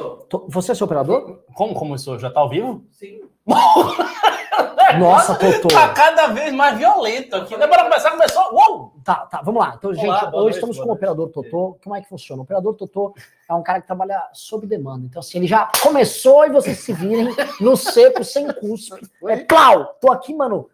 [0.00, 1.40] Tô- Você é seu operador?
[1.54, 2.18] Como começou?
[2.18, 2.84] Já tá ao vivo?
[2.92, 3.20] Sim.
[4.98, 5.68] Nossa, Totô.
[5.68, 7.56] Tá cada vez mais violento aqui.
[7.56, 8.42] Não é para começar, começou.
[8.52, 8.92] Uou!
[9.04, 9.74] Tá, tá, vamos lá.
[9.76, 11.76] Então, Olá, gente, hoje noite, estamos com o operador Totô.
[11.82, 12.40] Como é que funciona?
[12.40, 13.14] O operador Totô
[13.48, 15.06] é um cara que trabalha sob demanda.
[15.06, 19.00] Então, assim, ele já começou e vocês se virem no seco, sem cuspe.
[19.28, 19.96] É plau!
[20.00, 20.68] Tô aqui, mano.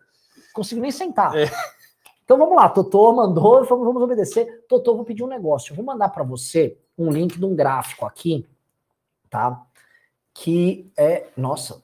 [0.54, 1.34] Consigo nem sentar.
[1.36, 1.50] É.
[2.24, 4.64] Então vamos lá, Totô mandou, vamos, vamos obedecer.
[4.68, 5.72] Totô, vou pedir um negócio.
[5.72, 8.46] Eu vou mandar para você um link de um gráfico aqui,
[9.30, 9.64] tá?
[10.34, 11.26] Que é.
[11.36, 11.82] Nossa.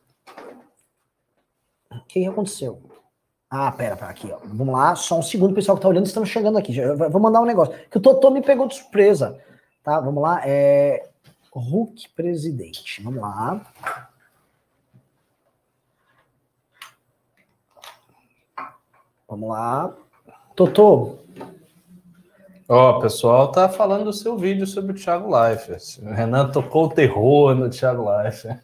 [1.91, 2.83] O que aconteceu?
[3.51, 4.39] Ah, pera, pera, aqui, ó.
[4.45, 6.73] Vamos lá, só um segundo, pessoal que tá olhando, estamos chegando aqui.
[6.73, 7.75] Já, vou mandar um negócio.
[7.91, 9.39] Que o Totô me pegou de surpresa.
[9.83, 10.41] Tá, vamos lá.
[10.45, 11.09] É.
[11.53, 13.03] Hulk presidente.
[13.03, 13.61] Vamos lá.
[19.29, 19.95] Vamos lá.
[20.55, 21.19] Totô,
[22.73, 25.99] Ó, o pessoal tá falando do seu vídeo sobre o Thiago Leifert.
[26.03, 28.61] O Renan tocou o terror no Thiago Leifert.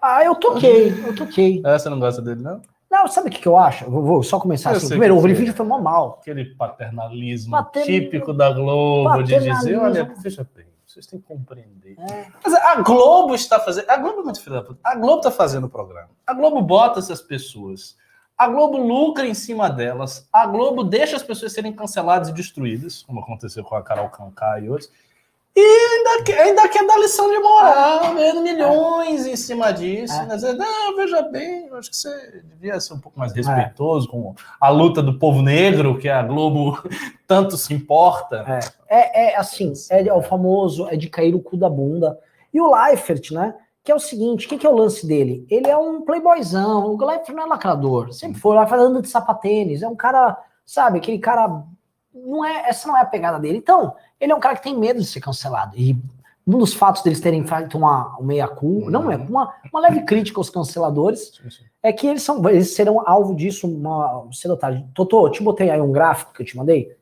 [0.00, 1.60] Ah, eu toquei, eu toquei.
[1.66, 2.62] É, você não gosta dele, não?
[2.90, 3.90] Não, sabe o que, que eu acho?
[3.90, 4.88] Vou, vou só começar Eu assim.
[4.88, 6.18] Primeiro, o vídeo foi mó mal.
[6.22, 11.96] Aquele paternalismo Patern- típico da Globo de dizer, olha, veja bem, vocês têm que compreender.
[12.10, 12.26] É.
[12.42, 13.90] Mas a Globo está fazendo.
[13.90, 14.80] A Globo é muito filha da puta.
[14.82, 16.08] A Globo está fazendo o programa.
[16.26, 17.96] A Globo bota essas pessoas.
[18.36, 20.28] A Globo lucra em cima delas.
[20.32, 24.60] A Globo deixa as pessoas serem canceladas e destruídas, como aconteceu com a Carol Conká
[24.60, 24.90] e outros.
[25.58, 30.12] E ainda quer, ainda quer dar lição de moral, ganhando milhões em cima disso.
[30.12, 30.26] É.
[30.26, 30.52] né?
[30.52, 35.02] Não, veja bem, acho que você devia ser um pouco mais respeitoso com a luta
[35.02, 36.78] do povo negro, que a Globo
[37.26, 38.44] tanto se importa.
[38.86, 42.18] É, é assim, é, o famoso, é de cair o cu da bunda.
[42.52, 43.54] E o Leifert, né?
[43.86, 45.46] Que é o seguinte, o que, que é o lance dele?
[45.48, 49.80] Ele é um playboyzão, o Leifert não é lacrador, sempre foi, lá fazendo de sapatênis,
[49.80, 51.62] é um cara, sabe, aquele cara,
[52.12, 53.58] não é, essa não é a pegada dele.
[53.58, 55.76] Então, ele é um cara que tem medo de ser cancelado.
[55.76, 55.96] E
[56.44, 60.40] um dos fatos deles terem feito uma, uma meia-culpa, não é, uma, uma leve crítica
[60.40, 61.40] aos canceladores,
[61.80, 64.84] é que eles, são, eles serão alvo disso uma, cedo ou tarde.
[64.94, 66.96] Totô, eu te botei aí um gráfico que eu te mandei.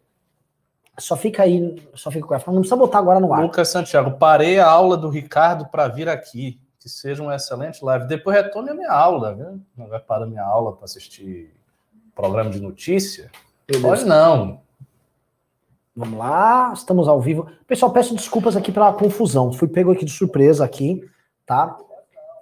[0.98, 2.52] Só fica aí, só fica o gráfico.
[2.52, 3.42] Não precisa botar agora no ar.
[3.42, 6.62] Lucas Santiago, parei a aula do Ricardo para vir aqui.
[6.84, 8.06] Que seja um excelente live.
[8.06, 9.58] Depois retome a minha aula, viu?
[9.74, 11.50] Não vai parar minha aula para assistir
[12.14, 13.30] programa de notícia?
[13.66, 13.88] Beleza.
[13.88, 14.60] Pode não.
[15.96, 17.48] Vamos lá, estamos ao vivo.
[17.66, 19.50] Pessoal, peço desculpas aqui pela confusão.
[19.50, 21.02] Fui pego aqui de surpresa aqui,
[21.46, 21.74] tá?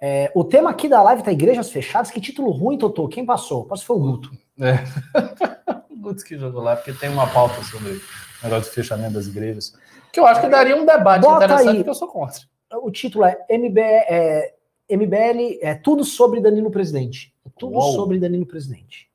[0.01, 2.11] É, o tema aqui da live tá igrejas fechadas.
[2.11, 3.07] Que título ruim, Totô.
[3.07, 3.63] Quem passou?
[3.63, 4.31] Passou foi o Guto.
[5.89, 8.01] O Guto que jogou lá, porque tem uma pauta sobre o
[8.43, 9.73] negócio de fechamento das igrejas.
[10.11, 11.75] Que eu acho que daria um debate Bota interessante, aí.
[11.77, 12.41] porque eu sou contra.
[12.81, 14.55] O título é, MB, é
[14.89, 17.33] MBL, é tudo sobre Danilo Presidente.
[17.45, 17.93] É tudo Uou.
[17.93, 19.09] sobre Danilo Presidente.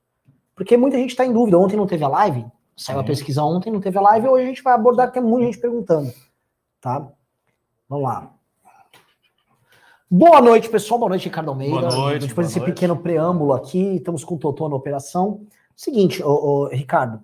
[0.54, 1.58] Porque muita gente está em dúvida.
[1.58, 2.44] Ontem não teve a live,
[2.76, 3.06] saiu a Sim.
[3.06, 4.28] pesquisa ontem, não teve a live.
[4.28, 6.12] Hoje a gente vai abordar, que tem muita gente perguntando.
[6.80, 7.08] Tá?
[7.88, 8.34] Vamos lá.
[10.10, 10.98] Boa noite, pessoal.
[10.98, 11.80] Boa noite, Ricardo Almeida.
[11.80, 12.72] Boa noite, Depois desse noite.
[12.72, 15.46] pequeno preâmbulo aqui, estamos com o Totô na operação.
[15.76, 17.22] Seguinte, ô, ô, Ricardo,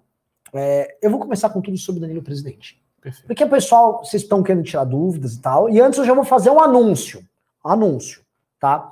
[0.52, 2.83] é, eu vou começar com tudo sobre Danilo Presidente.
[3.04, 3.26] Perfeito.
[3.26, 5.68] Porque pessoal, vocês estão querendo tirar dúvidas e tal.
[5.68, 7.22] E antes eu já vou fazer um anúncio.
[7.62, 8.22] Anúncio,
[8.58, 8.90] tá?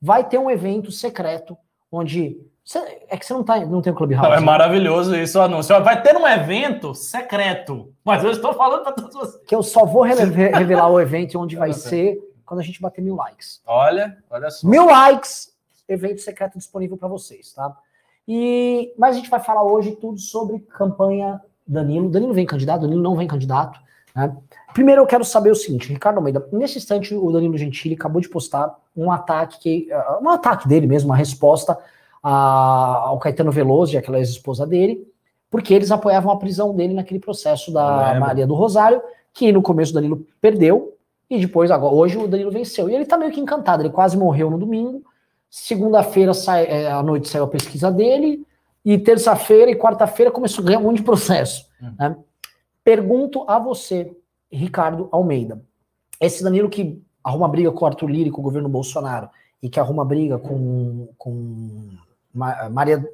[0.00, 1.56] Vai ter um evento secreto
[1.90, 2.40] onde.
[2.64, 4.26] cê- é que você não, tá, não tem o Clubhouse.
[4.28, 4.44] Não, é né?
[4.44, 5.80] maravilhoso isso, o anúncio.
[5.82, 9.44] Vai ter um evento secreto, mas eu estou falando para todos vocês.
[9.46, 13.14] Que eu só vou revelar o evento onde vai ser quando a gente bater mil
[13.14, 13.62] likes.
[13.64, 14.66] Olha, olha só.
[14.66, 15.52] Mil likes,
[15.88, 17.76] evento secreto disponível para vocês, tá?
[18.26, 22.08] E, mas a gente vai falar hoje tudo sobre campanha Danilo.
[22.08, 23.78] Danilo vem candidato, Danilo não vem candidato.
[24.14, 24.34] Né?
[24.74, 28.28] Primeiro eu quero saber o seguinte, Ricardo Almeida, nesse instante o Danilo Gentili acabou de
[28.28, 31.78] postar um ataque, que, ah, um ataque dele mesmo, uma resposta
[32.22, 35.06] a- ao Caetano Veloso e aquela ex-esposa dele,
[35.50, 37.80] porque eles apoiavam a prisão dele naquele processo da.
[38.20, 39.02] Maria do Rosário,
[39.32, 40.94] que no começo o Danilo perdeu,
[41.28, 42.88] e depois, agora, hoje o Danilo venceu.
[42.90, 45.02] E ele tá meio que encantado, ele quase morreu no domingo,
[45.50, 48.46] segunda-feira sai- é, à noite saiu a pesquisa dele,
[48.84, 51.66] e terça-feira e quarta-feira começou a ganhar um monte de processo.
[51.80, 51.94] Hum.
[51.98, 52.16] né?
[52.84, 54.16] Pergunto a você,
[54.50, 55.62] Ricardo Almeida,
[56.20, 59.28] esse Danilo que arruma briga com o Arthur Lira e com o governo Bolsonaro,
[59.62, 61.90] e que arruma briga com, com,
[62.34, 63.08] Ma- Maria,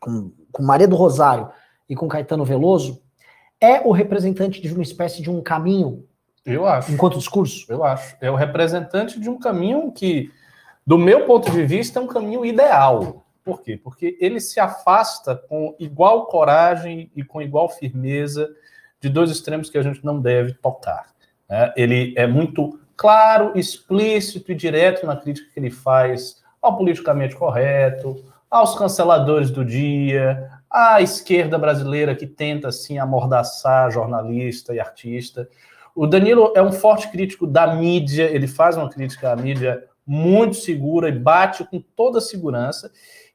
[0.00, 1.50] com, com Maria do Rosário
[1.88, 3.02] e com Caetano Veloso,
[3.60, 6.04] é o representante de uma espécie de um caminho
[6.46, 6.90] Eu acho.
[6.90, 7.66] enquanto discurso?
[7.68, 8.16] Eu acho.
[8.20, 10.30] É o representante de um caminho que,
[10.86, 13.21] do meu ponto de vista, é um caminho ideal.
[13.44, 13.76] Por quê?
[13.76, 18.48] Porque ele se afasta com igual coragem e com igual firmeza
[19.00, 21.06] de dois extremos que a gente não deve tocar.
[21.48, 21.72] né?
[21.76, 28.24] Ele é muito claro, explícito e direto na crítica que ele faz ao politicamente correto,
[28.48, 35.48] aos canceladores do dia, à esquerda brasileira que tenta assim amordaçar jornalista e artista.
[35.94, 40.56] O Danilo é um forte crítico da mídia, ele faz uma crítica à mídia muito
[40.56, 42.90] segura e bate com toda a segurança.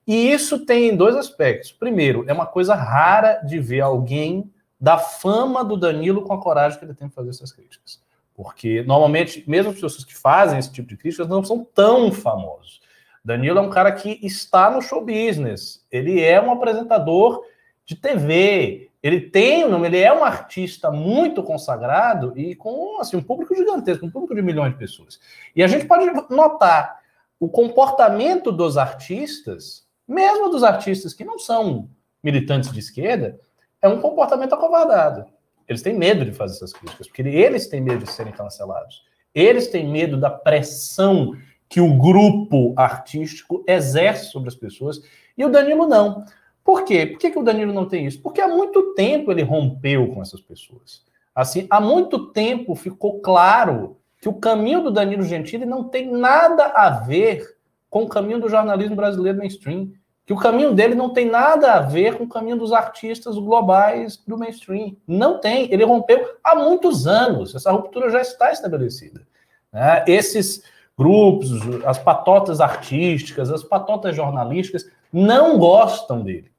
[0.07, 1.71] E isso tem dois aspectos.
[1.71, 4.50] Primeiro, é uma coisa rara de ver alguém
[4.80, 8.01] da fama do Danilo com a coragem que ele tem de fazer essas críticas.
[8.33, 12.80] Porque, normalmente, mesmo as pessoas que fazem esse tipo de críticas não são tão famosos.
[13.25, 15.86] Danilo é um cara que está no show business.
[15.92, 17.44] Ele é um apresentador
[17.83, 18.89] de TV.
[19.01, 23.56] Ele tem o nome, ele é um artista muito consagrado e com assim, um público
[23.56, 25.19] gigantesco, um público de milhões de pessoas.
[25.56, 27.00] E a gente pode notar
[27.39, 31.89] o comportamento dos artistas, mesmo dos artistas que não são
[32.24, 33.39] militantes de esquerda,
[33.81, 35.25] é um comportamento acovardado.
[35.68, 39.04] Eles têm medo de fazer essas críticas, porque eles têm medo de serem cancelados.
[39.36, 41.33] Eles têm medo da pressão
[41.69, 45.01] que o grupo artístico exerce sobre as pessoas,
[45.38, 46.24] e o Danilo não.
[46.63, 47.06] Por quê?
[47.06, 48.21] Por que, que o Danilo não tem isso?
[48.21, 51.06] Porque há muito tempo ele rompeu com essas pessoas.
[51.36, 56.65] Assim, há muito tempo ficou claro que o caminho do Danilo Gentili não tem nada
[56.65, 57.56] a ver
[57.89, 59.92] com o caminho do jornalismo brasileiro mainstream.
[60.25, 64.18] Que o caminho dele não tem nada a ver com o caminho dos artistas globais
[64.28, 64.98] do mainstream.
[65.07, 65.72] Não tem.
[65.72, 67.56] Ele rompeu há muitos anos.
[67.56, 69.25] Essa ruptura já está estabelecida.
[69.72, 70.04] Né?
[70.06, 70.63] Esses
[70.98, 71.51] grupos,
[71.86, 76.51] as patotas artísticas, as patotas jornalísticas, não gostam dele.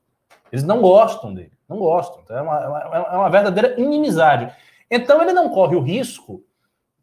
[0.51, 2.21] Eles não gostam dele, não gostam.
[2.25, 4.55] Então é, uma, é uma, é uma verdadeira inimizade.
[4.91, 6.43] Então ele não corre o risco,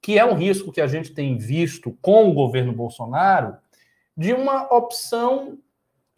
[0.02, 3.58] que é um risco que a gente tem visto com o governo Bolsonaro,
[4.18, 5.58] de uma opção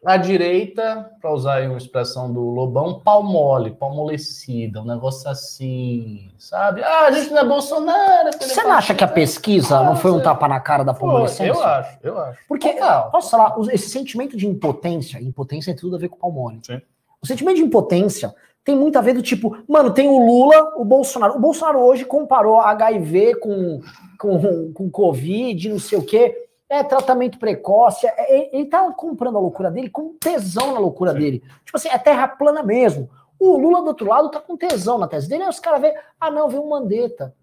[0.06, 6.84] a direita, para usar uma expressão do Lobão, pau mole, palmolecida, um negócio assim, sabe?
[6.84, 8.30] Ah, a gente não é Bolsonaro.
[8.40, 11.52] Você não acha que a pesquisa não foi um tapa na cara da palmolecência?
[11.52, 12.40] Eu acho, eu acho.
[12.48, 13.12] Porque, Total.
[13.12, 16.60] posso falar, esse sentimento de impotência, impotência tem tudo a ver com o pau mole.
[16.64, 16.80] Sim.
[17.22, 18.34] O sentimento de impotência
[18.64, 21.36] tem muito a ver do tipo, mano, tem o Lula, o Bolsonaro.
[21.36, 23.82] O Bolsonaro hoje comparou HIV com,
[24.20, 29.38] com, com Covid, não sei o quê é tratamento precoce, é, é, ele tá comprando
[29.38, 31.20] a loucura dele com tesão na loucura Sim.
[31.20, 31.44] dele.
[31.64, 33.10] Tipo assim, é terra plana mesmo.
[33.40, 35.96] O Lula do outro lado tá com tesão na tese dele, aí os caras veem,
[36.20, 37.34] ah não, vem um Mandetta.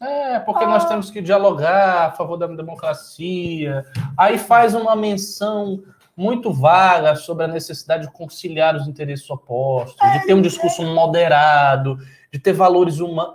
[0.00, 0.68] É, porque ah.
[0.68, 3.84] nós temos que dialogar a favor da democracia.
[4.16, 5.82] Aí faz uma menção
[6.16, 10.82] muito vaga sobre a necessidade de conciliar os interesses opostos, é, de ter um discurso
[10.82, 11.98] moderado,
[12.32, 13.34] de ter valores humanos.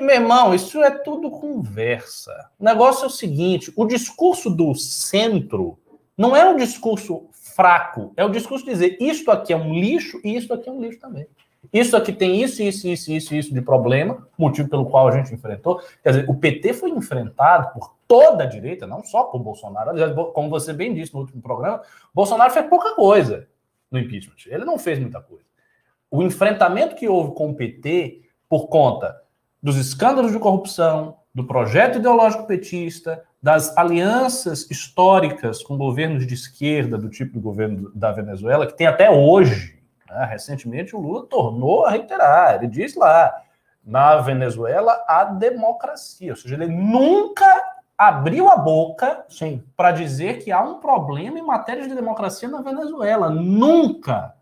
[0.00, 2.50] Meu irmão, isso é tudo conversa.
[2.58, 5.78] O negócio é o seguinte: o discurso do centro
[6.16, 10.20] não é um discurso fraco, é o discurso de dizer isto aqui é um lixo
[10.24, 11.26] e isto aqui é um lixo também.
[11.72, 15.34] Isso aqui tem isso, isso, isso, isso, isso de problema, motivo pelo qual a gente
[15.34, 15.80] enfrentou.
[16.02, 20.32] Quer dizer, o PT foi enfrentado por toda a direita, não só por Bolsonaro.
[20.32, 21.82] Como você bem disse no último programa,
[22.14, 23.48] Bolsonaro fez pouca coisa
[23.90, 24.36] no impeachment.
[24.46, 25.44] Ele não fez muita coisa.
[26.10, 29.20] O enfrentamento que houve com o PT por conta
[29.66, 36.96] dos escândalos de corrupção, do projeto ideológico petista, das alianças históricas com governos de esquerda,
[36.96, 39.76] do tipo do governo da Venezuela, que tem até hoje.
[40.08, 40.24] Né?
[40.30, 42.54] Recentemente, o Lula tornou a reiterar.
[42.54, 43.34] Ele diz lá:
[43.84, 46.30] na Venezuela há democracia.
[46.30, 47.44] Ou seja, ele nunca
[47.98, 49.26] abriu a boca
[49.76, 53.30] para dizer que há um problema em matéria de democracia na Venezuela.
[53.30, 54.35] Nunca.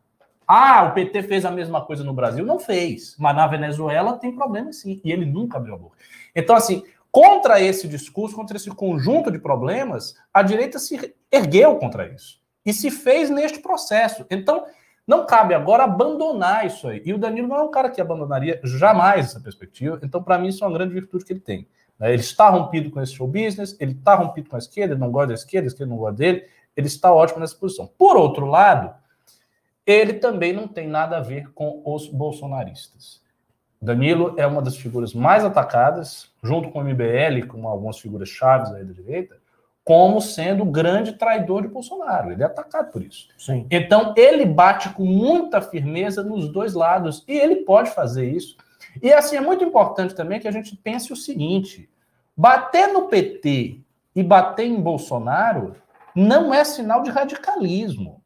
[0.46, 2.44] Ah, o PT fez a mesma coisa no Brasil?
[2.44, 3.17] Não fez.
[3.19, 5.00] Mas na Venezuela tem problema sim.
[5.05, 5.96] E ele nunca abriu a boca.
[6.35, 12.09] Então, assim, contra esse discurso, contra esse conjunto de problemas, a direita se ergueu contra
[12.09, 12.40] isso.
[12.64, 14.26] E se fez neste processo.
[14.30, 14.64] Então,
[15.07, 17.02] não cabe agora abandonar isso aí.
[17.04, 19.99] E o Danilo não é um cara que abandonaria jamais essa perspectiva.
[20.02, 21.68] Então, para mim, isso é uma grande virtude que ele tem.
[21.99, 22.12] Né?
[22.12, 25.11] Ele está rompido com esse show business, ele está rompido com a esquerda, ele não
[25.11, 26.45] gosta da esquerda, a esquerda não gosta dele,
[26.76, 27.87] ele está ótimo nessa posição.
[27.99, 28.95] Por outro lado,
[29.87, 33.23] ele também não tem nada a ver com os bolsonaristas.
[33.81, 38.73] Danilo é uma das figuras mais atacadas, junto com o MBL, com algumas figuras chaves
[38.73, 39.37] aí da direita,
[39.85, 42.33] como sendo o grande traidor de Bolsonaro.
[42.33, 43.29] Ele é atacado por isso.
[43.37, 43.67] Sim.
[43.71, 48.57] Então, ele bate com muita firmeza nos dois lados, e ele pode fazer isso.
[49.03, 51.88] E assim, é muito importante também que a gente pense o seguinte:
[52.35, 53.81] bater no PT
[54.17, 55.75] e bater em Bolsonaro
[56.14, 58.23] não é sinal de radicalismo.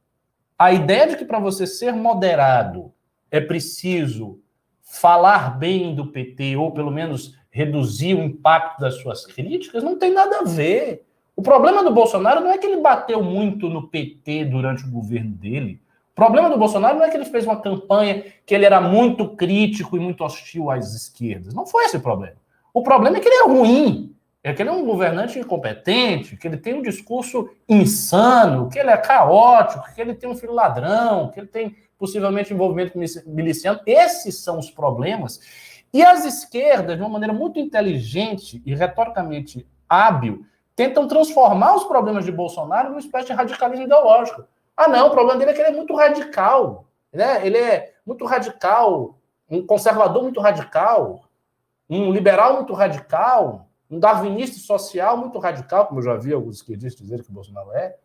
[0.58, 2.92] A ideia de que para você ser moderado
[3.30, 4.40] é preciso
[4.82, 10.12] falar bem do PT, ou pelo menos reduzir o impacto das suas críticas, não tem
[10.12, 11.06] nada a ver.
[11.36, 15.30] O problema do Bolsonaro não é que ele bateu muito no PT durante o governo
[15.30, 15.80] dele.
[16.12, 19.28] O problema do Bolsonaro não é que ele fez uma campanha que ele era muito
[19.36, 21.54] crítico e muito hostil às esquerdas.
[21.54, 22.36] Não foi esse o problema.
[22.74, 24.12] O problema é que ele é ruim
[24.50, 28.90] é que ele é um governante incompetente, que ele tem um discurso insano, que ele
[28.90, 33.80] é caótico, que ele tem um filho ladrão, que ele tem possivelmente envolvimento miliciano.
[33.84, 35.40] Esses são os problemas.
[35.92, 40.44] E as esquerdas, de uma maneira muito inteligente e retoricamente hábil,
[40.76, 44.44] tentam transformar os problemas de Bolsonaro numa espécie de radicalismo ideológico.
[44.76, 46.86] Ah, não, o problema dele é que ele é muito radical.
[47.12, 47.44] Né?
[47.46, 49.18] Ele é muito radical,
[49.50, 51.24] um conservador muito radical,
[51.90, 57.06] um liberal muito radical, um darwinista social muito radical, como eu já vi alguns esquerdistas
[57.06, 57.96] dizer que o Bolsonaro é.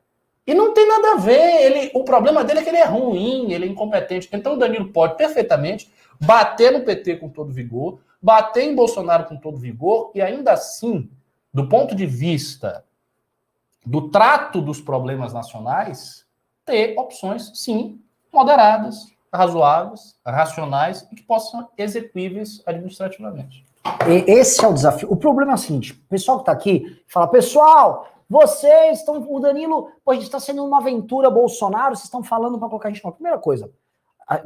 [0.46, 1.62] E não tem nada a ver.
[1.62, 4.30] Ele, o problema dele é que ele é ruim, ele é incompetente.
[4.32, 9.36] Então o Danilo pode perfeitamente bater no PT com todo vigor, bater em Bolsonaro com
[9.36, 11.10] todo vigor, e ainda assim,
[11.54, 12.86] do ponto de vista
[13.86, 16.25] do trato dos problemas nacionais,
[16.66, 23.66] ter opções, sim, moderadas, razoáveis, racionais e que possam ser execuíveis administrativamente.
[24.28, 25.12] Esse é o desafio.
[25.12, 29.25] O problema é o seguinte: o pessoal que está aqui fala, pessoal, vocês estão.
[29.30, 32.90] O Danilo, pô, a gente está sendo uma aventura Bolsonaro, vocês estão falando para colocar
[32.90, 33.70] a gente na primeira coisa.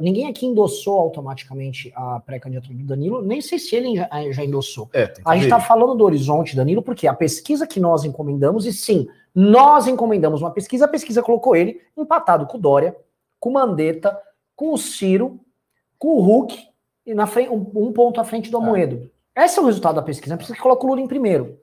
[0.00, 4.90] Ninguém aqui endossou automaticamente a pré-candidatura do Danilo, nem sei se ele já, já endossou.
[4.92, 8.72] É, a gente está falando do horizonte, Danilo, porque a pesquisa que nós encomendamos, e
[8.72, 12.96] sim, nós encomendamos uma pesquisa, a pesquisa colocou ele empatado com o Dória,
[13.38, 14.20] com o Mandetta,
[14.56, 15.40] com o Ciro,
[15.96, 16.58] com o Hulk,
[17.06, 18.60] e na frente, um, um ponto à frente do é.
[18.60, 19.10] Amoedo.
[19.38, 19.44] É.
[19.44, 21.58] Esse é o resultado da pesquisa, a pesquisa que coloca o Lula em primeiro.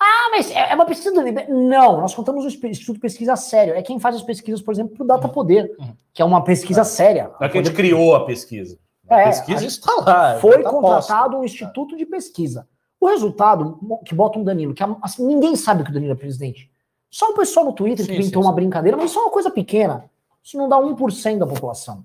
[0.00, 3.74] Ah, mas é, é uma pesquisa do Não, nós contamos o Instituto de Pesquisa Sério.
[3.74, 5.32] É quem faz as pesquisas, por exemplo, para o Data uhum.
[5.32, 5.92] Poder, uhum.
[6.14, 6.84] que é uma pesquisa é.
[6.84, 7.30] séria.
[7.40, 8.78] Não é que a gente criou a pesquisa.
[9.08, 10.38] A é, pesquisa está lá.
[10.38, 12.68] Foi tá contratado um instituto de pesquisa.
[13.00, 16.70] O resultado, que bota um Danilo, que assim, ninguém sabe que o Danilo é presidente.
[17.10, 19.50] Só o pessoal no Twitter sim, que inventou uma brincadeira, mas isso é uma coisa
[19.50, 20.04] pequena.
[20.42, 22.04] Isso não dá 1% da população.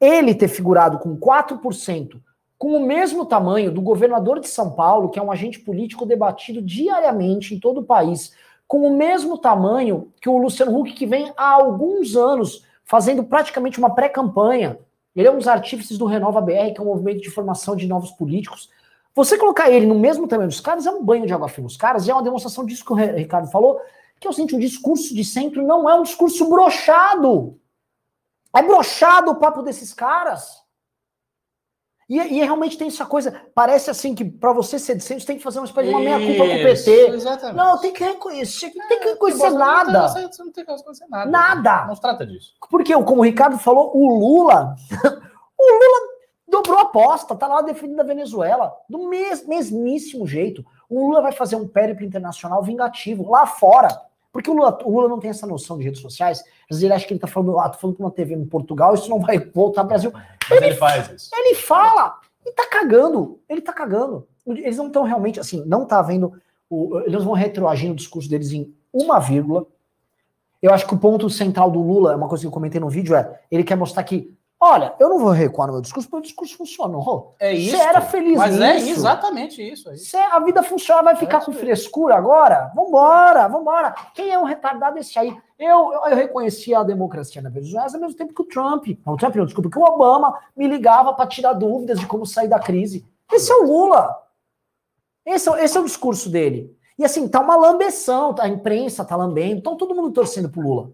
[0.00, 2.20] Ele ter figurado com 4%
[2.62, 6.62] com o mesmo tamanho do governador de São Paulo, que é um agente político debatido
[6.62, 8.32] diariamente em todo o país,
[8.68, 13.80] com o mesmo tamanho que o Luciano Huck, que vem há alguns anos fazendo praticamente
[13.80, 14.78] uma pré-campanha.
[15.16, 17.88] Ele é um dos artífices do Renova BR, que é um movimento de formação de
[17.88, 18.70] novos políticos.
[19.12, 21.76] Você colocar ele no mesmo tamanho dos caras é um banho de água fria nos
[21.76, 23.80] caras, e é uma demonstração disso que o Ricardo falou,
[24.20, 27.58] que eu sinto um discurso de centro não é um discurso brochado.
[28.54, 30.61] É brochado o papo desses caras.
[32.08, 35.36] E, e, realmente tem essa coisa, parece assim que para você ser de centro, tem
[35.36, 37.06] que fazer uma espécie de uma meia-culpa com o PT.
[37.10, 37.56] Exatamente.
[37.56, 40.08] Não, tem que reconhecer, não tem que reconhecer nada.
[40.08, 41.30] Você não tem que reconhecer nada.
[41.30, 41.86] Nada.
[41.86, 42.52] Não se trata disso.
[42.70, 44.74] Porque, como o Ricardo falou, o Lula,
[45.58, 46.12] o Lula
[46.48, 50.64] dobrou a aposta, tá lá defendendo a Venezuela, do mes, mesmíssimo jeito.
[50.90, 53.88] O Lula vai fazer um périplo internacional vingativo lá fora.
[54.32, 56.38] Porque o Lula, o Lula não tem essa noção de redes sociais.
[56.40, 58.46] Às vezes ele acha que ele tá falando, ah, tô falando com uma TV em
[58.46, 60.10] Portugal, isso não vai voltar ao Brasil.
[60.50, 61.30] Ele, ele, faz isso.
[61.34, 63.38] Ele fala e tá cagando.
[63.48, 64.26] Ele tá cagando.
[64.46, 66.32] Eles não estão realmente, assim, não tá vendo.
[66.68, 69.66] O, eles vão retroagir o discurso deles em uma vírgula.
[70.62, 72.88] Eu acho que o ponto central do Lula, é uma coisa que eu comentei no
[72.88, 74.34] vídeo, é ele quer mostrar que
[74.64, 77.34] Olha, eu não vou recuar no meu discurso, porque o discurso funcionou.
[77.40, 77.76] É isso.
[77.76, 78.86] Você era feliz Mas é nisso.
[78.86, 79.90] é exatamente isso.
[79.90, 80.16] É isso.
[80.16, 82.70] a vida funciona, vai ficar é com frescura agora?
[82.72, 83.92] Vambora, vambora.
[84.14, 85.36] Quem é um retardado esse aí?
[85.58, 88.86] Eu, eu, eu reconhecia a democracia na Venezuela ao mesmo tempo que o Trump.
[89.04, 92.24] Não, o Trump não, desculpa, que o Obama me ligava para tirar dúvidas de como
[92.24, 93.04] sair da crise.
[93.32, 94.16] Esse é o Lula.
[95.26, 96.72] Esse é, esse é o discurso dele.
[96.96, 100.92] E assim, tá uma lambeção, a imprensa tá lambendo, então todo mundo torcendo pro Lula.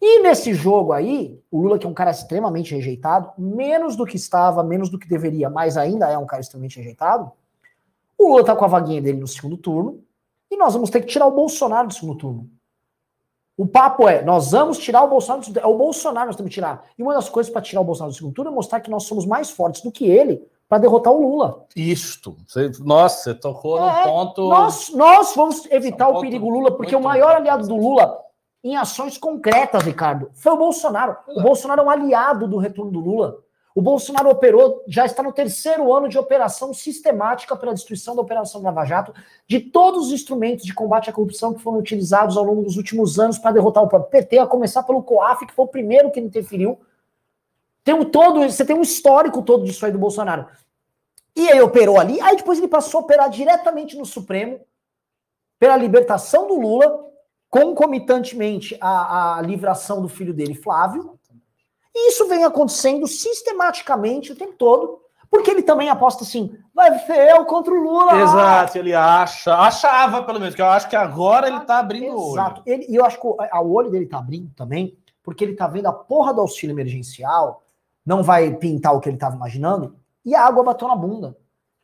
[0.00, 4.16] E nesse jogo aí, o Lula, que é um cara extremamente rejeitado, menos do que
[4.16, 7.30] estava, menos do que deveria, mas ainda é um cara extremamente rejeitado,
[8.18, 10.02] o Lula tá com a vaguinha dele no segundo turno,
[10.50, 12.50] e nós vamos ter que tirar o Bolsonaro do segundo turno.
[13.56, 15.72] O papo é, nós vamos tirar o Bolsonaro do segundo turno.
[15.72, 16.84] É o Bolsonaro nós temos que tirar.
[16.98, 19.04] E uma das coisas para tirar o Bolsonaro do segundo turno é mostrar que nós
[19.04, 21.64] somos mais fortes do que ele para derrotar o Lula.
[21.76, 22.36] Isto.
[22.46, 24.48] Você, nossa, você tocou é, no ponto.
[24.48, 28.23] Nós, nós vamos evitar o perigo Lula, porque o maior aliado do Lula
[28.64, 30.30] em ações concretas, Ricardo.
[30.32, 31.18] Foi o Bolsonaro.
[31.28, 33.44] O Bolsonaro é um aliado do retorno do Lula.
[33.74, 38.62] O Bolsonaro operou, já está no terceiro ano de operação sistemática pela destruição da Operação
[38.62, 39.12] Lava Jato,
[39.46, 43.18] de todos os instrumentos de combate à corrupção que foram utilizados ao longo dos últimos
[43.18, 46.20] anos para derrotar o próprio PT, a começar pelo COAF, que foi o primeiro que
[46.20, 46.80] interferiu.
[47.82, 50.46] Tem um todo, você tem um histórico todo disso aí do Bolsonaro.
[51.36, 54.60] E ele operou ali, aí depois ele passou a operar diretamente no Supremo,
[55.58, 57.12] pela libertação do Lula,
[57.54, 61.16] concomitantemente à, à livração do filho dele, Flávio.
[61.94, 67.30] E isso vem acontecendo sistematicamente o tempo todo, porque ele também aposta assim, vai ser
[67.30, 68.20] eu contra o Lula.
[68.20, 72.18] Exato, ele acha, achava pelo menos, que eu acho que agora ele tá abrindo Exato.
[72.18, 72.40] o olho.
[72.40, 75.68] Exato, e eu acho que o, o olho dele tá abrindo também, porque ele tá
[75.68, 77.62] vendo a porra do auxílio emergencial,
[78.04, 79.94] não vai pintar o que ele tava imaginando,
[80.24, 81.38] e a água bateu na bunda.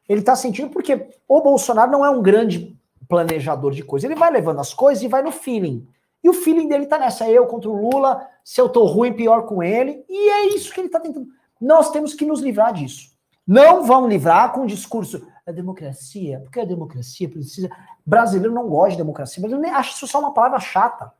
[0.08, 2.76] Ele tá sentindo porque o Bolsonaro não é um grande
[3.10, 4.08] planejador de coisas.
[4.08, 5.86] Ele vai levando as coisas e vai no feeling.
[6.22, 9.42] E o feeling dele tá nessa, eu contra o Lula, se eu tô ruim, pior
[9.42, 10.04] com ele.
[10.08, 11.26] E é isso que ele tá tentando.
[11.60, 13.10] Nós temos que nos livrar disso.
[13.46, 17.68] Não vão livrar com o discurso a democracia, porque a democracia precisa.
[18.06, 21.12] Brasileiro não gosta de democracia, brasileiro acha isso só uma palavra chata.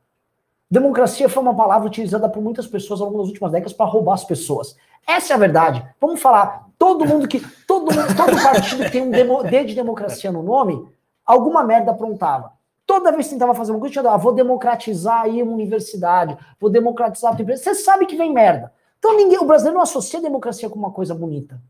[0.69, 4.13] Democracia foi uma palavra utilizada por muitas pessoas ao longo das últimas décadas para roubar
[4.13, 4.77] as pessoas.
[5.05, 5.85] Essa é a verdade.
[5.99, 7.41] Vamos falar, todo mundo que.
[7.67, 10.87] Todo, todo partido que tem um demo, D de democracia no nome,
[11.31, 12.53] alguma merda aprontava.
[12.85, 16.69] Toda vez que tentava fazer uma coisa, tinha, ah, vou democratizar aí uma universidade, vou
[16.69, 17.63] democratizar a tua empresa.
[17.63, 18.73] Você sabe que vem merda.
[18.99, 21.61] Então ninguém, o brasileiro não associa a democracia com uma coisa bonita.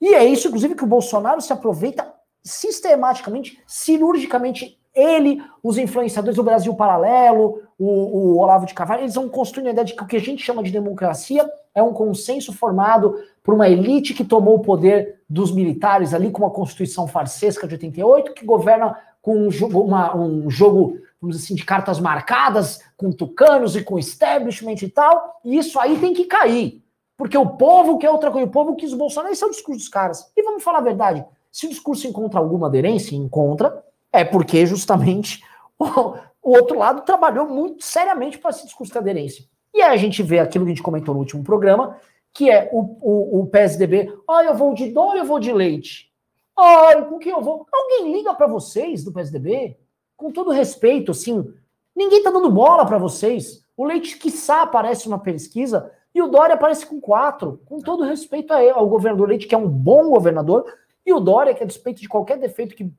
[0.00, 2.12] E é isso, inclusive, que o Bolsonaro se aproveita
[2.42, 4.78] sistematicamente, cirurgicamente.
[4.96, 9.70] Ele, os influenciadores do Brasil Paralelo, o, o Olavo de Carvalho, eles vão construindo a
[9.72, 13.52] ideia de que o que a gente chama de democracia é um consenso formado por
[13.52, 18.32] uma elite que tomou o poder dos militares ali com uma constituição farsesca de 88,
[18.32, 23.10] que governa com um jogo, uma, um jogo vamos dizer assim, de cartas marcadas, com
[23.10, 26.82] tucanos e com establishment e tal, e isso aí tem que cair.
[27.16, 29.80] Porque o povo quer outra coisa, o povo quis o Bolsonaro, esse é o discurso
[29.80, 30.30] dos caras.
[30.36, 33.82] E vamos falar a verdade, se o discurso encontra alguma aderência, encontra,
[34.18, 35.42] é porque justamente
[35.78, 39.44] o, o outro lado trabalhou muito seriamente para esse discurso de aderência.
[39.74, 41.98] E aí a gente vê aquilo que a gente comentou no último programa,
[42.32, 46.10] que é o, o, o PSDB, ah, eu vou de dor, eu vou de leite.
[46.56, 47.66] Ah, com quem eu vou?
[47.72, 49.76] Alguém liga para vocês do PSDB?
[50.16, 51.44] Com todo respeito, assim,
[51.94, 53.62] ninguém tá dando bola para vocês.
[53.76, 58.52] O Leite, quiçá, aparece numa pesquisa, e o Dória aparece com quatro, com todo respeito
[58.52, 60.64] ao governador Leite, que é um bom governador,
[61.04, 62.90] e o Dória, que a despeito de qualquer defeito que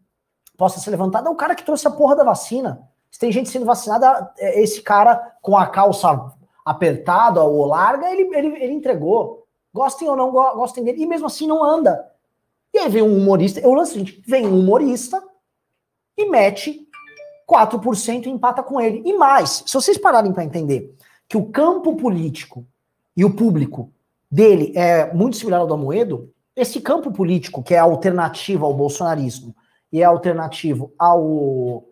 [0.57, 2.81] possa ser levantado, é o cara que trouxe a porra da vacina.
[3.11, 6.33] Se tem gente sendo vacinada, é, esse cara com a calça
[6.65, 9.45] apertada ou larga, ele, ele, ele entregou.
[9.73, 12.11] Gostem ou não gostem dele, e mesmo assim não anda.
[12.73, 15.23] E aí vem um humorista, eu lance gente, vem um humorista
[16.17, 16.87] e mete
[17.47, 19.01] 4% e empata com ele.
[19.05, 20.95] E mais, se vocês pararem para entender
[21.29, 22.65] que o campo político
[23.15, 23.91] e o público
[24.29, 29.55] dele é muito similar ao do Amoedo, esse campo político, que é alternativo ao bolsonarismo
[29.91, 31.85] e é alternativo ao,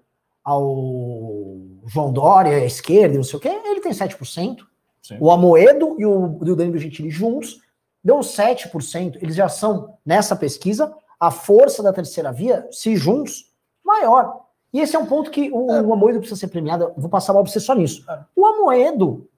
[0.43, 4.57] ao João Dória, a esquerda, não sei o quê, ele tem 7%.
[5.01, 5.17] Sim.
[5.19, 7.61] O Amoedo e o, e o Danilo Gentili juntos
[8.03, 9.17] deu 7%.
[9.21, 13.51] Eles já são, nessa pesquisa, a força da terceira via, se juntos,
[13.83, 14.45] maior.
[14.73, 15.81] E esse é um ponto que o, é.
[15.81, 16.91] o Amoedo precisa ser premiado.
[16.97, 18.03] Vou passar mal você só nisso.
[18.09, 18.19] É.
[18.35, 19.29] O Amoedo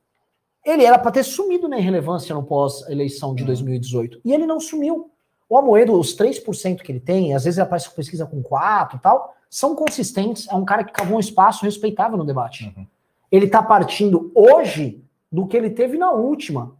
[0.65, 4.15] ele era para ter sumido na irrelevância no pós-eleição de 2018.
[4.15, 4.21] Uhum.
[4.25, 5.09] E ele não sumiu.
[5.49, 8.97] O Amoedo, os 3% que ele tem, às vezes ele aparece com pesquisa com 4
[8.97, 10.47] e tal, são consistentes.
[10.47, 12.65] É um cara que cavou um espaço respeitável no debate.
[12.65, 12.85] Uhum.
[13.31, 16.75] Ele está partindo hoje do que ele teve na última.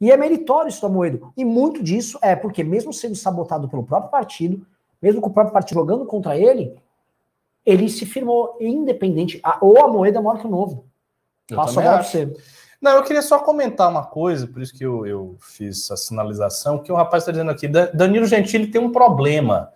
[0.00, 1.32] E é meritório isso do Amoedo.
[1.36, 4.66] E muito disso é porque, mesmo sendo sabotado pelo próprio partido,
[5.00, 6.76] mesmo com o próprio partido jogando contra ele,
[7.64, 9.40] ele se firmou independente.
[9.60, 10.86] O Amoedo é maior que o novo.
[11.48, 12.32] Passo a bola pra você.
[12.84, 16.76] Não, eu queria só comentar uma coisa, por isso que eu, eu fiz a sinalização,
[16.76, 19.72] que o rapaz está dizendo aqui, Danilo Gentili tem um problema,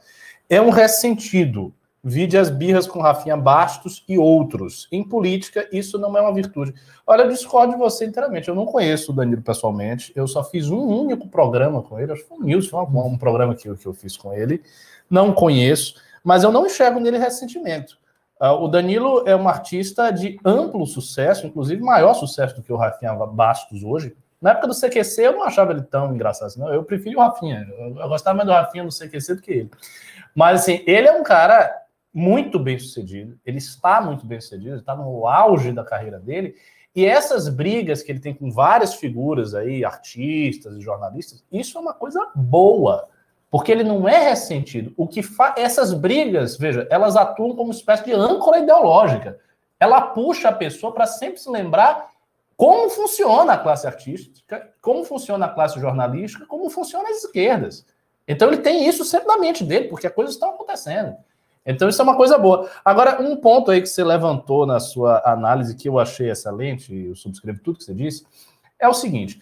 [0.46, 1.72] é um ressentido,
[2.04, 4.86] vide as birras com Rafinha Bastos e outros.
[4.92, 6.74] Em política, isso não é uma virtude.
[7.06, 10.68] Olha, eu discordo de você inteiramente, eu não conheço o Danilo pessoalmente, eu só fiz
[10.68, 13.86] um único programa com ele, acho que foi News, foi um, um programa que, que
[13.86, 14.62] eu fiz com ele,
[15.08, 17.96] não conheço, mas eu não enxergo nele ressentimento.
[18.40, 22.76] Uh, o Danilo é um artista de amplo sucesso, inclusive maior sucesso do que o
[22.76, 24.16] Rafinha Bastos hoje.
[24.40, 26.72] Na época do CQC eu não achava ele tão engraçado assim, não.
[26.72, 27.66] Eu prefiro o Rafinha.
[27.76, 29.70] Eu, eu gostava mais do Rafinha no CQC do que ele.
[30.34, 31.82] Mas assim, ele é um cara
[32.14, 36.54] muito bem sucedido, ele está muito bem sucedido, está no auge da carreira dele.
[36.94, 41.80] E essas brigas que ele tem com várias figuras aí, artistas e jornalistas, isso é
[41.80, 43.08] uma coisa boa.
[43.50, 44.92] Porque ele não é ressentido.
[44.96, 45.54] O que fa...
[45.56, 49.38] essas brigas, veja, elas atuam como uma espécie de âncora ideológica.
[49.80, 52.10] Ela puxa a pessoa para sempre se lembrar
[52.56, 57.86] como funciona a classe artística, como funciona a classe jornalística, como funcionam as esquerdas.
[58.26, 61.16] Então ele tem isso sempre na mente dele, porque as coisas estão acontecendo.
[61.64, 62.68] Então isso é uma coisa boa.
[62.84, 67.06] Agora, um ponto aí que você levantou na sua análise que eu achei excelente, e
[67.06, 68.26] eu subscrevo tudo que você disse,
[68.78, 69.40] é o seguinte: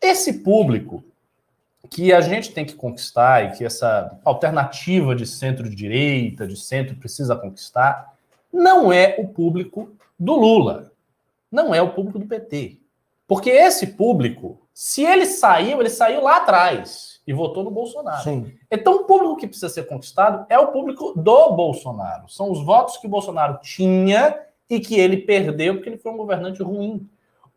[0.00, 1.02] esse público
[1.90, 7.36] que a gente tem que conquistar e que essa alternativa de centro-direita, de centro, precisa
[7.36, 8.14] conquistar,
[8.52, 10.92] não é o público do Lula,
[11.50, 12.78] não é o público do PT.
[13.26, 18.22] Porque esse público, se ele saiu, ele saiu lá atrás e votou no Bolsonaro.
[18.22, 18.52] Sim.
[18.70, 22.28] Então, o público que precisa ser conquistado é o público do Bolsonaro.
[22.28, 26.16] São os votos que o Bolsonaro tinha e que ele perdeu porque ele foi um
[26.16, 27.08] governante ruim.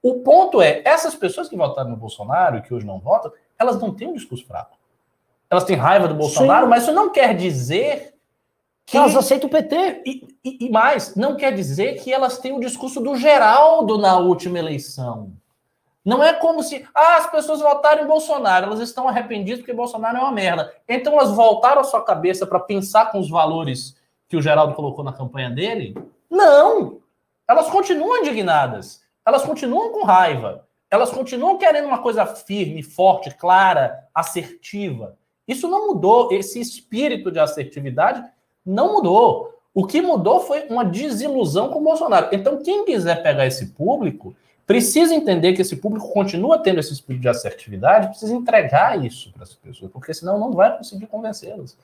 [0.01, 3.79] O ponto é, essas pessoas que votaram no Bolsonaro e que hoje não votam, elas
[3.79, 4.77] não têm um discurso fraco.
[5.49, 6.69] Elas têm raiva do Bolsonaro, Sim.
[6.69, 8.15] mas isso não quer dizer
[8.85, 10.03] que elas aceitam o PT.
[10.05, 14.17] E, e, e, mais, não quer dizer que elas têm o discurso do Geraldo na
[14.17, 15.31] última eleição.
[16.03, 20.17] Não é como se ah, as pessoas votaram em Bolsonaro, elas estão arrependidas porque Bolsonaro
[20.17, 20.71] é uma merda.
[20.87, 23.97] Então elas voltaram a sua cabeça para pensar com os valores
[24.29, 25.95] que o Geraldo colocou na campanha dele?
[26.29, 26.99] Não!
[27.47, 34.07] Elas continuam indignadas, elas continuam com raiva, elas continuam querendo uma coisa firme, forte, clara,
[34.13, 35.15] assertiva.
[35.47, 38.23] Isso não mudou, esse espírito de assertividade
[38.65, 39.53] não mudou.
[39.73, 42.29] O que mudou foi uma desilusão com o Bolsonaro.
[42.31, 47.23] Então, quem quiser pegar esse público, precisa entender que esse público continua tendo esse espírito
[47.23, 51.77] de assertividade, precisa entregar isso para as pessoas, porque senão não vai conseguir convencê-las.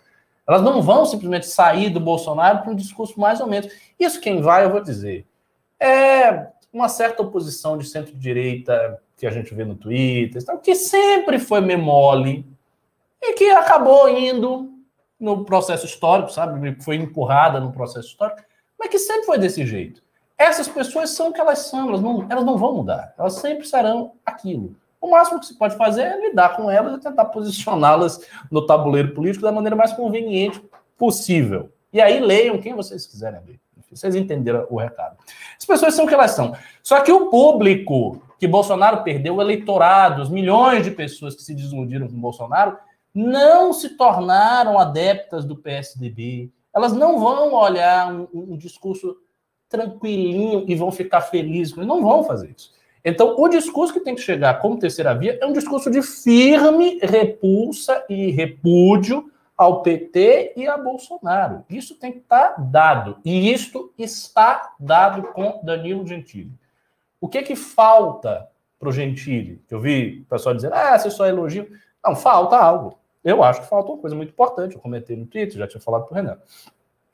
[0.47, 3.71] Elas não vão simplesmente sair do Bolsonaro para um discurso mais ou menos.
[3.99, 5.25] Isso quem vai, eu vou dizer,
[5.79, 11.61] é uma certa oposição de centro-direita que a gente vê no Twitter, que sempre foi
[11.61, 12.45] memole
[13.21, 14.71] e que acabou indo
[15.19, 16.75] no processo histórico, sabe?
[16.81, 18.41] Foi empurrada no processo histórico,
[18.79, 20.01] mas que sempre foi desse jeito.
[20.37, 23.67] Essas pessoas são o que elas são, elas não, elas não vão mudar, elas sempre
[23.67, 24.75] serão aquilo.
[24.99, 29.13] O máximo que se pode fazer é lidar com elas e tentar posicioná-las no tabuleiro
[29.13, 30.63] político da maneira mais conveniente
[30.97, 31.71] possível.
[31.93, 33.59] E aí leiam quem vocês quiserem ler.
[33.91, 35.17] Vocês entenderam o recado.
[35.57, 36.55] As pessoas são o que elas são.
[36.81, 41.53] Só que o público que Bolsonaro perdeu, o eleitorado, os milhões de pessoas que se
[41.53, 42.77] desiludiram com Bolsonaro,
[43.13, 46.49] não se tornaram adeptas do PSDB.
[46.73, 49.15] Elas não vão olhar um, um discurso
[49.69, 51.75] tranquilinho e vão ficar felizes.
[51.75, 52.71] Não vão fazer isso.
[53.03, 56.99] Então, o discurso que tem que chegar como terceira via é um discurso de firme
[57.01, 61.63] repulsa e repúdio ao PT e a Bolsonaro.
[61.69, 63.17] Isso tem que estar dado.
[63.23, 66.51] E isto está dado com Danilo Gentili.
[67.19, 69.61] O que que falta para o Gentili?
[69.69, 71.69] Eu vi o pessoal dizer, ah, você só elogio.
[72.03, 72.97] Não, falta algo.
[73.23, 74.73] Eu acho que falta uma coisa muito importante.
[74.73, 76.39] Eu comentei no Twitter, já tinha falado para o Renan.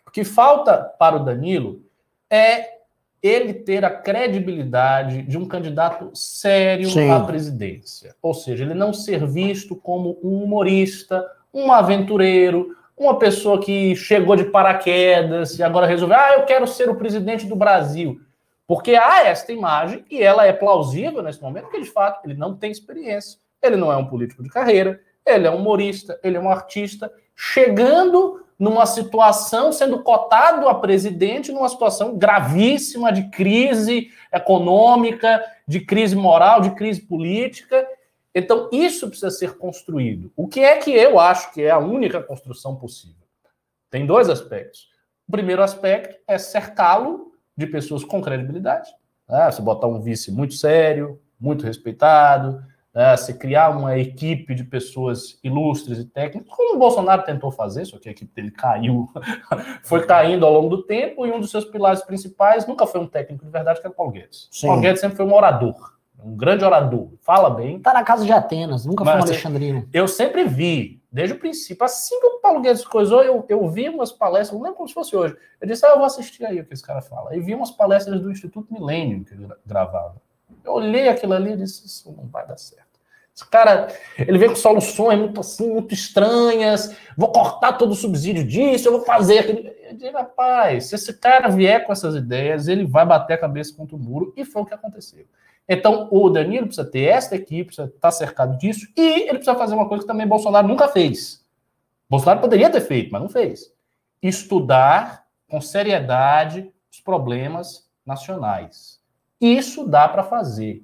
[0.07, 1.81] O que falta para o Danilo
[2.29, 2.77] é
[3.21, 7.09] ele ter a credibilidade de um candidato sério Sim.
[7.09, 8.15] à presidência.
[8.21, 14.35] Ou seja, ele não ser visto como um humorista, um aventureiro, uma pessoa que chegou
[14.35, 18.19] de paraquedas e agora resolveu, ah, eu quero ser o presidente do Brasil.
[18.67, 22.55] Porque há esta imagem, e ela é plausível nesse momento, porque de fato ele não
[22.55, 26.39] tem experiência, ele não é um político de carreira, ele é um humorista, ele é
[26.39, 35.43] um artista, chegando numa situação, sendo cotado a presidente numa situação gravíssima de crise econômica,
[35.67, 37.87] de crise moral, de crise política.
[38.37, 40.31] Então, isso precisa ser construído.
[40.35, 43.25] O que é que eu acho que é a única construção possível?
[43.89, 44.89] Tem dois aspectos.
[45.27, 48.89] O primeiro aspecto é cercá-lo de pessoas com credibilidade.
[49.27, 49.49] Né?
[49.49, 55.39] Você botar um vice muito sério, muito respeitado, né, se criar uma equipe de pessoas
[55.43, 59.07] ilustres e técnicas, como o Bolsonaro tentou fazer, só que a equipe dele caiu,
[59.83, 63.05] foi caindo ao longo do tempo, e um dos seus pilares principais nunca foi um
[63.05, 64.49] técnico de verdade, que era o Paulo Guedes.
[64.51, 64.65] Sim.
[64.65, 67.79] Paulo Guedes sempre foi um orador, um grande orador, fala bem.
[67.79, 69.87] Tá na casa de Atenas, nunca foi um assim, alexandrino.
[69.93, 73.89] Eu sempre vi, desde o princípio, assim que o Paulo Guedes coisou, eu, eu vi
[73.89, 75.35] umas palestras, não lembro como se fosse hoje.
[75.61, 77.35] Eu disse, ah, eu vou assistir aí o que esse cara fala.
[77.35, 80.15] E vi umas palestras do Instituto Milênio que ele gravava.
[80.63, 82.87] Eu olhei aquilo ali e disse, isso não vai dar certo.
[83.35, 86.95] Esse cara, ele vem com soluções muito assim, muito estranhas.
[87.15, 89.59] Vou cortar todo o subsídio disso, eu vou fazer aquilo.
[89.87, 93.75] Eu digo, rapaz, se esse cara vier com essas ideias, ele vai bater a cabeça
[93.75, 95.25] contra o muro, e foi o que aconteceu.
[95.67, 99.75] Então, o Danilo precisa ter esta equipe, precisa estar cercado disso, e ele precisa fazer
[99.75, 101.45] uma coisa que também Bolsonaro nunca fez.
[102.09, 103.73] Bolsonaro poderia ter feito, mas não fez.
[104.21, 109.01] Estudar com seriedade os problemas nacionais.
[109.41, 110.83] Isso dá para fazer.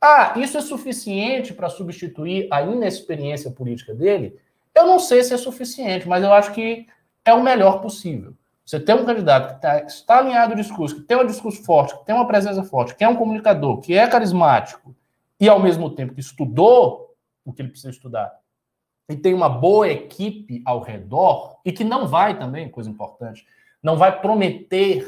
[0.00, 4.38] Ah, isso é suficiente para substituir a inexperiência política dele?
[4.74, 6.86] Eu não sei se é suficiente, mas eu acho que
[7.24, 8.34] é o melhor possível.
[8.64, 11.96] Você tem um candidato que tá, está alinhado ao discurso, que tem um discurso forte,
[11.98, 14.94] que tem uma presença forte, que é um comunicador, que é carismático
[15.38, 18.32] e, ao mesmo tempo, que estudou o que ele precisa estudar
[19.08, 23.46] e tem uma boa equipe ao redor e que não vai também, coisa importante,
[23.82, 25.06] não vai prometer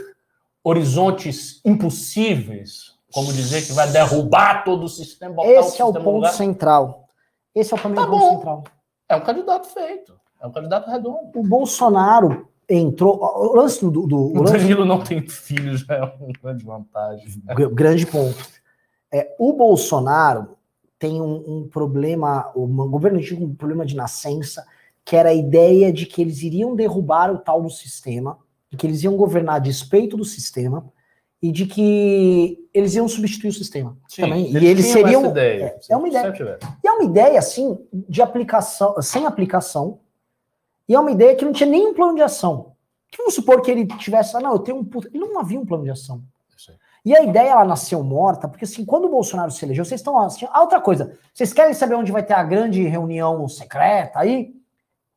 [0.62, 5.94] horizontes impossíveis como dizer que vai derrubar todo o sistema, botar Esse o é o
[5.94, 7.08] ponto central.
[7.54, 8.64] Esse é o tá ponto central.
[9.08, 10.20] É um candidato feito.
[10.38, 11.30] É um candidato redondo.
[11.34, 13.20] O Bolsonaro entrou.
[13.20, 13.90] O lance do.
[13.90, 17.42] do o, o Danilo não tem filhos, já é uma grande vantagem.
[17.44, 17.54] Né?
[17.72, 18.36] Grande ponto.
[19.12, 20.56] É, o Bolsonaro
[20.98, 24.66] tem um, um problema, o governo tinha um problema de nascença,
[25.04, 28.38] que era a ideia de que eles iriam derrubar o tal do sistema,
[28.76, 30.90] que eles iam governar a despeito do sistema,
[31.42, 34.52] e de que eles iam substituir o sistema Sim, também.
[34.52, 35.26] E eles seriam.
[35.26, 36.58] Ideia, é, é, uma ideia.
[36.82, 40.00] E é uma ideia, assim, de aplicação, sem aplicação,
[40.88, 42.72] e é uma ideia que não tinha nenhum plano de ação.
[43.10, 45.08] Que vamos supor que ele tivesse, ah, não, eu tenho um puta.
[45.08, 46.22] Ele não havia um plano de ação.
[47.04, 50.18] E a ideia ela nasceu morta, porque assim, quando o Bolsonaro se elegeu, vocês estão
[50.18, 50.50] assistindo.
[50.52, 54.52] Ah, outra coisa, vocês querem saber onde vai ter a grande reunião secreta aí?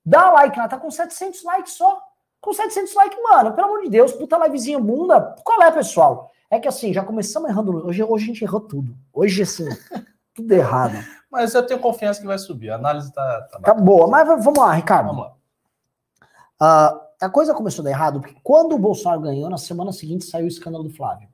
[0.05, 1.99] Dá like, ela tá com 700 likes só.
[2.39, 5.36] Com 700 likes, mano, pelo amor de Deus, puta livezinha bunda.
[5.43, 6.29] Qual é, pessoal?
[6.51, 7.88] É que assim, já começamos errando.
[7.88, 8.95] Hoje, hoje a gente errou tudo.
[9.12, 9.67] Hoje, assim,
[10.36, 10.93] tudo errado.
[11.32, 12.69] Mas eu tenho confiança que vai subir.
[12.69, 13.47] A análise tá.
[13.51, 14.08] Tá, tá boa.
[14.08, 15.08] Mas vamos lá, Ricardo.
[15.08, 15.38] Vamos lá.
[16.62, 20.26] Uh, a coisa começou a dar errado porque quando o Bolsonaro ganhou, na semana seguinte
[20.26, 21.28] saiu o escândalo do Flávio.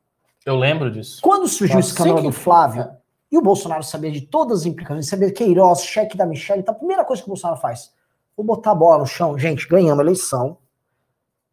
[0.46, 1.20] Eu lembro disso.
[1.22, 2.98] Quando surgiu Nossa, o escândalo do Flávio, é.
[3.32, 6.78] e o Bolsonaro sabia de todas as implicações, sabia Queiroz, cheque da Michelle, então a
[6.78, 7.92] primeira coisa que o Bolsonaro faz,
[8.38, 10.58] vou botar a bola no chão, gente, ganhamos a eleição,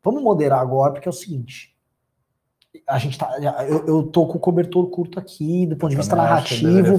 [0.03, 1.72] vamos moderar agora, porque é o seguinte,
[2.87, 3.37] a gente tá,
[3.69, 6.99] eu, eu tô com o cobertor curto aqui, do ponto de vista narrativo,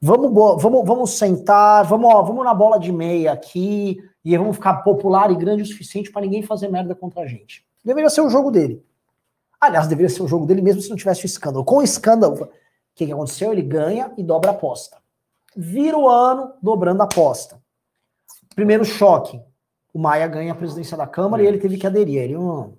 [0.00, 4.74] vamos, vamos, vamos sentar, vamos, ó, vamos na bola de meia aqui, e vamos ficar
[4.82, 7.66] popular e grande o suficiente para ninguém fazer merda contra a gente.
[7.84, 8.84] Deveria ser o jogo dele.
[9.60, 11.64] Aliás, deveria ser o jogo dele mesmo se não tivesse o escândalo.
[11.64, 12.48] Com o escândalo, o
[12.94, 13.52] que, que aconteceu?
[13.52, 14.98] Ele ganha e dobra a aposta.
[15.56, 17.60] Vira o ano dobrando a aposta.
[18.54, 19.40] Primeiro choque.
[19.92, 22.22] O Maia ganha a presidência da Câmara e ele teve que aderir.
[22.22, 22.72] Ele, hum.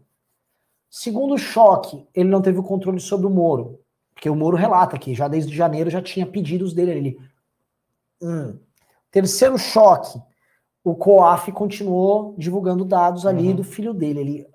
[0.92, 3.80] Segundo choque, ele não teve o controle sobre o Moro.
[4.14, 6.92] Porque o Moro relata que já desde janeiro já tinha pedidos dele.
[6.92, 7.20] Ele,
[8.22, 8.60] hum.
[9.10, 10.22] Terceiro choque,
[10.84, 13.56] o COAF continuou divulgando dados ali uhum.
[13.56, 14.20] do filho dele.
[14.20, 14.48] Ele,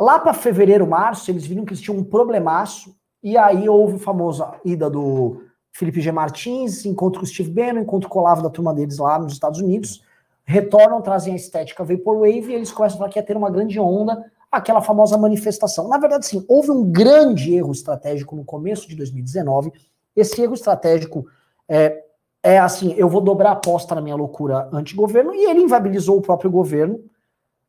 [0.00, 3.98] Lá para fevereiro, março, eles viram que eles tinham um problemaço, e aí houve a
[3.98, 6.10] famosa ida do Felipe G.
[6.10, 9.34] Martins, encontro com o Steve Bannon, encontro com o Olavo da turma deles lá nos
[9.34, 10.02] Estados Unidos,
[10.42, 13.78] retornam, trazem a estética Vaporwave, e eles começam a falar que ia ter uma grande
[13.78, 15.88] onda, aquela famosa manifestação.
[15.88, 19.72] Na verdade, sim, houve um grande erro estratégico no começo de 2019,
[20.14, 21.26] esse erro estratégico
[21.68, 22.02] é,
[22.42, 26.22] é assim, eu vou dobrar a aposta na minha loucura anti-governo, e ele inviabilizou o
[26.22, 27.00] próprio governo,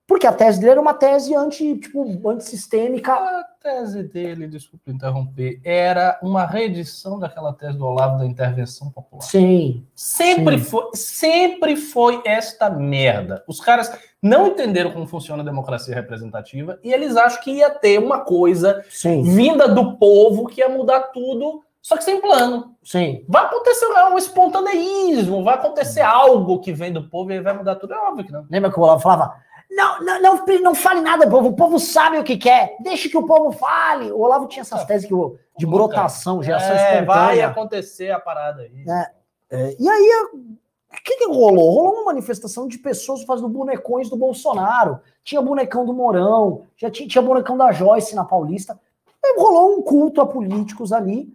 [0.07, 3.13] porque a tese dele era uma tese anti, tipo, antissistêmica.
[3.13, 9.23] A tese dele, desculpa interromper, era uma reedição daquela tese do Olavo da intervenção popular.
[9.23, 9.85] Sim.
[9.95, 10.65] Sempre sim.
[10.65, 13.43] foi, sempre foi esta merda.
[13.47, 17.97] Os caras não entenderam como funciona a democracia representativa e eles acham que ia ter
[17.97, 19.23] uma coisa sim.
[19.23, 22.75] vinda do povo que ia mudar tudo só que sem plano.
[22.83, 23.25] Sim.
[23.27, 27.93] Vai acontecer um espontaneísmo, vai acontecer algo que vem do povo e vai mudar tudo.
[27.93, 28.45] É óbvio que não.
[28.49, 29.35] Lembra que o Olavo falava:
[29.71, 31.47] não, não, não, não fale nada, povo.
[31.47, 32.75] O povo sabe o que quer.
[32.81, 34.11] Deixe que o povo fale.
[34.11, 35.15] O Olavo tinha essas teses que,
[35.57, 37.05] de brotação, geração é, espontânea.
[37.05, 38.83] Vai acontecer a parada aí.
[38.85, 39.11] É,
[39.49, 41.71] é, e aí, o que, que rolou?
[41.71, 44.99] Rolou uma manifestação de pessoas fazendo bonecões do Bolsonaro.
[45.23, 48.77] Tinha bonecão do Mourão, já tinha, tinha bonecão da Joyce na Paulista.
[49.23, 51.33] E rolou um culto a políticos ali.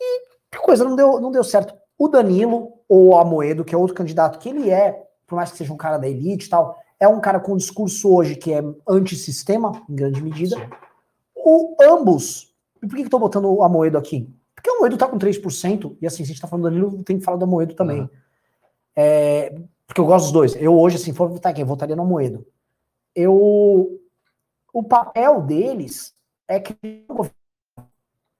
[0.00, 0.20] E
[0.52, 1.74] que coisa, não deu, não deu certo.
[1.98, 5.72] O Danilo, ou Amoedo, que é outro candidato, que ele é, por mais que seja
[5.72, 8.62] um cara da elite e tal, é um cara com um discurso hoje que é
[8.88, 10.54] antissistema, em grande medida.
[10.54, 10.70] Sim.
[11.34, 12.54] O ambos.
[12.80, 14.32] E por que, tô botando o Amoedo aqui?
[14.54, 17.02] Porque o Amoedo tá com 3%, e assim, se a gente tá falando do Danilo,
[17.02, 18.02] tem que falar do Amoedo também.
[18.02, 18.08] Uhum.
[18.94, 19.52] É,
[19.84, 20.54] porque eu gosto dos dois.
[20.54, 21.64] Eu hoje, assim, for votar quem?
[21.64, 22.46] Votaria no Amoedo.
[23.16, 24.00] Eu.
[24.72, 26.14] O papel deles
[26.46, 26.76] é que.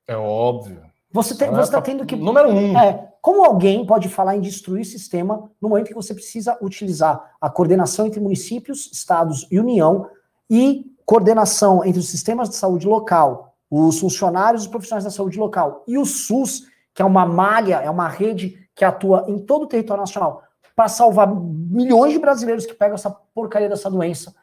[0.07, 0.83] É óbvio.
[1.11, 2.15] Você, tem, você tá tendo que.
[2.15, 2.79] Número um.
[2.79, 7.49] É, como alguém pode falar em destruir sistema no momento que você precisa utilizar a
[7.49, 10.09] coordenação entre municípios, estados e União
[10.51, 15.39] e coordenação entre os sistemas de saúde local, os funcionários e os profissionais da saúde
[15.39, 19.63] local e o SUS, que é uma malha, é uma rede que atua em todo
[19.63, 20.43] o território nacional
[20.75, 24.35] para salvar milhões de brasileiros que pegam essa porcaria dessa doença.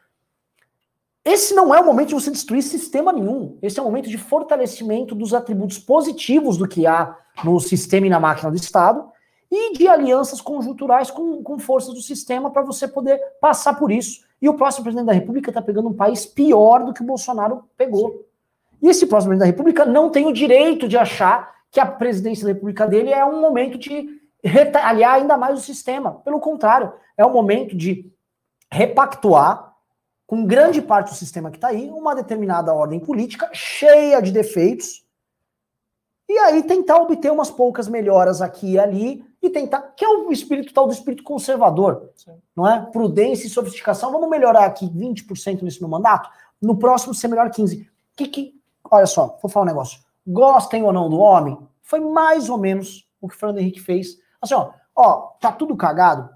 [1.24, 3.58] Esse não é o momento de você destruir sistema nenhum.
[3.60, 8.10] Esse é o momento de fortalecimento dos atributos positivos do que há no sistema e
[8.10, 9.04] na máquina do Estado
[9.50, 14.24] e de alianças conjunturais com, com forças do sistema para você poder passar por isso.
[14.40, 17.64] E o próximo presidente da República está pegando um país pior do que o Bolsonaro
[17.76, 18.24] pegou.
[18.80, 22.46] E esse próximo presidente da República não tem o direito de achar que a presidência
[22.46, 26.12] da República dele é um momento de retalhar ainda mais o sistema.
[26.24, 28.10] Pelo contrário, é um momento de
[28.72, 29.69] repactuar
[30.30, 35.04] com grande parte do sistema que está aí, uma determinada ordem política cheia de defeitos
[36.28, 40.30] e aí tentar obter umas poucas melhoras aqui e ali e tentar, que é o
[40.30, 42.40] espírito tal do espírito conservador, Sim.
[42.54, 42.80] não é?
[42.92, 44.12] Prudência e sofisticação.
[44.12, 46.30] Vamos melhorar aqui 20% nisso no mandato,
[46.62, 47.90] no próximo ser melhor 15.
[48.16, 48.54] Que que,
[48.88, 49.98] olha só, vou falar um negócio.
[50.24, 54.16] Gostem ou não do homem, foi mais ou menos o que o Fernando Henrique fez.
[54.40, 56.30] Assim, ó, ó, tá tudo cagado.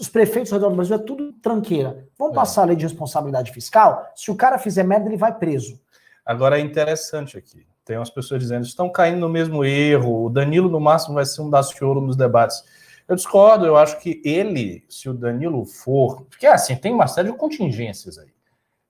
[0.00, 2.06] Os prefeitos ao redor do Brasil é tudo tranqueira.
[2.18, 2.36] Vamos é.
[2.36, 4.10] passar a lei de responsabilidade fiscal.
[4.14, 5.80] Se o cara fizer merda, ele vai preso.
[6.24, 7.66] Agora é interessante aqui.
[7.84, 10.24] Tem umas pessoas dizendo estão caindo no mesmo erro.
[10.24, 12.62] O Danilo, no máximo, vai ser um daciolo nos debates.
[13.08, 16.22] Eu discordo, eu acho que ele, se o Danilo for.
[16.24, 18.32] Porque assim, tem uma série de contingências aí.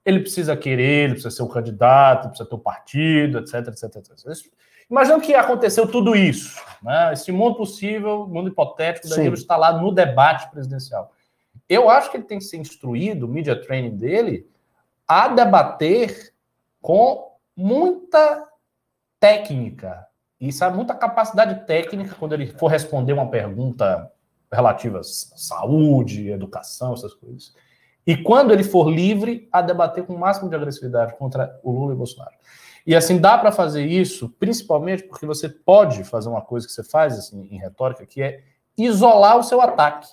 [0.04, 4.52] Ele precisa querer, ele precisa ser um candidato, precisa ter um partido, etc, etc, etc.
[4.92, 7.14] Imagina que aconteceu tudo isso, né?
[7.14, 11.10] Esse mundo possível, mundo hipotético, Danilo está lá no debate presidencial.
[11.66, 14.46] Eu acho que ele tem que ser instruído, o media training dele,
[15.08, 16.34] a debater
[16.78, 17.26] com
[17.56, 18.46] muita
[19.18, 20.06] técnica
[20.38, 24.12] e sabe muita capacidade técnica quando ele for responder uma pergunta
[24.52, 27.54] relativa à saúde, educação, essas coisas.
[28.06, 31.92] E quando ele for livre, a debater com o máximo de agressividade contra o Lula
[31.92, 32.34] e o Bolsonaro.
[32.86, 36.82] E assim, dá para fazer isso, principalmente porque você pode fazer uma coisa que você
[36.82, 38.42] faz assim, em retórica, que é
[38.76, 40.08] isolar o seu ataque.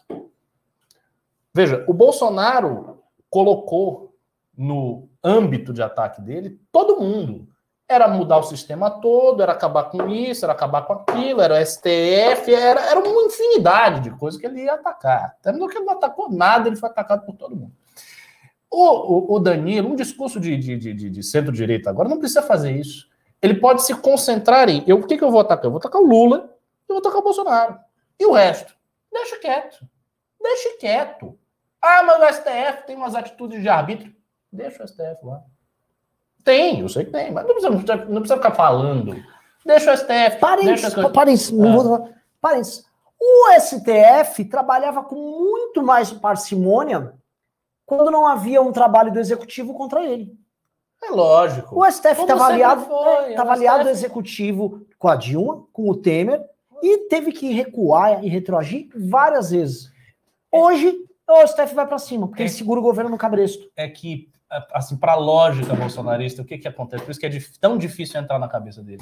[1.54, 4.16] Veja, o Bolsonaro colocou
[4.56, 7.48] no âmbito de ataque dele todo mundo.
[7.88, 11.66] Era mudar o sistema todo, era acabar com isso, era acabar com aquilo, era o
[11.66, 15.36] STF, era, era uma infinidade de coisas que ele ia atacar.
[15.42, 17.74] Terminou que ele não atacou nada, ele foi atacado por todo mundo.
[18.72, 22.72] O, o, o Danilo, um discurso de, de, de, de centro-direita agora, não precisa fazer
[22.72, 23.10] isso.
[23.42, 24.84] Ele pode se concentrar em.
[24.86, 25.66] Eu, o que, que eu vou atacar?
[25.66, 26.56] Eu vou atacar o Lula
[26.88, 27.80] e vou atacar o Bolsonaro.
[28.20, 28.76] E o resto?
[29.12, 29.80] Deixa quieto.
[30.42, 31.38] Deixa quieto.
[31.82, 34.14] Ah, mas o STF tem umas atitudes de arbítrio.
[34.52, 35.42] Deixa o STF lá.
[36.44, 39.16] Tem, eu sei que tem, mas não precisa, não precisa ficar falando.
[39.66, 40.40] Deixa o STF.
[40.40, 42.14] Parem, deixa parem, é.
[42.42, 42.62] parem.
[43.22, 47.14] O STF trabalhava com muito mais parcimônia
[47.90, 50.38] quando não havia um trabalho do executivo contra ele.
[51.04, 51.80] É lógico.
[51.80, 53.90] O STF estava aliado, foi, é, aliado STF...
[53.90, 56.40] executivo com a Dilma, com o Temer,
[56.84, 59.92] e teve que recuar e retroagir várias vezes.
[60.52, 60.96] Hoje,
[61.28, 63.68] o STF vai para cima, porque é, ele segura o governo no cabresto.
[63.76, 64.30] É que,
[64.72, 67.04] assim, para a lógica bolsonarista, o que, que acontece?
[67.04, 69.00] Por isso que é tão difícil entrar na cabeça dele.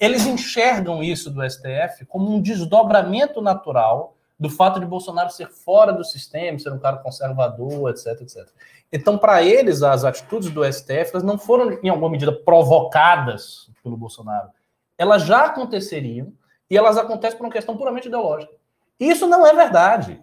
[0.00, 5.92] Eles enxergam isso do STF como um desdobramento natural do fato de Bolsonaro ser fora
[5.92, 8.48] do sistema, ser um cara conservador, etc, etc.
[8.90, 13.98] Então, para eles, as atitudes do STF elas não foram, em alguma medida, provocadas pelo
[13.98, 14.48] Bolsonaro.
[14.96, 16.32] Elas já aconteceriam
[16.70, 18.52] e elas acontecem por uma questão puramente ideológica.
[18.98, 20.22] Isso não é verdade.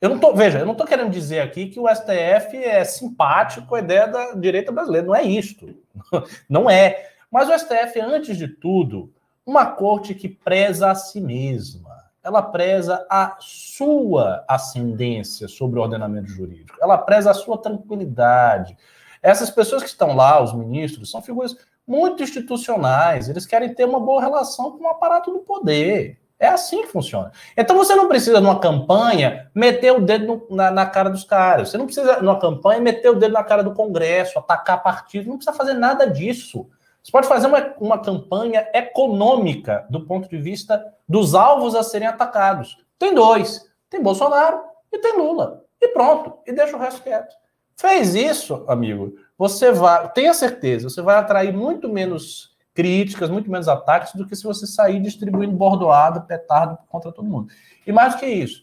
[0.00, 3.74] Eu não tô, veja, eu não estou querendo dizer aqui que o STF é simpático
[3.74, 5.08] a ideia da direita brasileira.
[5.08, 5.74] Não é isto.
[6.48, 7.10] Não é.
[7.30, 9.12] Mas o STF, antes de tudo,
[9.44, 16.28] uma corte que preza a si mesma ela preza a sua ascendência sobre o ordenamento
[16.28, 18.76] jurídico, ela preza a sua tranquilidade.
[19.22, 21.56] Essas pessoas que estão lá, os ministros, são figuras
[21.86, 26.18] muito institucionais, eles querem ter uma boa relação com o aparato do poder.
[26.38, 27.30] É assim que funciona.
[27.54, 31.68] Então você não precisa, numa campanha, meter o dedo no, na, na, cara dos caras.
[31.68, 35.28] Você não precisa, numa campanha, meter o dedo na cara do Congresso, atacar partido.
[35.28, 36.66] Não precisa fazer nada disso.
[37.02, 42.08] Você pode fazer uma, uma campanha econômica do ponto de vista dos alvos a serem
[42.08, 42.76] atacados.
[42.98, 44.60] Tem dois: tem Bolsonaro
[44.92, 45.64] e tem Lula.
[45.80, 47.34] E pronto, e deixa o resto quieto.
[47.74, 53.68] Fez isso, amigo, você vai, tenha certeza, você vai atrair muito menos críticas, muito menos
[53.68, 57.50] ataques do que se você sair distribuindo bordoada, petardo contra todo mundo.
[57.86, 58.60] E mais do que isso,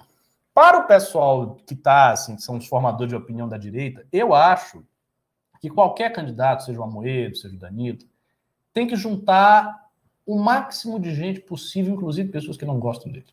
[0.54, 4.84] para o pessoal que está, assim, são os formadores de opinião da direita, eu acho
[5.60, 7.98] que qualquer candidato, seja o Amoedo, seja o Danilo,
[8.78, 9.88] tem que juntar
[10.24, 13.26] o máximo de gente possível, inclusive pessoas que não gostam dele.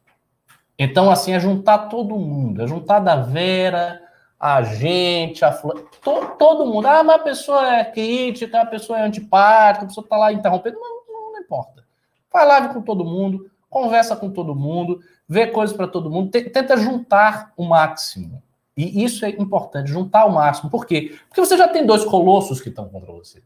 [0.79, 4.01] Então, assim, é juntar todo mundo, é juntar da Vera,
[4.41, 6.87] a gente, a to, todo mundo.
[6.87, 10.81] Ah, mas a pessoa é crítica, a pessoa é antipática, a pessoa está lá interrompendo.
[10.81, 11.85] Não, não, não, importa.
[12.33, 16.75] Vai live com todo mundo, conversa com todo mundo, vê coisas para todo mundo, tenta
[16.79, 18.43] juntar o máximo.
[18.75, 20.71] E isso é importante, juntar o máximo.
[20.71, 21.15] Por quê?
[21.29, 23.43] Porque você já tem dois colossos que estão contra você.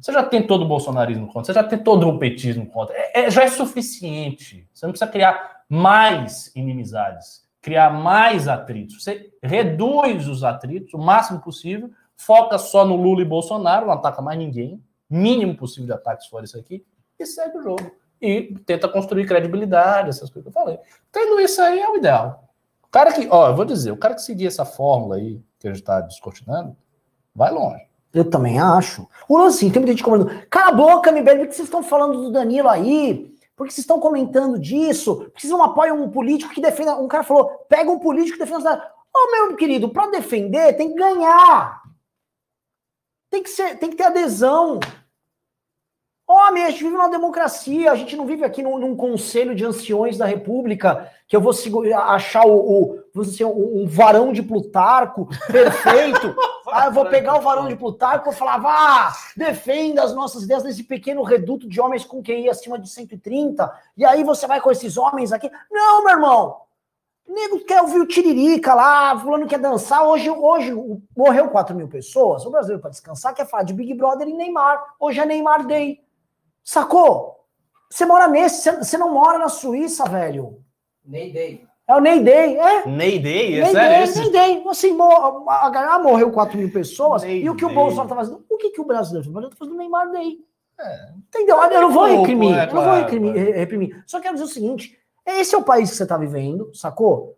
[0.00, 2.94] Você já tem todo o bolsonarismo contra, você já tem todo o petismo contra.
[2.96, 4.68] É, é, já é suficiente.
[4.72, 9.02] Você não precisa criar mais inimizades, criar mais atritos.
[9.02, 14.20] Você reduz os atritos o máximo possível, foca só no Lula e Bolsonaro, não ataca
[14.20, 16.84] mais ninguém, mínimo possível de ataques fora isso aqui,
[17.18, 17.90] e segue o jogo.
[18.20, 20.78] E tenta construir credibilidade, essas coisas que eu falei.
[21.10, 22.50] Tendo isso aí é o ideal.
[22.82, 25.68] O cara que, ó, eu vou dizer, o cara que seguir essa fórmula aí que
[25.68, 26.76] a gente está descortinando,
[27.34, 27.89] vai longe.
[28.12, 29.06] Eu também acho.
[29.28, 30.46] O lance, tem muita gente comentando.
[30.48, 33.32] Cala a boca, MBL, por que vocês estão falando do Danilo aí?
[33.54, 35.16] Por que vocês estão comentando disso?
[35.16, 36.96] Por que vocês não apoiam um político que defenda.
[36.96, 38.82] Um cara falou: pega um político que defenda.
[39.14, 41.80] Ô, oh, meu querido, para defender tem que ganhar.
[43.30, 44.80] Tem que, ser, tem que ter adesão.
[46.26, 49.64] Homem, a gente vive numa democracia, a gente não vive aqui num, num conselho de
[49.64, 51.52] anciões da República, que eu vou
[51.96, 56.34] achar o, o, um, um varão de Plutarco perfeito.
[56.72, 60.44] ah, eu vou pegar o varão de Plutarco e vou falar, vá, defenda as nossas
[60.44, 64.60] ideias nesse pequeno reduto de homens com QI acima de 130, e aí você vai
[64.60, 65.50] com esses homens aqui.
[65.70, 66.62] Não, meu irmão!
[67.26, 70.02] Nego quer ouvir o tiririca lá, fulano quer dançar.
[70.04, 70.72] Hoje, hoje
[71.16, 72.44] morreu 4 mil pessoas.
[72.44, 74.96] O brasileiro para descansar quer falar de Big Brother e Neymar.
[74.98, 76.02] Hoje é Neymar Day.
[76.64, 77.46] Sacou?
[77.88, 80.60] Você mora nesse, você não mora na Suíça, velho.
[81.04, 81.69] Ney Day.
[81.90, 82.86] É o Ney Day, é?
[82.86, 83.50] Ney Day?
[83.50, 84.20] Ney Esse Day, é esse?
[84.20, 84.64] Ney Day.
[84.68, 87.24] Assim, mor a morreu 4 mil pessoas.
[87.24, 87.74] Ney e o que o Day.
[87.74, 88.44] Bolsonaro tá fazendo?
[88.48, 89.46] O que, que o brasileiro tá fazendo?
[89.46, 90.38] Ele tá fazendo Neymar Day.
[90.78, 91.08] É.
[91.28, 91.60] Entendeu?
[91.60, 92.56] Eu não vou reprimir.
[92.56, 93.52] é, eu não vou reprimir, claro.
[93.52, 94.04] reprimir.
[94.06, 97.36] Só quero dizer o seguinte: esse é o país que você tá vivendo, sacou?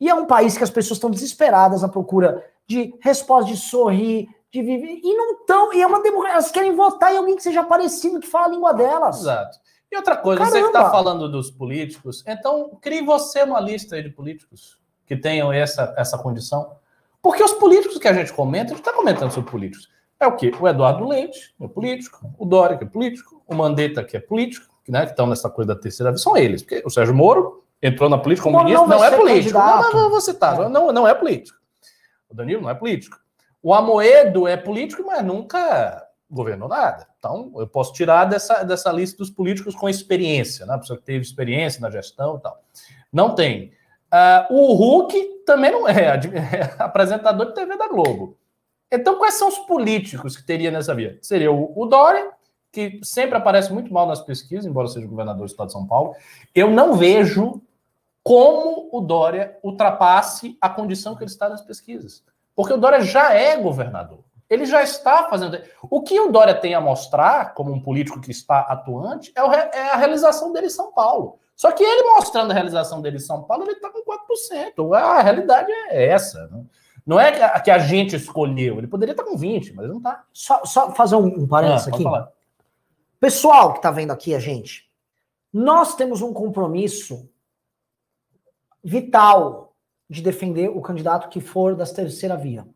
[0.00, 4.26] E é um país que as pessoas estão desesperadas à procura de resposta, de sorrir,
[4.50, 5.00] de viver.
[5.04, 5.74] E não estão.
[5.74, 6.36] E é uma democracia.
[6.36, 9.20] Elas querem votar em alguém que seja parecido, que fala a língua delas.
[9.20, 9.58] Exato.
[9.92, 10.90] E outra coisa, você que está Caramba!
[10.90, 16.76] falando dos políticos, então crie você uma lista de políticos que tenham essa, essa condição.
[17.20, 19.90] Porque os políticos que a gente comenta, a gente está comentando sobre políticos.
[20.18, 20.50] É o quê?
[20.58, 24.20] O Eduardo Leite, que é político, o Dória, que é político, o Mandetta, que é
[24.20, 26.62] político, que, né, que estão nessa coisa da terceira vez, são eles.
[26.62, 29.58] Porque o Sérgio Moro entrou na política como ministro, não não, é político.
[29.58, 29.92] Não, candidato.
[29.94, 30.68] não, não vou citar, É.
[30.70, 31.58] não, não é político.
[32.30, 33.18] O Danilo não é político.
[33.62, 36.02] O Amoedo é político, mas nunca
[36.32, 37.06] governou nada.
[37.18, 40.74] Então, eu posso tirar dessa, dessa lista dos políticos com experiência, né?
[40.74, 42.58] A pessoa que teve experiência na gestão e tal.
[43.12, 43.72] Não tem.
[44.10, 48.36] Ah, o Hulk também não é, ad- é apresentador de TV da Globo.
[48.90, 51.18] Então, quais são os políticos que teria nessa via?
[51.22, 52.30] Seria o, o Dória,
[52.70, 56.14] que sempre aparece muito mal nas pesquisas, embora seja governador do estado de São Paulo.
[56.54, 57.62] Eu não vejo
[58.22, 62.24] como o Dória ultrapasse a condição que ele está nas pesquisas.
[62.54, 64.20] Porque o Dória já é governador.
[64.52, 65.58] Ele já está fazendo.
[65.90, 69.50] O que o Dória tem a mostrar, como um político que está atuante, é, o
[69.50, 71.38] é a realização dele em São Paulo.
[71.56, 74.94] Só que ele mostrando a realização dele em São Paulo, ele está com 4%.
[74.94, 76.48] A realidade é essa.
[76.48, 76.64] Né?
[77.06, 78.76] Não é que a, que a gente escolheu.
[78.76, 80.22] Ele poderia estar com 20%, mas não está.
[80.34, 82.04] Só, só fazer um, um parênteses aqui.
[83.18, 84.86] Pessoal que tá vendo aqui a gente,
[85.50, 87.26] nós temos um compromisso
[88.84, 89.74] vital
[90.10, 92.66] de defender o candidato que for da terceira via.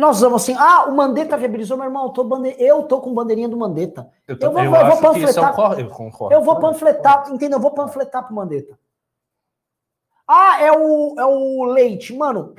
[0.00, 2.54] É, nós vamos assim, ah, o Mandetta viabilizou, meu irmão, eu tô, bande...
[2.58, 4.10] eu tô com bandeirinha do Mandetta.
[4.26, 6.34] Eu, Eu vou- eu eu vou isso é um panfletar- eu concordo.
[6.34, 7.58] Eu vou panfletar, entendeu?
[7.58, 8.78] Eu vou panfletar pro Mandetta.
[10.26, 12.14] Ah, é o, é o leite.
[12.16, 12.54] Mano,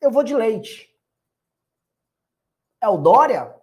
[0.00, 0.90] eu vou de leite.
[2.82, 3.54] É o Dória?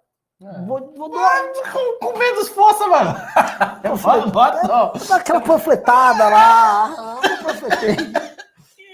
[0.41, 0.61] É.
[0.65, 1.51] Vou, vou Dória.
[1.72, 3.13] Com, com menos força, mano.
[3.84, 4.93] Eu falo, bota, ó.
[5.07, 6.86] Dá aquela panfletada lá.
[6.97, 7.97] Ah, eu panfletei.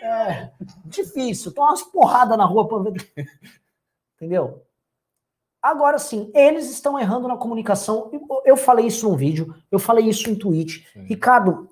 [0.01, 0.49] É,
[0.85, 1.53] difícil.
[1.53, 2.67] Toma umas porradas na rua.
[2.67, 3.25] panfletei.
[4.17, 4.63] Entendeu?
[5.61, 8.09] Agora sim, eles estão errando na comunicação.
[8.45, 10.87] Eu- falei isso num vídeo, eu falei isso em tweet.
[10.93, 11.03] Sim.
[11.03, 11.69] Ricardo,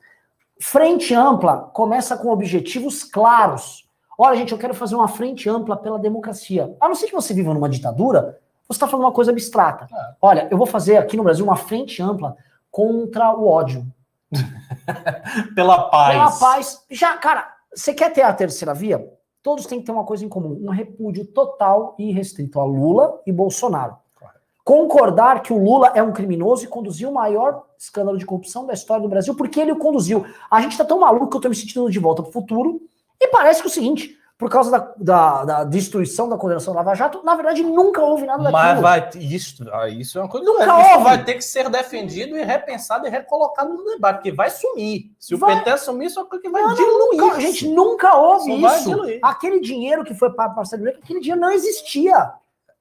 [0.59, 3.87] frente ampla começa com objetivos claros.
[4.17, 6.75] Olha, gente, eu quero fazer uma frente ampla pela democracia.
[6.79, 9.87] A não ser que você viva numa ditadura, você está falando uma coisa abstrata.
[9.93, 10.13] É.
[10.21, 12.35] Olha, eu vou fazer aqui no Brasil uma frente ampla
[12.71, 13.85] contra o ódio.
[15.55, 16.13] Pela paz.
[16.13, 16.85] Pela paz.
[16.89, 19.07] Já, cara, você quer ter a terceira via?
[19.45, 23.21] Todos têm que ter uma coisa em comum: um repúdio total e irrestrito a Lula
[23.27, 23.95] e Bolsonaro.
[24.19, 24.39] Correto.
[24.63, 28.73] Concordar que o Lula é um criminoso e conduziu o maior escândalo de corrupção da
[28.73, 30.25] história do Brasil, porque ele o conduziu.
[30.49, 32.81] A gente tá tão maluco que eu tô me sentindo de volta pro futuro.
[33.21, 36.93] E parece que é o seguinte: por causa da, da, da destruição da condenação Lava
[36.93, 38.51] Jato, na verdade nunca houve nada daquilo.
[38.61, 40.45] Mas vai isso, ah, isso é uma coisa.
[40.45, 41.03] Nunca isso houve.
[41.05, 45.11] vai ter que ser defendido e repensado e recolocado no debate, porque vai sumir.
[45.17, 45.55] Se o Vai.
[45.57, 47.21] PT assumir, só que vai Não, diluir.
[47.21, 48.89] nunca- gente, nunca houve isso.
[48.89, 49.19] diluir.
[49.23, 52.33] Aquele dinheiro que foi para parceiro dele, aquele dinheiro não existia.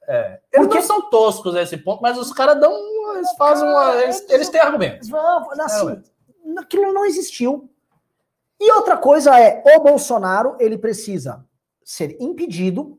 [0.08, 0.40] É.
[0.52, 2.72] Eles Porque- são toscos a esse ponto, mas os caras dão.
[3.14, 3.94] Eles fazem uma.
[4.02, 5.08] Eles, eles têm argumentos.
[5.60, 6.10] Assim, Realmente.
[6.58, 7.70] aquilo não existiu.
[8.60, 11.44] E outra coisa é, o Bolsonaro, ele precisa
[11.84, 12.98] ser impedido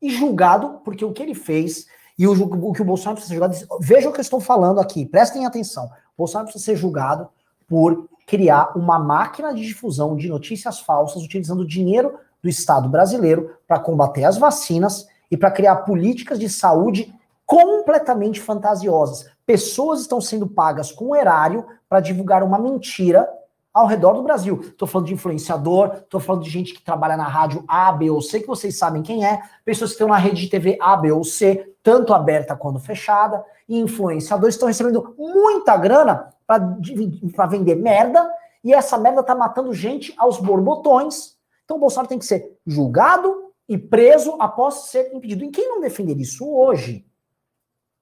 [0.00, 1.86] e julgado, porque o que ele fez,
[2.18, 4.80] e o, o que o Bolsonaro precisa ser julgado, veja o que eu estou falando
[4.80, 5.86] aqui, prestem atenção.
[5.86, 7.28] O Bolsonaro precisa ser julgado
[7.66, 13.56] por criar uma máquina de difusão de notícias falsas, utilizando o dinheiro do Estado brasileiro
[13.66, 17.12] para combater as vacinas e para criar políticas de saúde
[17.44, 19.28] completamente fantasiosas.
[19.44, 23.28] Pessoas estão sendo pagas com erário para divulgar uma mentira
[23.72, 24.60] ao redor do Brasil.
[24.60, 28.20] Estou falando de influenciador, estou falando de gente que trabalha na rádio A, B ou
[28.20, 31.12] C, que vocês sabem quem é, pessoas que estão na rede de TV A, B
[31.12, 38.28] ou C, tanto aberta quanto fechada, e influenciadores estão recebendo muita grana para vender merda,
[38.62, 41.36] e essa merda tá matando gente aos borbotões.
[41.64, 45.44] Então o Bolsonaro tem que ser julgado e preso após ser impedido.
[45.44, 47.06] E quem não defender isso hoje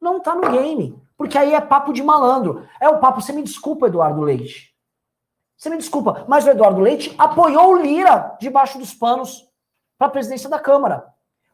[0.00, 1.00] não tá no game.
[1.16, 2.66] Porque aí é papo de malandro.
[2.80, 4.74] É o papo, você me desculpa, Eduardo Leite.
[5.58, 9.44] Você me desculpa, mas o Eduardo Leite apoiou o Lira debaixo dos panos
[9.98, 11.04] para a presidência da Câmara.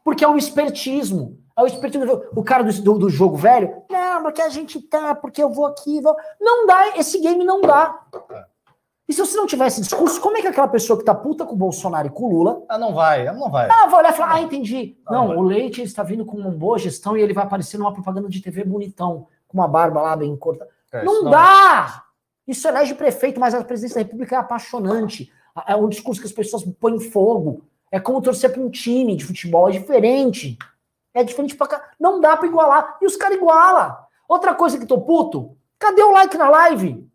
[0.04, 1.38] Porque é o espertismo.
[1.56, 2.22] É o espertismo.
[2.36, 5.64] O cara do, do, do jogo velho, não, porque a gente tá, porque eu vou
[5.64, 6.02] aqui.
[6.02, 6.14] Vou...
[6.38, 7.98] Não dá, esse game não dá.
[9.08, 11.54] E se você não tivesse discurso, como é que aquela pessoa que tá puta com
[11.54, 12.62] o Bolsonaro e com o Lula.
[12.68, 13.70] Ah, não vai, ela não vai.
[13.70, 14.98] Ah, vai olhar e falar, ah, entendi.
[15.10, 17.92] Não, Não, o Leite está vindo com uma boa gestão e ele vai aparecer numa
[17.92, 20.68] propaganda de TV bonitão, com uma barba lá bem corta.
[20.92, 22.03] É, não senão- dá!
[22.46, 25.32] Isso elege prefeito, mas a presidência da República é apaixonante.
[25.66, 27.64] É um discurso que as pessoas põem fogo.
[27.90, 30.58] É como torcer para um time de futebol, é diferente.
[31.14, 31.90] É diferente pra cá.
[31.98, 32.98] Não dá pra igualar.
[33.00, 33.96] E os caras igualam.
[34.28, 37.08] Outra coisa que tô puto, cadê o like na live?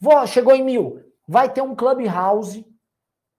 [0.00, 1.00] Vó, chegou em mil.
[1.26, 2.66] Vai ter um Clubhouse.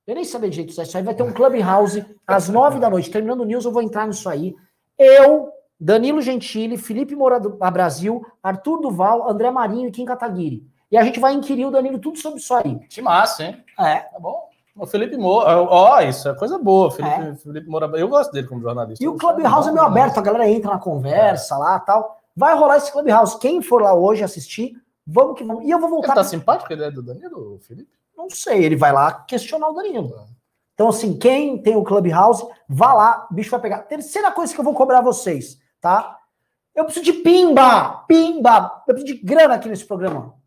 [0.07, 1.03] Eu nem sabia direito disso aí.
[1.03, 3.11] Vai ter um Clubhouse às nove da noite.
[3.11, 4.55] Terminando o news, eu vou entrar nisso aí.
[4.97, 10.65] Eu, Danilo Gentili, Felipe Moura do Brasil, Arthur Duval, André Marinho e Kim Kataguiri.
[10.91, 12.79] E a gente vai inquirir o Danilo tudo sobre isso aí.
[12.89, 13.63] Que massa, hein?
[13.77, 13.99] É.
[13.99, 14.49] Tá bom.
[14.75, 16.89] O Felipe Moura, ó, isso é coisa boa.
[16.89, 19.03] Felipe, Felipe Moura, eu gosto dele como jornalista.
[19.03, 22.17] E o Clubhouse é meio aberto, a galera entra na conversa lá tal.
[22.35, 23.37] Vai rolar esse Clubhouse.
[23.39, 24.73] Quem for lá hoje assistir,
[25.05, 25.65] vamos que vamos.
[25.65, 26.15] E eu vou Ele voltar.
[26.15, 27.89] tá simpático a ideia do Danilo, o Felipe?
[28.17, 30.13] Não sei, ele vai lá questionar o Danilo.
[30.73, 33.79] Então, assim, quem tem o Clubhouse, vá lá, o bicho vai pegar.
[33.79, 36.17] Terceira coisa que eu vou cobrar vocês, tá?
[36.73, 38.05] Eu preciso de pimba!
[38.07, 38.81] Pimba!
[38.87, 40.38] Eu preciso de grana aqui nesse programa.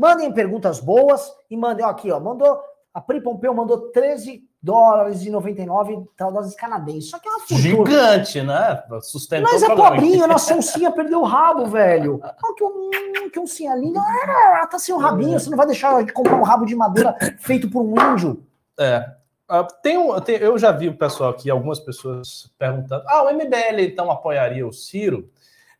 [0.00, 2.58] Mandem perguntas boas e mandem, ó, aqui, ó, mandou.
[2.94, 7.10] A Pri Pompeu mandou 13 dólares e 99 dólares canadenses.
[7.10, 7.60] Só que é uma fortuna.
[7.60, 8.82] Gigante, né?
[9.02, 12.18] Sustentou Mas é pobrinho, nossa oncinha perdeu o rabo, velho.
[12.22, 14.00] Olha que, um, que oncinha linda.
[14.00, 17.14] Ah, tá sem o rabinho, você não vai deixar de comprar um rabo de madeira
[17.38, 18.42] feito por um índio.
[18.78, 19.06] É.
[19.46, 23.30] Ah, tem um, tem- eu já vi o pessoal aqui, algumas pessoas perguntando: ah, o
[23.30, 25.28] MBL então apoiaria o Ciro?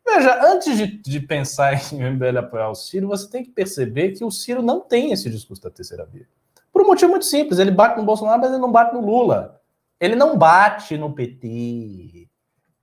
[0.05, 4.23] Veja, antes de, de pensar em MBL apoiar o Ciro, você tem que perceber que
[4.25, 6.27] o Ciro não tem esse discurso da terceira via.
[6.71, 9.59] Por um motivo muito simples: ele bate no Bolsonaro, mas ele não bate no Lula.
[9.99, 12.27] Ele não bate no PT.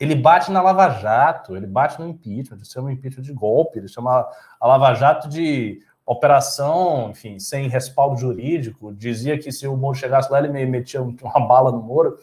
[0.00, 3.88] Ele bate na Lava Jato, ele bate no impeachment, ele chama impeachment de golpe, ele
[3.88, 4.28] chama
[4.60, 10.30] a Lava Jato de operação, enfim, sem respaldo jurídico, dizia que se o Moro chegasse
[10.30, 12.16] lá, ele me- metia um- uma bala no Moro.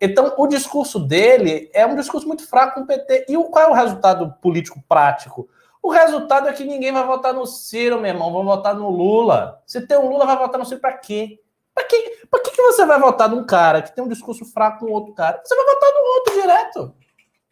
[0.00, 3.26] Então, o discurso dele é um discurso muito fraco com o PT.
[3.28, 5.48] E qual é o resultado político prático?
[5.82, 9.62] O resultado é que ninguém vai votar no Ciro, meu irmão, vão votar no Lula.
[9.66, 11.38] Se tem um Lula, vai votar no Ciro pra quê?
[11.74, 12.18] Pra, quê?
[12.30, 15.12] pra que, que você vai votar num cara que tem um discurso fraco com outro
[15.14, 15.40] cara?
[15.44, 16.94] Você vai votar no outro direto.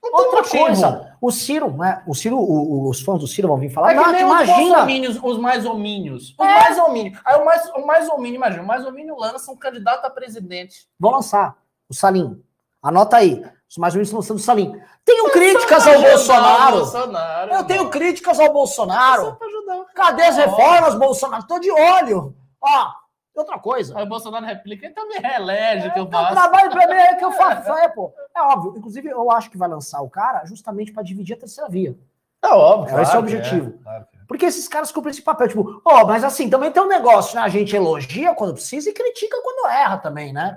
[0.03, 0.65] Não tem Outra motivo.
[0.65, 2.03] coisa, o Ciro, né?
[2.07, 3.91] O Ciro, o- os fãs do Ciro vão vir falar.
[3.91, 4.57] É que "Nath, nem os imagina!
[4.57, 6.35] bolsominions, os mais homínios.
[6.39, 6.55] Os É.
[6.61, 7.19] mais homínios.
[7.25, 10.87] Aí o mais, o mais homínio, imagina, o mais homínio lança um candidato a presidente.
[11.01, 11.57] Vão lançar
[11.89, 12.43] o Salim.
[12.83, 13.45] Anota aí.
[13.69, 14.81] Os mais ou menos estão lançando o Salim.
[15.05, 16.77] Tenho críticas ao Bolsonaro.
[16.79, 19.37] Bolsonaro Eu tenho críticas ao Só Bolsonaro.
[19.37, 19.85] pra ajudar.
[19.95, 21.47] Cadê as reformas, Bolsonaro?
[21.47, 22.35] Tô de olho.
[22.61, 22.87] Ó,
[23.35, 23.97] outra coisa.
[23.99, 26.33] Aí o Bolsonaro replica, então me reelege que eu O faço.
[26.33, 27.71] trabalho pra mim é que eu faço.
[27.73, 28.13] É, pô.
[28.35, 28.75] É óbvio.
[28.79, 31.95] Inclusive, eu acho que vai lançar o cara justamente pra dividir a terceira via.
[32.43, 32.99] É óbvio.
[33.01, 33.79] Esse é o claro que objetivo.
[33.83, 34.19] claro é.
[34.27, 35.49] Porque esses caras cumprem esse papel.
[35.49, 37.43] Tipo, ó, mas assim, também tem um negócio, né?
[37.43, 40.57] A gente elogia quando precisa e critica quando erra também, né?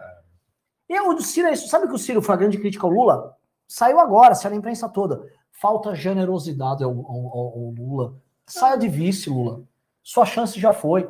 [0.94, 1.68] E o Ciro é isso.
[1.70, 3.38] Sabe que o Ciro foi a grande crítica ao Lula?
[3.68, 5.24] Saiu agora, saiu na imprensa toda.
[5.52, 8.14] Falta generosidade ao, ao- ao- Lula.
[8.46, 9.62] Saia de vice, Lula.
[10.04, 11.10] Sua chance já foi.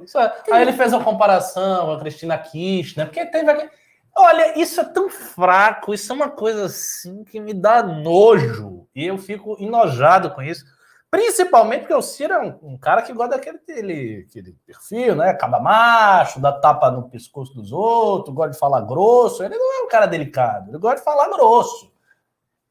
[0.52, 3.70] É- Aí ele fez uma comparação com a Cristina Kirchner, porque teve.
[4.16, 8.86] Olha, isso é tão fraco, isso é uma coisa assim que me dá nojo.
[8.94, 10.64] E eu fico enojado com isso.
[11.12, 15.30] Principalmente porque o Ciro é um, um cara que gosta daquele aquele, aquele perfil, né?
[15.30, 19.44] Acaba macho, dá tapa no pescoço dos outros, gosta de falar grosso.
[19.44, 21.92] Ele não é um cara delicado, ele gosta de falar grosso.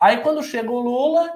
[0.01, 1.31] Aí quando chega o Lula,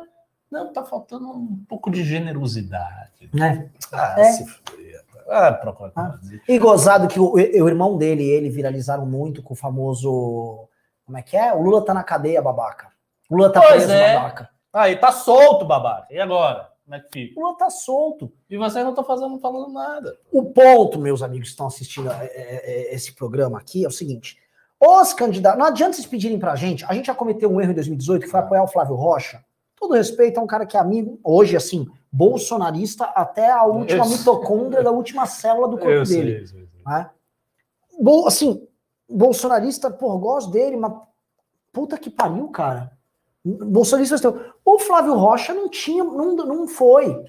[0.51, 3.29] não, tá faltando um pouco de generosidade.
[3.35, 3.71] Né?
[3.93, 4.25] Ah, É.
[4.33, 5.05] se fuder.
[5.29, 5.93] Ah, procura.
[5.95, 6.19] Ah.
[6.49, 7.39] E gozado que o, o
[7.69, 10.69] irmão dele e ele viralizaram muito com o famoso.
[11.05, 11.53] Como é que é?
[11.53, 12.89] O Lula tá na cadeia, babaca.
[13.29, 14.15] O Lula tá Pois preso, é.
[14.17, 14.51] babaca.
[14.73, 16.07] Aí tá solto, babaca.
[16.11, 16.74] E agora?
[16.85, 17.41] Como é que fica?
[17.41, 18.31] O Lula tá solto.
[18.49, 20.17] E vocês não estão fazendo, falando nada.
[20.31, 23.91] O ponto, meus amigos que estão assistindo é, é, é, esse programa aqui, é o
[23.91, 24.39] seguinte:
[24.81, 25.59] os candidatos.
[25.59, 26.85] Não adianta vocês pedirem pra gente.
[26.85, 29.43] A gente já cometeu um erro em 2018 que foi apoiar o Flávio Rocha.
[29.77, 34.09] Todo respeito, é um cara que é amigo, hoje, assim, bolsonarista até a última Eu-
[34.11, 36.39] mitocôndria da última célula do corpo Eu dele.
[36.39, 36.83] sei, sei, sei.
[36.87, 37.11] né?
[38.01, 38.67] Bom, assim,
[39.09, 40.93] bolsonarista, pô, gosto dele, mas
[41.73, 42.93] puta que pariu, cara.
[43.45, 44.35] Bolsonarista,
[44.65, 47.23] o Flávio Rocha não tinha, não, não foi.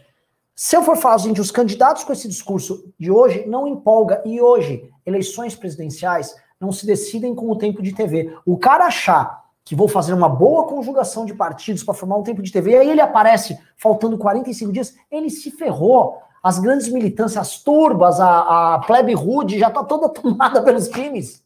[0.56, 4.22] Se eu for falar, gente, os candidatos com esse discurso de hoje não empolga.
[4.26, 8.34] E hoje, eleições presidenciais não se decidem com o tempo de TV.
[8.46, 12.42] O cara achar que vou fazer uma boa conjugação de partidos para formar um tempo
[12.42, 16.22] de TV, aí ele aparece faltando 45 dias, ele se ferrou.
[16.42, 21.44] As grandes militâncias, as turbas, a, a plebe rude já tá toda tomada pelos times.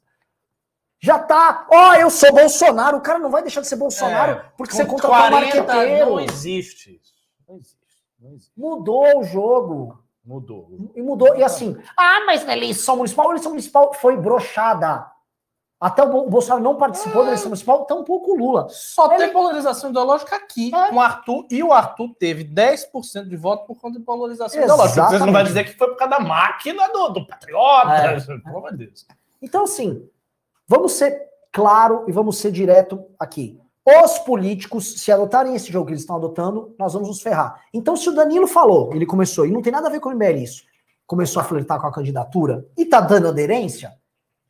[1.01, 4.45] Já tá, ó, eu sou Bolsonaro, o cara não vai deixar de ser Bolsonaro É,
[4.57, 6.09] porque você contratou um 40 marqueteiro.
[6.09, 7.13] Não existe isso.
[7.47, 7.77] Não existe.
[8.19, 8.51] Não existe.
[8.57, 10.03] Mudou o jogo.
[10.25, 10.67] Mudou.
[10.93, 11.35] E mudou.
[11.37, 15.09] E assim, ah, mas na eleição municipal, a eleição municipal foi brochada.
[15.79, 18.67] Até o Bolsonaro não participou da eleição municipal, tampouco o Lula.
[18.69, 20.89] Só Ele- tem polarização ideológica aqui, É.
[20.89, 24.89] com o Arthur, e o Arthur teve 10% de voto por conta de polarização ideológica.
[25.03, 25.33] Vocês não Exatamente.
[25.35, 27.93] vão dizer que foi por causa da máquina do, do patriota.
[27.93, 28.19] É.
[28.19, 29.07] Pelo amor de Deus.
[29.41, 30.05] Então, assim,
[30.69, 31.19] vamos ser
[31.51, 33.59] claro e vamos ser direto aqui.
[33.83, 37.59] Os políticos, se adotarem esse jogo que eles estão adotando, nós vamos nos ferrar.
[37.73, 40.13] Então, se o Danilo falou, ele começou, e não tem nada a ver com o
[40.13, 40.63] MBL isso,
[41.07, 43.97] começou a flertar com a candidatura e tá dando aderência,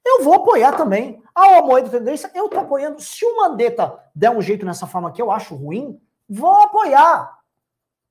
[0.06, 1.22] eu vou apoiar também.
[1.34, 3.00] Ah, o Amoedo tem aderência, eu tô apoiando.
[3.00, 5.98] Se o Mandetta der um jeito nessa forma que eu acho ruim,
[6.28, 7.40] vou apoiar.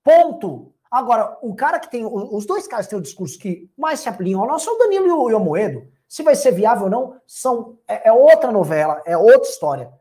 [0.02, 0.72] Ponto.
[0.90, 2.06] Agora, o cara que tem.
[2.06, 4.78] Os dois caras que têm o discurso que mais se aplicam ao nosso é o
[4.78, 5.97] Danilo e o Amoedo.
[6.08, 9.92] Se vai ser viável ou não, são, é, é outra novela, é outra história.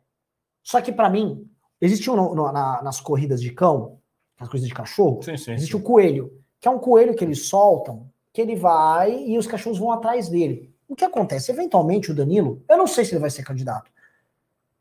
[0.63, 1.47] Só que, pra mim,
[1.81, 3.99] existe um, no- na- nas corridas de cão,
[4.39, 5.51] nas coisas de cachorro, Sim, sim.
[5.53, 6.31] existe o coelho,
[6.61, 10.29] que é um coelho que eles soltam, que ele vai e os cachorros vão atrás
[10.29, 10.73] dele.
[10.87, 11.51] O que acontece?
[11.51, 13.91] Eventualmente, o Danilo, eu não sei se ele vai ser candidato.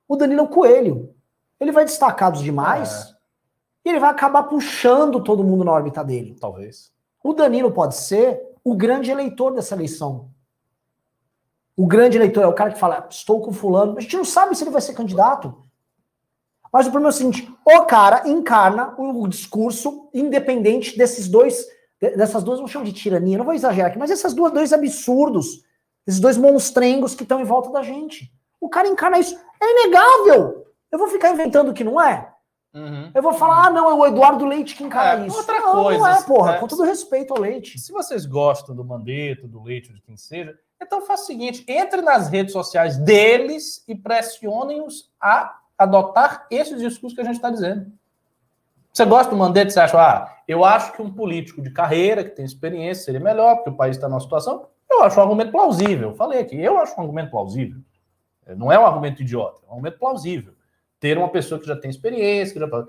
[0.07, 1.13] O Danilo é um coelho.
[1.59, 3.17] Ele vai destacar dos demais
[3.85, 6.37] e ele vai acabar puxando todo mundo na órbita dele.
[6.41, 6.93] Talvez.
[7.25, 10.31] O Danilo pode ser o grande eleitor dessa eleição.
[11.77, 13.99] O grande eleitor é o cara que fala, estou com fulano.
[13.99, 15.63] A gente não sabe se ele vai ser candidato.
[16.73, 21.65] Mas o problema é o seguinte: o cara encarna o discurso independente desses dois,
[22.01, 24.73] de- dessas duas, não chamo de tirania, não vou exagerar aqui, mas esses dois, dois
[24.73, 25.63] absurdos,
[26.07, 28.33] esses dois monstrengos que estão em volta da gente.
[28.61, 29.39] O cara encarna isso.
[29.63, 30.67] É inegável.
[30.91, 32.33] Eu vou ficar inventando que não é?
[32.75, 33.11] Uhum.
[33.15, 35.37] Eu vou falar, ah, não, é o Eduardo Leite que encara É, isso.
[35.37, 36.55] outra não, coisa, não é, porra.
[36.57, 36.59] é.
[36.59, 37.79] Com todo respeito ao Leite.
[37.79, 42.01] Se vocês gostam do Mandetta, do Leite, de quem seja, então faça o seguinte: entre
[42.03, 47.93] nas redes sociais deles e pressionem-os a adotar esse discurso que a gente está dizendo.
[48.93, 49.71] Você gosta do Mandetta?
[49.71, 53.57] Você acha, ah, eu acho que um político de carreira, que tem experiência, seria melhor,
[53.57, 54.69] porque o país está numa situação.
[54.91, 56.15] Eu acho um argumento plausível.
[56.15, 57.81] Falei aqui, eu acho um argumento plausível.
[58.57, 60.55] Não é um argumento idiota, é um argumento plausível.
[60.99, 62.85] Ter uma pessoa que já tem experiência, que já...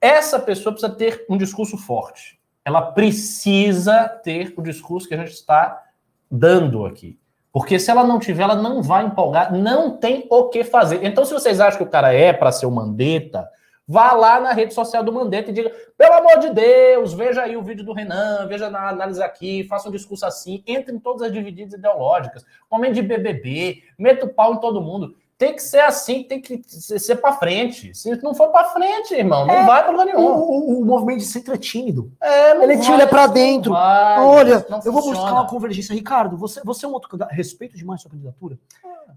[0.00, 2.40] essa pessoa precisa ter um discurso forte.
[2.64, 5.82] Ela precisa ter o discurso que a gente está
[6.30, 7.18] dando aqui.
[7.52, 11.04] Porque se ela não tiver, ela não vai empolgar, não tem o que fazer.
[11.04, 13.46] Então, se vocês acham que o cara é para ser o Mandetta,
[13.86, 17.54] vá lá na rede social do Mandetta e diga: pelo amor de Deus, veja aí
[17.54, 21.22] o vídeo do Renan, veja na análise aqui, faça um discurso assim, entre em todas
[21.22, 25.14] as divididas ideológicas, homem de BBB, meta o pau em todo mundo.
[25.42, 27.92] Tem que ser assim, tem que ser para frente.
[27.96, 30.24] Se não for para frente, irmão, não É, vai para lugar O, nenhum.
[30.24, 32.12] o- o movimento de centro é tímido.
[32.22, 33.72] É, não Ele vai, tira pra não dentro.
[33.72, 35.92] vai, Olha, eu vou buscar uma convergência.
[35.94, 37.32] Ricardo, você, você é um outro candidato.
[37.34, 38.56] Respeito demais sua candidatura.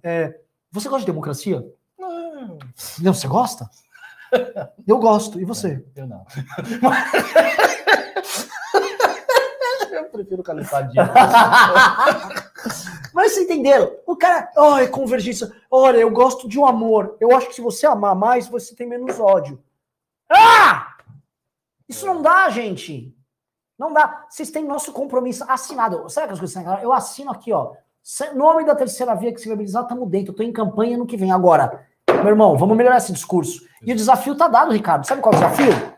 [0.02, 0.34] É,
[0.72, 1.64] você gosta de democracia?
[2.00, 2.58] Não,
[3.02, 3.70] Não, você gosta?
[4.88, 5.40] Eu gosto.
[5.40, 5.86] E você?
[5.96, 6.26] eu não.
[9.92, 11.06] eu prefiro califadinho.
[13.16, 13.96] Mas vocês entenderam?
[14.06, 15.50] O cara, oh, é convergência.
[15.72, 17.16] Olha, eu gosto de um amor.
[17.18, 19.64] Eu acho que se você amar mais, você tem menos ódio.
[20.30, 20.98] Ah!
[21.88, 23.16] Isso não dá, gente.
[23.80, 24.26] Não dá.
[24.30, 26.10] Vocês têm nosso compromisso assinado.
[26.10, 26.84] Sabe aquelas coisas?
[26.84, 27.72] Eu assino aqui, ó.
[28.36, 30.34] Nome da terceira via que se viabilizar, estamos dentro.
[30.34, 31.32] Eu tô em campanha no que vem.
[31.32, 33.66] Agora, meu irmão, vamos melhorar esse discurso.
[33.82, 35.08] E o desafio tá dado, Ricardo.
[35.08, 35.96] Sabe qual é o desafio?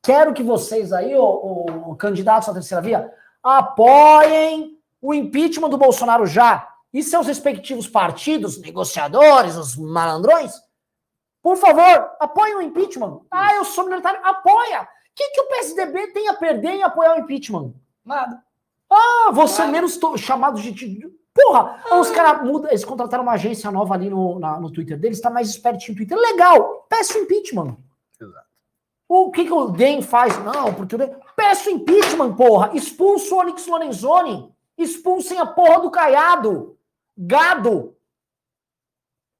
[0.00, 3.12] Quero que vocês aí, o, o, candidatos à terceira via,
[3.42, 6.66] apoiem o impeachment do Bolsonaro já.
[6.92, 10.52] E seus respectivos partidos, negociadores, os malandrões,
[11.42, 13.20] por favor, apoiem o impeachment.
[13.30, 14.20] Ah, eu sou minoritário.
[14.24, 14.82] Apoia.
[14.82, 17.72] O que, que o PSDB tem a perder em apoiar o impeachment?
[18.04, 18.42] Nada.
[18.90, 20.72] Ah, você menos to- chamado de.
[20.72, 21.80] de- Porra!
[21.88, 22.68] Ah, os caras mudam.
[22.70, 25.96] Eles contrataram uma agência nova ali no, na- no Twitter deles, está mais espertinho no
[25.98, 26.18] Twitter.
[26.18, 26.86] Legal!
[26.88, 27.76] Peço impeachment.
[28.20, 28.46] Exato.
[29.08, 30.36] O que, que o DEM faz?
[30.44, 31.14] Não, porque o DEM.
[31.36, 32.70] Peço impeachment, porra!
[32.74, 34.52] Expulso o Onyx Lorenzoni!
[34.80, 36.78] Expulsem a porra do Caiado!
[37.16, 37.94] Gado!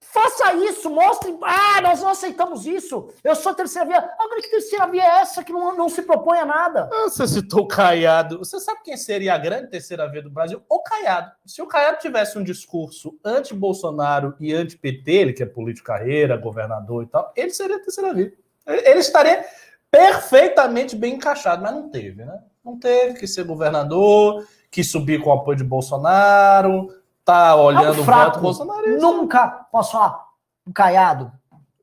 [0.03, 1.39] Faça isso, mostrem.
[1.43, 3.11] Ah, nós não aceitamos isso.
[3.23, 3.99] Eu sou terceira via.
[4.19, 6.91] Agora que terceira via é essa que não, não se propõe a nada?
[7.05, 8.39] Você citou o Caiado.
[8.39, 10.63] Você sabe quem seria a grande terceira via do Brasil?
[10.69, 11.33] O Caiado.
[11.47, 17.05] Se o Caiado tivesse um discurso anti-Bolsonaro e anti-PT, ele que é político carreira, governador
[17.05, 18.33] e tal, ele seria a terceira via.
[18.67, 19.45] Ele estaria
[19.91, 22.43] perfeitamente bem encaixado, mas não teve, né?
[22.65, 26.89] Não teve que ser governador, que subir com o apoio de Bolsonaro,
[27.25, 29.01] tá olhando o voto bolsonarista.
[29.01, 30.27] Nunca, posso falar,
[30.67, 31.33] o Caiado.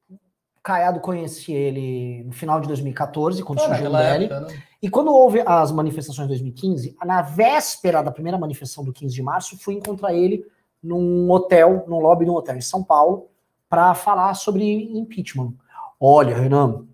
[0.10, 4.64] O Caiado conheci ele no final de 2014, quando Ah, surgiu o época, né?
[4.82, 9.24] E quando houve as manifestações de 2015, na véspera da primeira manifestação do 15 de
[9.24, 10.46] março, fui encontrar ele
[10.82, 13.28] num hotel, num lobby de um hotel em São Paulo,
[13.70, 14.64] para falar sobre
[14.98, 15.54] impeachment.
[16.00, 16.86] Olha, Renan,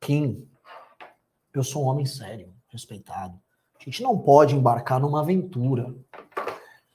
[0.00, 0.46] Kim,
[1.52, 3.34] eu sou um homem sério, respeitado.
[3.80, 5.94] A gente não pode embarcar numa aventura.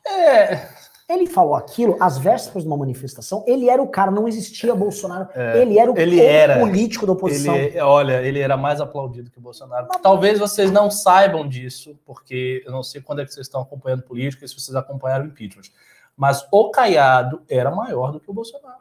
[0.07, 0.67] É,
[1.07, 3.43] Ele falou aquilo às vésperas de uma manifestação.
[3.47, 5.29] Ele era o cara, não existia Bolsonaro.
[5.35, 6.59] É, ele era o ele era.
[6.59, 7.55] político da oposição.
[7.55, 9.87] ele, olha, ele era mais aplaudido que o Bolsonaro.
[10.01, 14.01] Talvez vocês não saibam disso, porque eu não sei quando é que vocês estão acompanhando
[14.01, 15.69] política, se vocês acompanharam o impeachment.
[16.17, 18.79] Mas o Caiado era maior do que o Bolsonaro.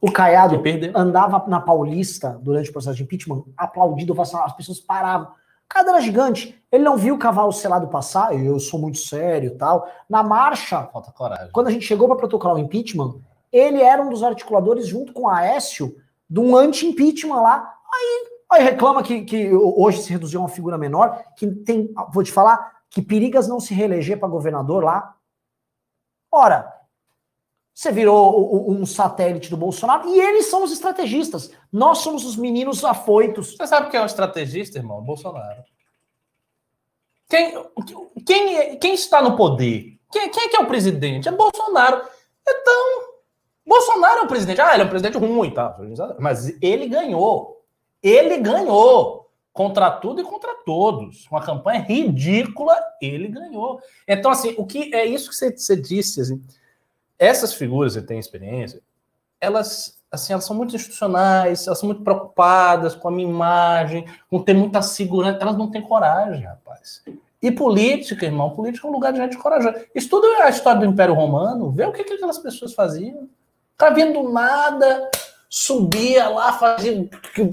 [0.00, 5.28] O Caiado E andava na Paulista durante o processo de impeachment, aplaudido, as pessoas paravam.
[5.66, 6.60] O cara era gigante.
[6.70, 9.88] Ele não viu o cavalo selado passar, eu sou muito sério e tal.
[10.08, 10.88] Na marcha,
[11.52, 13.20] quando a gente chegou para protocolar o impeachment,
[13.52, 15.96] ele era um dos articuladores, junto com a Aécio,
[16.28, 17.74] de um anti-impeachment lá.
[17.94, 22.22] Aí, aí reclama que, que hoje se reduziu a uma figura menor, que tem, vou
[22.22, 25.14] te falar, que perigas não se reeleger para governador lá.
[26.30, 26.75] Ora,
[27.76, 31.50] você virou um satélite do Bolsonaro e eles são os estrategistas.
[31.70, 33.54] Nós somos os meninos afoitos.
[33.54, 35.02] Você sabe quem é um estrategista, irmão?
[35.02, 35.62] Bolsonaro.
[37.28, 37.52] Quem,
[38.24, 39.98] quem, quem está no poder?
[40.10, 41.28] Quem, quem é que é o presidente?
[41.28, 42.00] É Bolsonaro.
[42.48, 43.08] Então,
[43.66, 44.58] Bolsonaro é o presidente.
[44.58, 45.76] Ah, ele é um presidente ruim, tá?
[46.18, 47.62] Mas ele ganhou.
[48.02, 49.28] Ele ganhou.
[49.52, 51.26] Contra tudo e contra todos.
[51.30, 53.82] Uma campanha ridícula, ele ganhou.
[54.08, 56.42] Então, assim, o que é isso que você, você disse, assim,
[57.18, 58.80] essas figuras que têm experiência,
[59.40, 64.42] elas, assim, elas são muito institucionais, elas são muito preocupadas com a minha imagem, com
[64.42, 67.02] ter muita segurança, elas não têm coragem, rapaz.
[67.40, 69.84] E política, irmão, política é um lugar de gente corajosa.
[69.94, 73.24] Estuda a história do Império Romano, vê o que, que aquelas pessoas faziam.
[73.24, 75.10] O cara vinha do nada,
[75.48, 77.08] subia lá, fazia.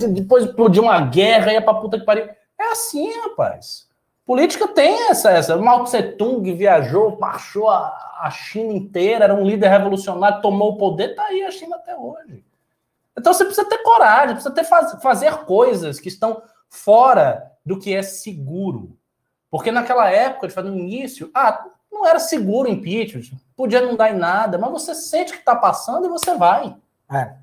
[0.09, 2.29] Depois explodia uma guerra, ia pra puta que pariu.
[2.57, 3.87] É assim, rapaz.
[4.25, 5.31] Política tem essa.
[5.31, 5.57] essa.
[5.57, 10.77] Mao Tse Tung viajou, marchou a, a China inteira, era um líder revolucionário, tomou o
[10.77, 12.43] poder, tá aí a China até hoje.
[13.17, 17.93] Então você precisa ter coragem, precisa ter faz, fazer coisas que estão fora do que
[17.93, 18.97] é seguro.
[19.51, 24.17] Porque naquela época, no início, ah, não era seguro o impeachment, podia não dar em
[24.17, 26.75] nada, mas você sente que está passando e você vai.
[27.11, 27.35] É.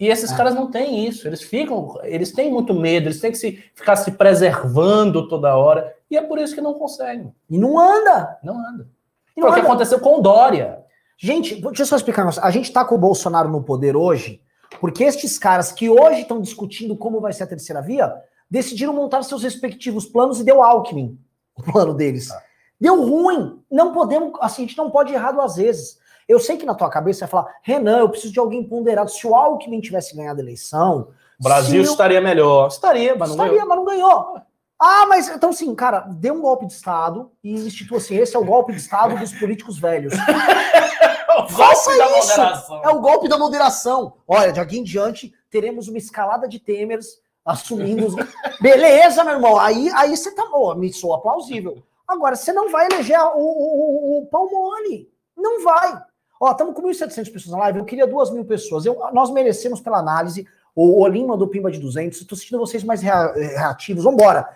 [0.00, 0.36] E esses É.
[0.36, 3.94] caras não têm isso, eles ficam, eles têm muito medo, eles têm que se, ficar
[3.96, 8.38] se preservando toda hora, e é por isso que não conseguem, E não anda.
[8.42, 8.88] não anda.
[9.36, 10.84] E Foi não o que aconteceu com o Dória.
[11.16, 12.28] Gente, deixa eu só explicar.
[12.42, 14.40] A gente tá com o Bolsonaro no poder hoje,
[14.80, 18.14] porque estes caras que hoje estão discutindo como vai ser a terceira via,
[18.50, 21.18] decidiram montar seus respectivos planos e deu Alckmin
[21.56, 22.28] o plano deles.
[22.28, 22.40] Tá.
[22.80, 23.60] Deu ruim.
[23.70, 25.98] Não podemos, assim, a gente não pode errar duas vezes.
[26.28, 29.10] Eu sei que na tua cabeça você vai falar, Renan, eu preciso de alguém ponderado.
[29.10, 31.08] Se o Alckmin tivesse ganhado a eleição,
[31.40, 32.68] Brasil o- estaria melhor.
[32.68, 33.68] Estaria, mas não estaria, ganhou.
[33.68, 34.40] mas não ganhou.
[34.80, 38.38] Ah, mas então sim, cara, dê um golpe de Estado e institua assim: esse é
[38.38, 40.14] o golpe de Estado dos políticos velhos.
[41.50, 42.40] Faça isso!
[42.84, 44.14] É o golpe da moderação.
[44.26, 48.14] Olha, de aqui em diante, teremos uma escalada de temers assumindo os.
[48.60, 49.58] Beleza, meu irmão.
[49.58, 50.44] Aí, aí você tá.
[50.52, 51.82] Oh, me soa plausível.
[52.06, 55.08] Agora, você não vai eleger o, o, o, o Palmone.
[55.36, 56.00] Não vai.
[56.40, 57.80] Ó, estamos com 1.700 pessoas na live.
[57.80, 58.86] Eu queria 2 mil pessoas.
[58.86, 60.46] Eu, nós merecemos pela análise.
[60.74, 62.20] O Olim mandou pimba de 200.
[62.20, 64.04] Estou sentindo vocês mais rea- reativos.
[64.04, 64.48] Vambora.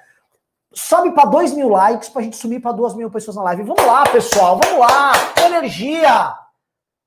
[0.75, 3.62] Sobe para 2 mil likes para a gente subir para 2 mil pessoas na live.
[3.64, 4.59] Vamos lá, pessoal.
[4.62, 5.12] Vamos lá.
[5.45, 6.35] Energia.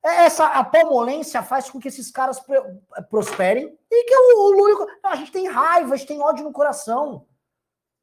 [0.03, 2.63] É, Essa a palmolência faz com que esses caras pro-
[3.09, 4.87] prosperem e que o, o Lula.
[5.03, 7.25] A gente tem raiva, a gente tem ódio no coração.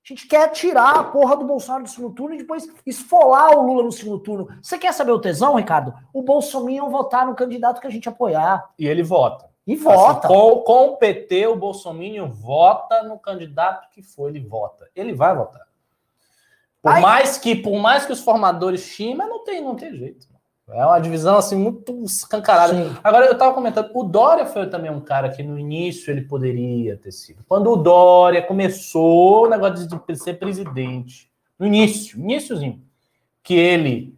[0.05, 3.63] A gente quer tirar a porra do Bolsonaro do segundo turno e depois esfolar o
[3.65, 4.49] Lula no segundo turno.
[4.61, 5.95] Você quer saber o tesão, Ricardo?
[6.13, 8.69] O Bolsonaro votar no candidato que a gente apoiar.
[8.77, 9.49] E ele vota.
[9.67, 10.27] E vota.
[10.27, 14.89] Assim, com, com o PT, o Bolsonaro vota no candidato que for, ele vota.
[14.95, 15.67] Ele vai votar.
[16.83, 17.01] Por Ai.
[17.01, 20.33] mais que, por mais que os formadores mas não tem, não tem jeito.
[20.69, 22.73] É uma divisão assim muito escancarada.
[22.73, 22.97] Sim.
[23.05, 26.97] Agora eu estava comentando, o Dória foi também um cara que no início ele poderia
[26.97, 27.45] ter sido.
[27.47, 32.81] Quando o Dória começou o negócio de ser presidente, no início, iníciozinho,
[33.43, 34.17] que ele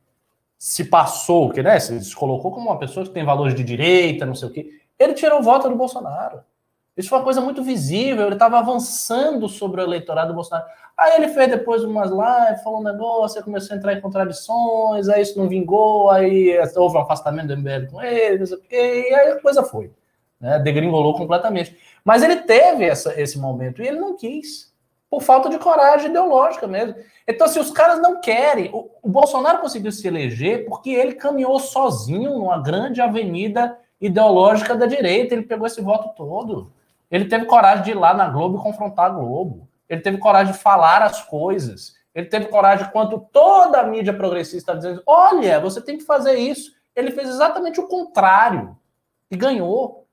[0.57, 4.34] se passou, que né, se colocou como uma pessoa que tem valores de direita, não
[4.34, 6.42] sei o quê, ele tirou o voto do Bolsonaro.
[6.97, 10.66] Isso foi uma coisa muito visível, ele estava avançando sobre o eleitorado do Bolsonaro.
[10.97, 15.09] Aí ele fez depois umas lives, falou um negócio, aí começou a entrar em contradições,
[15.09, 18.61] aí isso não vingou, aí houve um afastamento do MBL com ele, não sei o
[18.61, 19.90] quê, e aí a coisa foi.
[20.40, 20.61] Né?
[20.61, 21.76] Degringolou completamente.
[22.05, 24.72] Mas ele teve essa, esse momento e ele não quis,
[25.11, 26.95] por falta de coragem ideológica mesmo.
[27.26, 31.59] Então, se os caras não querem, o, o Bolsonaro conseguiu se eleger porque ele caminhou
[31.59, 33.76] sozinho numa grande avenida
[34.07, 36.70] ideológica da direita, ele pegou esse voto todo.
[37.11, 39.66] Ele teve coragem de ir lá na Globo e confrontar a Globo.
[39.88, 41.96] Ele teve coragem de falar as coisas.
[42.14, 46.34] Ele teve coragem, quando toda a mídia progressista está dizendo: olha, você tem que fazer
[46.34, 46.72] isso.
[46.94, 48.76] Ele fez exatamente o contrário
[49.30, 50.07] e ganhou.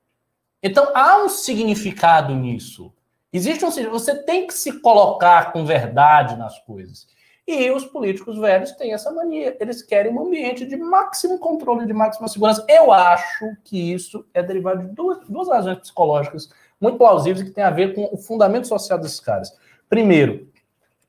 [0.62, 2.92] Então há um significado nisso.
[3.32, 3.70] Existe um.
[3.90, 7.06] Você tem que se colocar com verdade nas coisas.
[7.52, 9.56] E os políticos velhos têm essa mania.
[9.60, 12.64] Eles querem um ambiente de máximo controle, de máxima segurança.
[12.68, 16.48] Eu acho que isso é derivado de duas, duas razões psicológicas
[16.80, 19.56] muito plausíveis que têm a ver com o fundamento social desses caras.
[19.88, 20.48] Primeiro,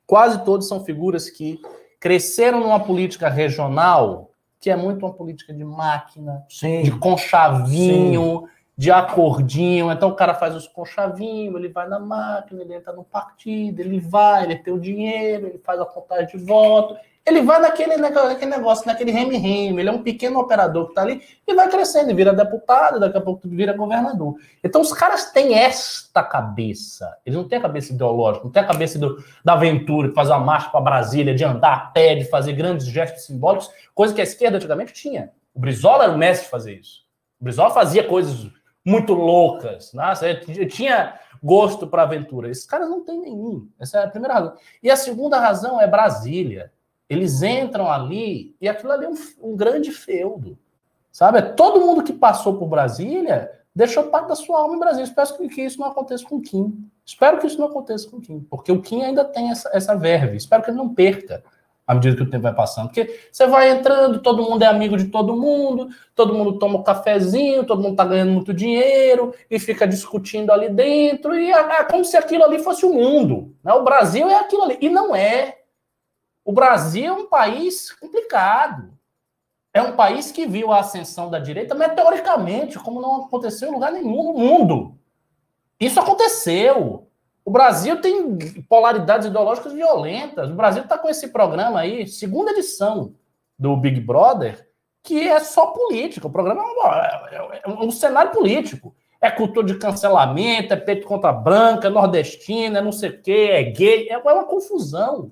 [0.06, 1.60] quase todos são figuras que
[1.98, 4.30] cresceram numa política regional
[4.60, 6.84] que é muito uma política de máquina, Sim.
[6.84, 8.48] de conchavinho.
[8.76, 9.90] De acordinho.
[9.90, 14.00] Então o cara faz os conchavinhos, ele vai na máquina, ele entra no partido, ele
[14.00, 16.96] vai, ele tem o dinheiro, ele faz a contagem de voto,
[17.26, 21.22] ele vai naquele, naquele negócio, naquele reme-reme, ele é um pequeno operador que está ali
[21.46, 24.34] e vai crescendo, e vira deputado, daqui a pouco vira governador.
[24.62, 28.66] Então os caras têm esta cabeça, eles não têm a cabeça ideológica, não têm a
[28.66, 32.24] cabeça do, da aventura, de fazer uma marcha para Brasília, de andar a pé, de
[32.24, 35.30] fazer grandes gestos simbólicos, coisa que a esquerda antigamente tinha.
[35.54, 37.04] O Brizola era o mestre de fazer isso.
[37.40, 38.50] O Brizola fazia coisas
[38.84, 40.12] muito loucas, né?
[40.68, 42.50] tinha gosto para aventura.
[42.50, 43.68] Esses caras não têm nenhum.
[43.78, 44.56] Essa é a primeira razão.
[44.82, 46.72] E a segunda razão é Brasília.
[47.08, 50.58] Eles entram ali e aquilo ali é um, um grande feudo.
[51.10, 51.40] Sabe?
[51.54, 55.04] Todo mundo que passou por Brasília deixou parte da sua alma em Brasília.
[55.04, 56.90] Espero que, que isso não aconteça com o Kim.
[57.04, 59.94] Espero que isso não aconteça com o Kim, porque o Kim ainda tem essa, essa
[59.94, 60.36] verve.
[60.36, 61.44] Espero que ele não perca
[61.86, 62.88] à medida que o tempo vai passando.
[62.88, 66.82] Porque você vai entrando, todo mundo é amigo de todo mundo, todo mundo toma um
[66.82, 71.84] cafezinho, todo mundo tá ganhando muito dinheiro e fica discutindo ali dentro, e é, é
[71.84, 73.54] como se aquilo ali fosse o mundo.
[73.62, 73.72] Né?
[73.72, 74.78] O Brasil é aquilo ali.
[74.80, 75.58] E não é.
[76.44, 78.92] O Brasil é um país complicado.
[79.72, 83.92] É um país que viu a ascensão da direita meteoricamente, como não aconteceu em lugar
[83.92, 84.96] nenhum no mundo.
[85.80, 87.08] Isso aconteceu.
[87.44, 88.38] O Brasil tem
[88.68, 90.50] polaridades ideológicas violentas.
[90.50, 93.14] O Brasil está com esse programa aí, segunda edição
[93.58, 94.66] do Big Brother,
[95.02, 96.26] que é só política.
[96.26, 96.62] O programa
[97.30, 98.96] é um, é um cenário político.
[99.20, 103.48] É cultura de cancelamento, é peito contra branca, é nordestina, é não sei o quê,
[103.52, 104.08] é gay.
[104.08, 105.30] É uma confusão.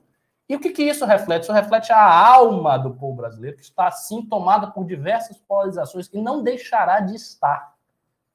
[0.48, 1.44] E o que, que isso reflete?
[1.44, 6.20] Isso reflete a alma do povo brasileiro, que está assim tomada por diversas polarizações e
[6.20, 7.72] não deixará de estar.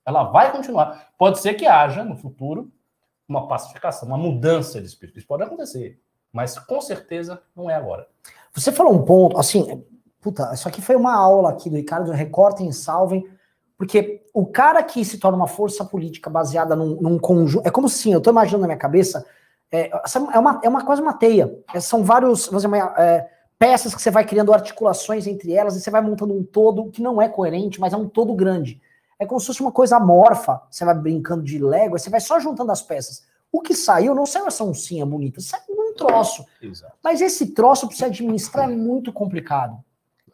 [0.03, 1.09] Ela vai continuar.
[1.15, 2.71] Pode ser que haja, no futuro,
[3.27, 5.17] uma pacificação, uma mudança de espírito.
[5.17, 5.99] Isso pode acontecer,
[6.31, 8.07] mas com certeza não é agora.
[8.53, 9.83] Você falou um ponto, assim,
[10.21, 13.27] puta, isso aqui foi uma aula aqui do Ricardo, recortem e salvem,
[13.77, 17.87] porque o cara que se torna uma força política baseada num, num conjunto, é como
[17.87, 19.25] assim, eu tô imaginando na minha cabeça,
[19.71, 21.53] é, é, uma, é uma quase uma teia.
[21.73, 25.91] É, são vários dizer, é, peças que você vai criando articulações entre elas e você
[25.91, 28.81] vai montando um todo que não é coerente, mas é um todo grande.
[29.19, 30.61] É como se fosse uma coisa amorfa.
[30.69, 33.23] Você vai brincando de Lego, você vai só juntando as peças.
[33.51, 36.45] O que saiu não saiu essa oncinha bonita, saiu um troço.
[36.61, 36.93] Exato.
[37.03, 39.77] Mas esse troço para você administrar é muito complicado.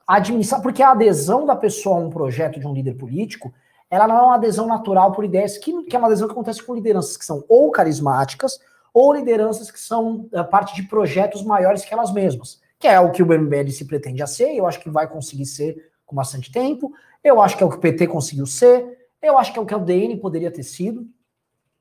[0.06, 3.54] Administrar, porque a adesão da pessoa a um projeto de um líder político,
[3.90, 6.64] ela não é uma adesão natural por ideias, que, que é uma adesão que acontece
[6.64, 8.60] com lideranças que são ou carismáticas,
[8.94, 13.12] ou lideranças que são uh, parte de projetos maiores que elas mesmas, que é o
[13.12, 16.52] que o MBL se pretende a ser, eu acho que vai conseguir ser com bastante
[16.52, 16.92] tempo,
[17.24, 19.66] eu acho que é o que o PT conseguiu ser, eu acho que é o
[19.66, 21.08] que o DN poderia ter sido.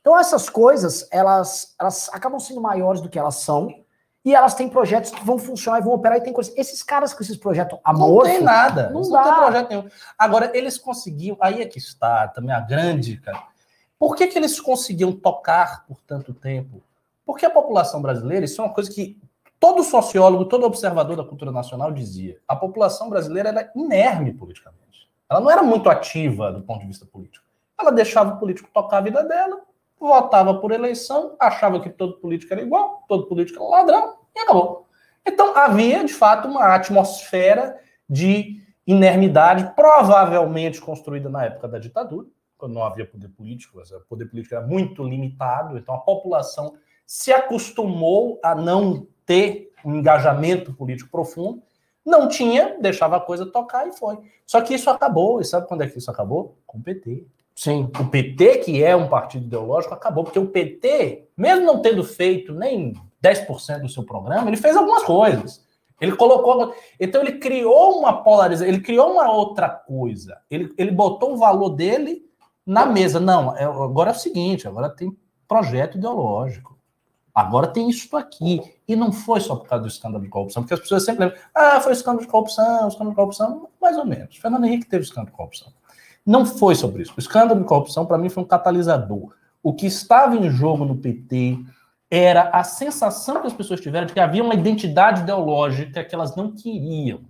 [0.01, 3.83] Então essas coisas, elas, elas acabam sendo maiores do que elas são,
[4.25, 6.57] e elas têm projetos que vão funcionar e vão operar, e tem coisas.
[6.57, 8.25] Esses caras com esses projetos amor.
[8.25, 8.91] Não tem nada.
[8.91, 9.89] Não, não tem projeto nenhum.
[10.17, 11.37] Agora, eles conseguiam.
[11.41, 13.43] Aí é que está também a grande, cara.
[13.99, 16.83] Por que, que eles conseguiam tocar por tanto tempo?
[17.27, 19.21] Porque a população brasileira, isso é uma coisa que
[19.59, 22.39] todo sociólogo, todo observador da cultura nacional dizia.
[22.47, 24.82] A população brasileira era inerme politicamente.
[25.33, 27.47] Ela não era muito ativa do ponto de vista político.
[27.81, 29.63] Ela deixava o político tocar a vida dela,
[29.99, 34.87] votava por eleição, achava que todo político era igual, todo político era ladrão, e acabou.
[35.27, 42.27] Então havia, de fato, uma atmosfera de inermidade, provavelmente construída na época da ditadura,
[42.59, 46.75] quando não havia poder político, o poder político era muito limitado, então a população
[47.07, 51.63] se acostumou a não ter um engajamento político profundo,
[52.05, 54.19] não tinha, deixava a coisa tocar e foi.
[54.47, 56.57] Só que isso acabou, e sabe quando é que isso acabou?
[56.67, 57.25] Com o PT.
[57.55, 57.91] Sim.
[58.01, 62.53] O PT, que é um partido ideológico, acabou, porque o PT, mesmo não tendo feito
[62.53, 65.65] nem 10% do seu programa, ele fez algumas coisas.
[66.01, 66.75] Ele colocou.
[66.99, 70.39] Então, ele criou uma polarização, ele criou uma outra coisa.
[70.51, 72.29] Ele, ele botou o valor dele
[72.67, 73.21] na mesa.
[73.21, 76.77] Não, é, agora é o seguinte: agora tem projeto ideológico.
[77.35, 78.61] Agora tem isso aqui.
[78.87, 81.41] E não foi só por causa do escândalo de corrupção, porque as pessoas sempre lembram,
[81.55, 84.37] ah, foi escândalo de corrupção, escândalo de corrupção, mais ou menos.
[84.37, 85.73] Fernando Henrique teve escândalo de corrupção.
[86.25, 87.15] Não foi sobre isso.
[87.17, 89.35] O escândalo de corrupção, para mim, foi um catalisador.
[89.63, 91.59] O que estava em jogo no PT
[92.11, 96.37] era a sensação que as pessoas tiveram de que havia uma identidade ideológica que elas
[96.37, 97.21] não queriam.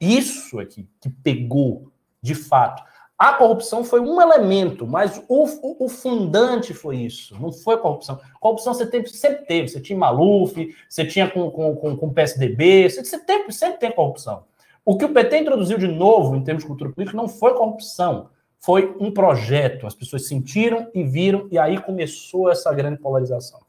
[0.00, 2.82] Isso é que, que pegou, de fato.
[3.22, 7.40] A corrupção foi um elemento, mas o, o, o, fundante foi isso.
[7.40, 8.18] Não foi corrupção.
[8.40, 9.68] Corrupção você teve, sempre teve.
[9.68, 14.42] Você tinha Maluf, você tinha com, com, com, com PSDB, você, você sempre tem corrupção.
[14.84, 18.28] O que o PT introduziu de novo em termos de cultura política não foi corrupção,
[18.58, 19.86] foi um projeto.
[19.86, 23.60] As pessoas sentiram e viram, e aí começou essa grande polarização.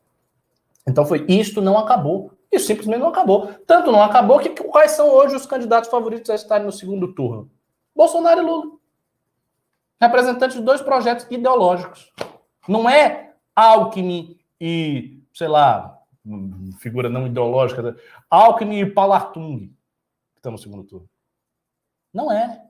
[0.87, 2.31] Então foi isto não acabou.
[2.51, 3.51] Isso simplesmente não acabou.
[3.67, 7.51] Tanto não acabou que quais são hoje os candidatos favoritos a estarem no segundo turno?
[7.95, 8.82] Bolsonaro e Lula
[10.03, 12.11] representantes de dois projetos ideológicos.
[12.67, 15.99] Não é Alckmin e, sei lá,
[16.79, 17.95] figura não ideológica, né?
[18.29, 19.67] Alckmin e Palartung,
[20.33, 21.07] que estão no segundo turno.
[22.13, 22.61] Não é.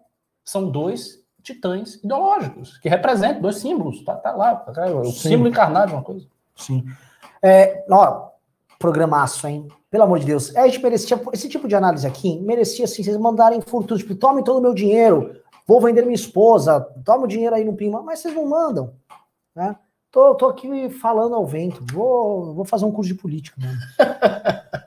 [0.46, 4.04] São dois titãs ideológicos, que representam dois símbolos.
[4.04, 5.30] Tá, tá lá, tá, o Sim.
[5.30, 6.26] símbolo encarnado de uma coisa.
[6.56, 6.86] Sim.
[7.42, 8.30] É, ó,
[8.80, 9.68] programaço, hein?
[9.90, 10.56] Pelo amor de Deus.
[10.56, 14.16] É, a gente merecia, esse tipo de análise aqui, merecia, assim, vocês mandarem furtos, tipo,
[14.16, 18.02] tome todo o meu dinheiro, vou vender minha esposa, toma o dinheiro aí no Pima,
[18.02, 18.94] mas vocês não mandam,
[19.56, 19.76] né?
[20.12, 23.80] Tô, tô aqui falando ao vento, vou, vou fazer um curso de política mesmo.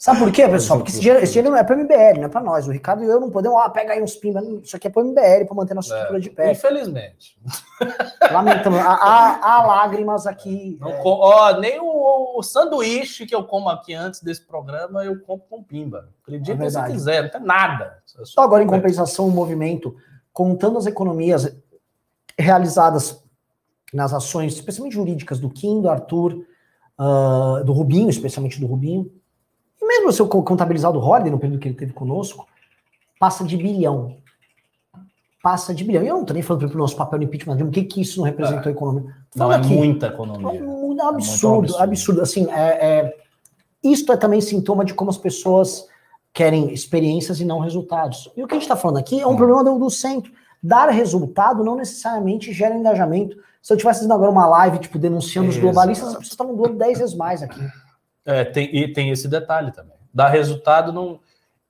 [0.00, 0.78] Sabe por quê, pessoal?
[0.78, 2.66] Porque esse dinheiro, esse dinheiro não é para o MBL, não é para nós.
[2.66, 4.40] O Ricardo e eu não podemos, ó, pega aí uns pimba.
[4.62, 6.52] Isso aqui é para o MBL, para manter nossa estrutura é, de pé.
[6.52, 7.38] Infelizmente.
[8.32, 8.78] Lamentamos.
[8.80, 10.78] Há, há, lágrimas aqui.
[10.80, 11.02] Não, é...
[11.04, 15.62] ó, nem o, o, sanduíche que eu como aqui antes desse programa, eu compro com
[15.62, 16.08] pimba.
[16.22, 17.98] Acredite é se quiser, não tem nada.
[18.24, 19.94] Só agora, em compensação, o movimento,
[20.32, 21.54] contando as economias
[22.38, 23.22] realizadas
[23.92, 26.42] nas ações, especialmente jurídicas, do Kim, do Arthur,
[26.98, 29.19] uh, do Rubinho, especialmente do Rubinho,
[29.80, 32.46] e mesmo se eu contabilizar do Holiday no período que ele teve conosco,
[33.18, 34.16] passa de bilhão.
[35.42, 36.02] Passa de bilhão.
[36.02, 38.00] E eu não estou nem falando para o nosso papel no impeachment, o que, que
[38.02, 38.68] isso não representou é.
[38.68, 39.16] a economia.
[39.34, 40.60] Não, é aqui, muita economia.
[40.60, 42.20] É um absurdo, é absurdo.
[42.20, 43.16] Assim, é, é,
[43.82, 45.86] isto é também sintoma de como as pessoas
[46.32, 48.30] querem experiências e não resultados.
[48.36, 49.36] E o que a gente está falando aqui é um hum.
[49.36, 50.30] problema do, do, centro.
[50.62, 53.36] Dar resultado não necessariamente gera engajamento.
[53.62, 56.76] Se eu tivesse fazendo agora uma live, tipo, denunciando os globalistas, as pessoas estavam doando
[56.76, 57.60] 10 vezes mais aqui.
[58.24, 59.96] É, tem, e tem esse detalhe também.
[60.12, 61.20] Dá resultado não,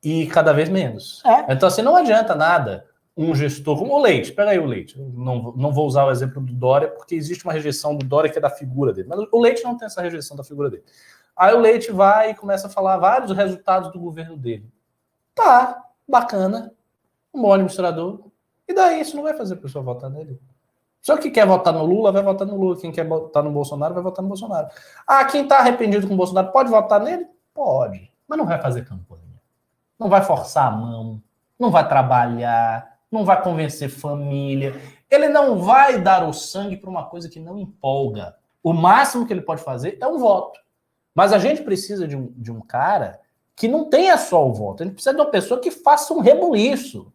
[0.02, 1.22] e cada vez menos.
[1.24, 1.52] É.
[1.52, 2.86] Então, assim, não adianta nada
[3.16, 4.32] um gestor como o Leite.
[4.32, 4.98] Pega aí o Leite.
[4.98, 8.38] Não, não vou usar o exemplo do Dória, porque existe uma rejeição do Dória que
[8.38, 9.08] é da figura dele.
[9.08, 10.84] Mas o Leite não tem essa rejeição da figura dele.
[11.36, 14.66] Aí o Leite vai e começa a falar vários resultados do governo dele.
[15.34, 16.72] Tá, bacana.
[17.32, 18.20] Um bom administrador.
[18.66, 20.40] E daí isso não vai fazer a pessoa votar nele.
[21.00, 22.76] Só que quer votar no Lula, vai votar no Lula.
[22.78, 24.68] Quem quer votar no Bolsonaro, vai votar no Bolsonaro.
[25.06, 27.26] Ah, quem está arrependido com o Bolsonaro, pode votar nele?
[27.54, 28.10] Pode.
[28.28, 29.20] Mas não vai fazer campanha.
[29.98, 31.22] Não vai forçar a mão.
[31.58, 32.98] Não vai trabalhar.
[33.10, 34.80] Não vai convencer família.
[35.10, 38.36] Ele não vai dar o sangue para uma coisa que não empolga.
[38.62, 40.60] O máximo que ele pode fazer é um voto.
[41.14, 43.20] Mas a gente precisa de um, de um cara
[43.56, 44.82] que não tenha só o voto.
[44.82, 47.12] A gente precisa de uma pessoa que faça um rebuliço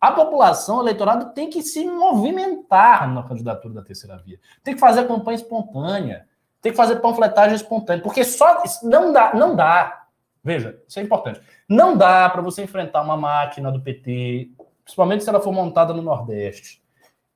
[0.00, 4.40] a população, o eleitorado tem que se movimentar na candidatura da terceira via.
[4.64, 6.26] Tem que fazer campanha espontânea,
[6.62, 10.06] tem que fazer panfletagem espontânea, porque só não dá, não dá.
[10.42, 11.40] Veja, isso é importante.
[11.68, 16.00] Não dá para você enfrentar uma máquina do PT, principalmente se ela for montada no
[16.00, 16.82] Nordeste,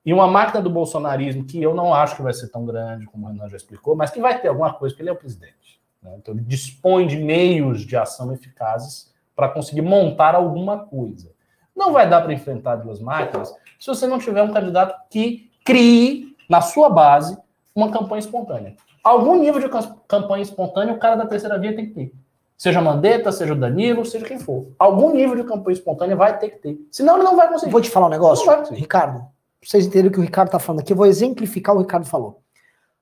[0.04, 3.26] e uma máquina do bolsonarismo que eu não acho que vai ser tão grande, como
[3.26, 5.80] o Renan já explicou, mas que vai ter alguma coisa, porque ele é o presidente.
[6.02, 6.14] Né?
[6.18, 11.33] Então ele dispõe de meios de ação eficazes para conseguir montar alguma coisa.
[11.74, 16.36] Não vai dar para enfrentar duas máquinas se você não tiver um candidato que crie,
[16.48, 17.36] na sua base,
[17.74, 18.76] uma campanha espontânea.
[19.02, 19.68] Algum nível de
[20.08, 22.12] campanha espontânea o cara da terceira via tem que ter.
[22.56, 24.68] Seja Mandetta, seja o Danilo, seja quem for.
[24.78, 26.78] Algum nível de campanha espontânea vai ter que ter.
[26.90, 27.72] Senão ele não vai conseguir.
[27.72, 29.26] Vou te falar um negócio, Ricardo.
[29.62, 31.86] Vocês entenderem o que o Ricardo está falando aqui, eu vou exemplificar o que o
[31.86, 32.42] Ricardo falou.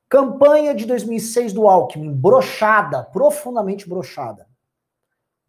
[0.09, 4.47] Campanha de 2006 do Alckmin, brochada, profundamente brochada.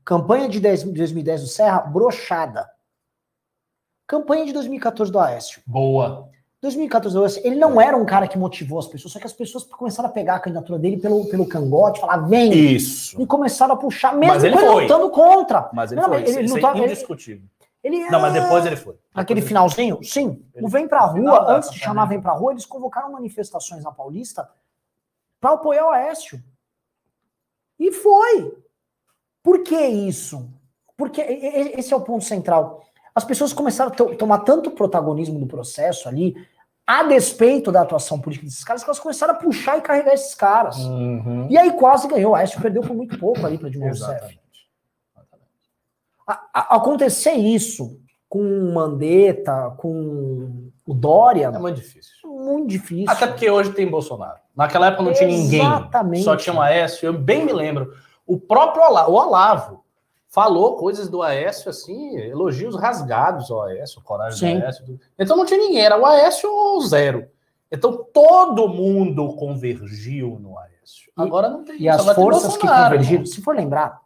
[0.04, 2.70] Campanha de 2010 do Serra, brochada.
[4.08, 5.62] Campanha de 2014 do Aécio.
[5.66, 6.30] Boa.
[6.62, 9.34] 2014 do Aécio, ele não era um cara que motivou as pessoas, só que as
[9.34, 12.54] pessoas começaram a pegar a candidatura dele pelo, pelo cangote, falar, vem.
[12.54, 13.22] Isso.
[13.22, 15.70] E começaram a puxar, mesmo mas ele ele lutando contra.
[15.74, 16.22] Mas ele não, foi.
[16.22, 17.48] Ele, ele não tá, indiscutível.
[17.84, 18.96] Ele, não, mas depois ele foi.
[19.14, 20.02] Aquele finalzinho?
[20.02, 20.42] Sim.
[20.56, 23.92] Ele, o Vem Pra Rua, antes de chamar Vem Pra Rua, eles convocaram manifestações na
[23.92, 24.50] Paulista
[25.42, 26.42] para apoiar o Aécio.
[27.78, 28.58] E foi.
[29.44, 30.50] Por que isso?
[30.96, 32.82] Porque esse é o ponto central
[33.16, 36.36] as pessoas começaram a tomar tanto protagonismo no processo ali,
[36.86, 40.36] a despeito da atuação política desses caras, que elas começaram a puxar e carregar esses
[40.36, 40.78] caras.
[40.78, 41.48] Uhum.
[41.50, 42.36] E aí quase ganhou.
[42.36, 44.40] A Aécio perdeu por muito pouco ali para Dilma Rousseff.
[46.54, 51.46] Acontecer isso com o Mandetta, com o Dória.
[51.46, 52.14] É muito difícil.
[52.26, 53.10] Muito difícil.
[53.10, 54.40] Até porque hoje tem Bolsonaro.
[54.56, 55.62] Naquela época não tinha ninguém.
[55.62, 56.24] Exatamente.
[56.24, 57.06] Só tinha o Aécio.
[57.06, 57.94] Eu bem me lembro.
[58.26, 59.83] O próprio Olavo, o Olavo
[60.34, 64.60] falou coisas do Aécio, assim, elogios rasgados ao Aécio, coragem Sim.
[64.60, 65.00] do Aécio.
[65.18, 67.28] Então não tinha ninguém, era o Aécio ou zero.
[67.72, 71.12] Então todo mundo convergiu no Aécio.
[71.16, 74.02] E- Agora não tem E as forças que convergiram, se for lembrar,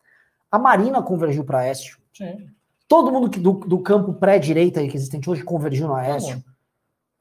[0.51, 1.97] a Marina convergiu para Aécio.
[2.13, 2.49] Sim.
[2.89, 6.43] Todo mundo que, do, do campo pré-direita que existente hoje convergiu no Aécio.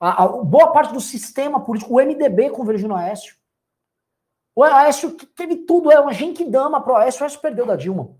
[0.00, 3.36] A, a- boa parte do sistema político, o MDB convergiu no Aécio.
[4.52, 6.10] O Aécio que teve tudo, é uma
[6.50, 8.10] dama pro Aécio, o Aécio perdeu da Dilma.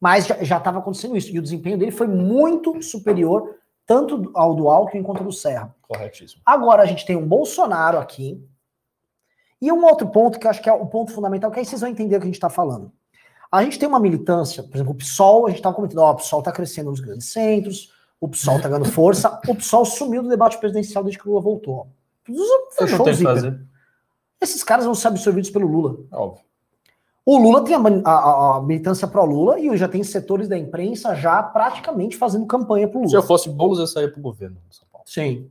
[0.00, 4.68] Mas já estava acontecendo isso, e o desempenho dele foi muito superior, tanto ao do
[4.68, 5.74] Alckmin quanto ao do Serra.
[5.82, 6.42] Corretíssimo.
[6.44, 8.42] Agora a gente tem um Bolsonaro aqui.
[9.60, 11.80] E um outro ponto que eu acho que é o ponto fundamental, que aí vocês
[11.80, 12.92] vão entender o que a gente está falando.
[13.50, 16.16] A gente tem uma militância, por exemplo, o PSOL, a gente estava comentando, ó, o
[16.16, 20.28] PSOL está crescendo nos grandes centros, o PSOL está ganhando força, o PSOL sumiu do
[20.28, 21.88] debate presidencial desde que o Lula voltou.
[22.72, 23.66] Fechou o.
[24.40, 25.98] Esses caras vão ser absorvidos pelo Lula.
[26.12, 26.44] Óbvio.
[27.26, 27.78] O Lula tem a,
[28.10, 32.98] a- a- militância pró-Lula e já tem setores da imprensa já praticamente fazendo campanha pro
[32.98, 33.10] Lula.
[33.10, 35.06] Se eu fosse Boulos, eu saía pro governo de São Paulo.
[35.08, 35.48] Sim.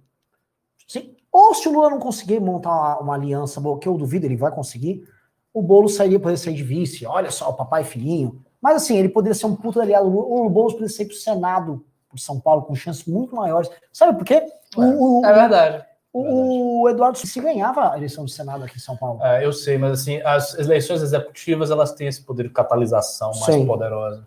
[0.88, 1.16] Sim.
[1.32, 4.52] Ou se o Lula não conseguir montar uma, uma aliança que eu duvido, ele vai
[4.52, 5.04] conseguir,
[5.52, 7.08] o Boulos sairia, poderia sair de vice.
[7.08, 8.40] Olha só, o papai e filhinho.
[8.62, 10.08] Mas assim, ele poderia ser um puto aliado.
[10.08, 10.46] do Lula.
[10.46, 13.70] O Boulos poderia ser pro Senado, por São Paulo, com chances muito maiores.
[13.92, 14.46] Sabe por quê?
[14.78, 15.84] O, o- É verdade.
[16.14, 19.24] O- o Eduardo se ganhava a eleição do Senado aqui em São Paulo.
[19.24, 23.46] É, eu sei, mas assim, as eleições executivas elas têm esse poder de catalisação mais
[23.56, 23.66] Sim.
[23.66, 24.26] poderosa.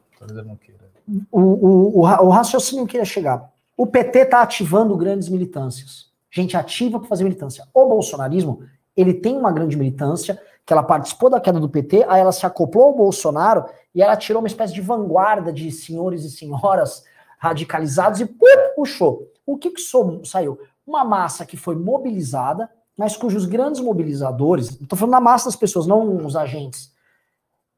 [1.30, 3.51] O, o, o, o raciocínio que queria chegar.
[3.76, 6.07] O PT está ativando grandes militâncias.
[6.30, 7.64] Gente ativa para fazer militância.
[7.72, 8.62] O bolsonarismo,
[8.97, 12.45] ele tem uma grande militância, que ela participou da queda do PT, aí ela se
[12.45, 17.05] acoplou ao Bolsonaro e ela tirou uma espécie de vanguarda de senhores e senhoras
[17.39, 18.26] radicalizados e
[18.74, 19.30] puxou.
[19.47, 20.59] O que, que som- saiu?
[20.87, 25.87] Uma massa que foi mobilizada, mas cujos grandes mobilizadores, estou falando da massa das pessoas,
[25.87, 26.93] não os agentes,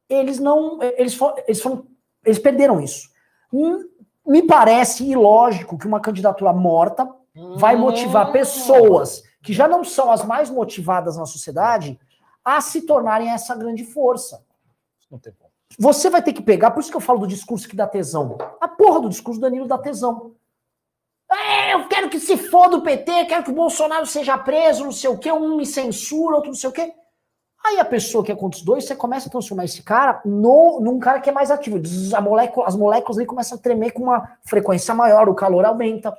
[0.08, 1.86] eles não, eles foram, eles foram,
[2.24, 3.08] eles perderam isso.
[3.52, 3.84] Hum,
[4.26, 7.08] Me parece ilógico que uma candidatura morta
[7.56, 11.98] vai motivar pessoas que já não são as mais motivadas na sociedade
[12.44, 14.44] a se tornarem essa grande força.
[15.10, 15.50] Não tem como.
[15.78, 18.36] Você vai ter que pegar, por isso que eu falo do discurso que dá tesão.
[18.60, 20.32] A porra do discurso do Danilo dá tesão.
[21.30, 24.92] É, eu quero que se foda o PT, quero que o Bolsonaro seja preso, não
[24.92, 26.94] sei o quê, um me censura, outro não sei o quê.
[27.64, 30.80] Aí a pessoa que é contra os dois, você começa a transformar esse cara no,
[30.80, 31.78] num cara que é mais ativo.
[32.22, 36.16] Molécula- as moléculas ali começam a tremer com uma frequência maior, o calor aumenta.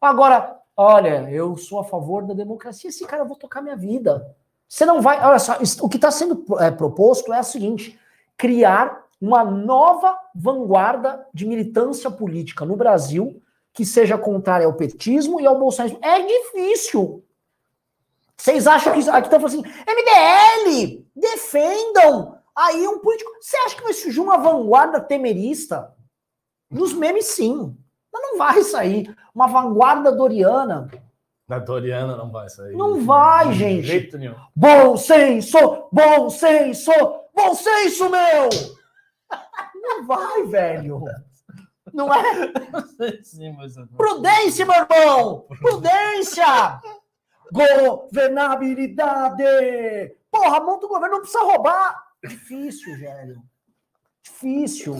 [0.00, 4.34] Agora, olha, eu sou a favor da democracia, esse cara eu vou tocar minha vida.
[4.66, 5.22] Você não vai.
[5.24, 7.98] Olha só, o que está sendo é, proposto é o seguinte:
[8.36, 13.40] criar uma nova vanguarda de militância política no Brasil
[13.72, 16.00] que seja contrária ao petismo e ao bolsonarismo.
[16.02, 17.24] É difícil.
[18.36, 22.38] Vocês acham que aqui estão falando assim, MBL, defendam.
[22.56, 23.30] Aí um político.
[23.40, 25.94] Você acha que vai surgir uma vanguarda temerista?
[26.70, 27.76] Nos memes, sim.
[28.12, 29.14] Mas não vai sair.
[29.34, 30.88] Uma vanguarda doriana.
[31.46, 32.76] Na Doriana não vai sair.
[32.76, 33.82] Não vai, De gente.
[33.86, 34.36] jeito nenhum.
[34.54, 35.58] Bom senso!
[35.90, 36.92] Bom senso!
[37.34, 38.48] Bom senso, meu!
[39.74, 41.02] Não vai, velho.
[41.92, 42.52] Não é?
[43.22, 45.46] Sim, mas Prudência, meu irmão!
[45.60, 46.80] Prudência!
[47.52, 49.44] Governabilidade!
[50.30, 52.10] Porra, monta o governo, não precisa roubar!
[52.22, 53.42] Difícil, velho.
[54.22, 54.96] Difícil.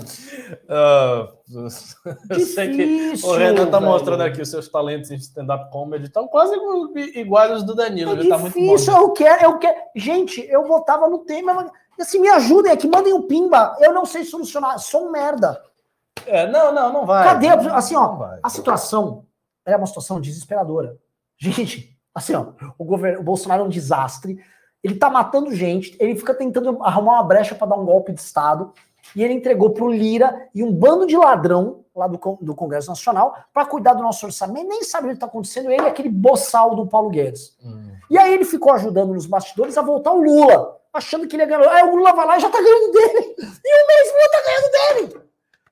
[0.69, 3.29] Ah, eu sei que Difícil.
[3.29, 3.93] o Renan tá velho.
[3.93, 6.07] mostrando aqui os seus talentos em stand-up comedy.
[6.07, 6.55] Estão quase
[7.15, 8.13] iguais aos do Danilo.
[8.13, 8.61] É tá muito bom.
[8.61, 9.77] difícil, eu quero, eu quero.
[9.95, 11.71] Gente, eu votava no tema, mas
[12.01, 13.77] assim, me ajudem aqui, mandem um pimba.
[13.81, 15.63] Eu não sei solucionar, sou um merda.
[16.27, 17.25] É, não, não, não vai.
[17.25, 17.49] Cadê?
[17.49, 19.27] Assim, ó, a situação
[19.65, 20.97] é uma situação desesperadora.
[21.39, 24.39] Gente, assim, ó, o, governo, o Bolsonaro é um desastre.
[24.83, 28.21] Ele tá matando gente, ele fica tentando arrumar uma brecha para dar um golpe de
[28.21, 28.73] Estado.
[29.15, 33.37] E ele entregou pro Lira e um bando de ladrão lá do, do Congresso Nacional
[33.53, 34.69] para cuidar do nosso orçamento.
[34.69, 35.71] Nem sabe o que tá acontecendo.
[35.71, 37.57] Ele é aquele boçal do Paulo Guedes.
[37.63, 37.93] Hum.
[38.11, 41.49] E aí ele ficou ajudando nos bastidores a voltar o Lula, achando que ele ia
[41.49, 41.71] ganhar.
[41.73, 43.37] Aí o Lula vai lá e já tá ganhando dele.
[43.65, 45.30] E o mesmo Lula tá ganhando dele.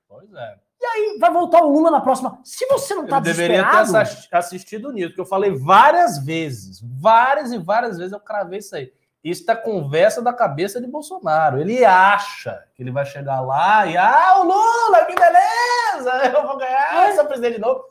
[0.09, 0.57] Pois é.
[0.81, 2.41] E vai voltar o Lula na próxima.
[2.43, 3.97] Se você não tá Eu deveria ter desesperado...
[3.99, 8.75] assis- assistido nisso, porque eu falei várias vezes, várias e várias vezes eu cravei isso
[8.75, 8.93] aí.
[9.23, 11.61] Isso tá conversa da cabeça de Bolsonaro.
[11.61, 16.57] Ele acha que ele vai chegar lá e, ah, o Lula, que beleza, eu vou
[16.57, 17.85] ganhar, sou presidente de novo.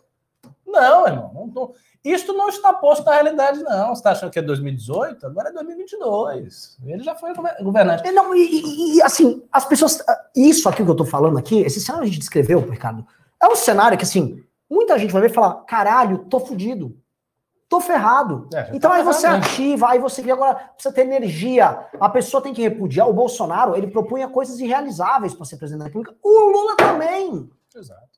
[0.68, 1.74] Não, irmão, não,
[2.04, 3.88] isto não está posto na realidade, não.
[3.88, 5.26] Você está achando que é 2018?
[5.26, 6.78] Agora é 2022.
[6.86, 8.08] Ele já foi gover- governante.
[8.08, 10.04] É, Não, e, e- e, assim, as pessoas.
[10.36, 13.06] Isso aqui que eu tô falando aqui, esse cenário que a gente descreveu, Ricardo,
[13.42, 16.96] é um cenário que, assim, muita gente vai ver e falar: caralho, tô fudido.
[17.70, 18.48] tô ferrado.
[18.54, 21.86] É, então tá aí você ativa, aí você vê agora, precisa ter energia.
[22.00, 23.10] A pessoa tem que repudiar.
[23.10, 26.16] O Bolsonaro, ele propunha coisas irrealizáveis para ser presidente da República.
[26.24, 27.50] O Lula também.
[27.76, 28.17] Exato.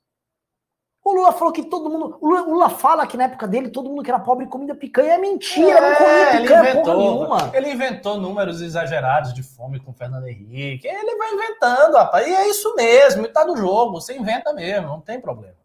[1.03, 2.17] O Lula falou que todo mundo.
[2.19, 4.75] O Lula, o Lula, fala que na época dele todo mundo que era pobre comia
[4.75, 5.13] picanha.
[5.13, 7.51] É mentira, é, não comia picanha ele inventou, nenhuma.
[7.53, 10.87] Ele inventou números exagerados de fome com o Fernando Henrique.
[10.87, 12.27] Ele vai inventando, rapaz.
[12.27, 13.93] E é isso mesmo, e tá no jogo.
[13.93, 15.55] Você inventa mesmo, não tem problema.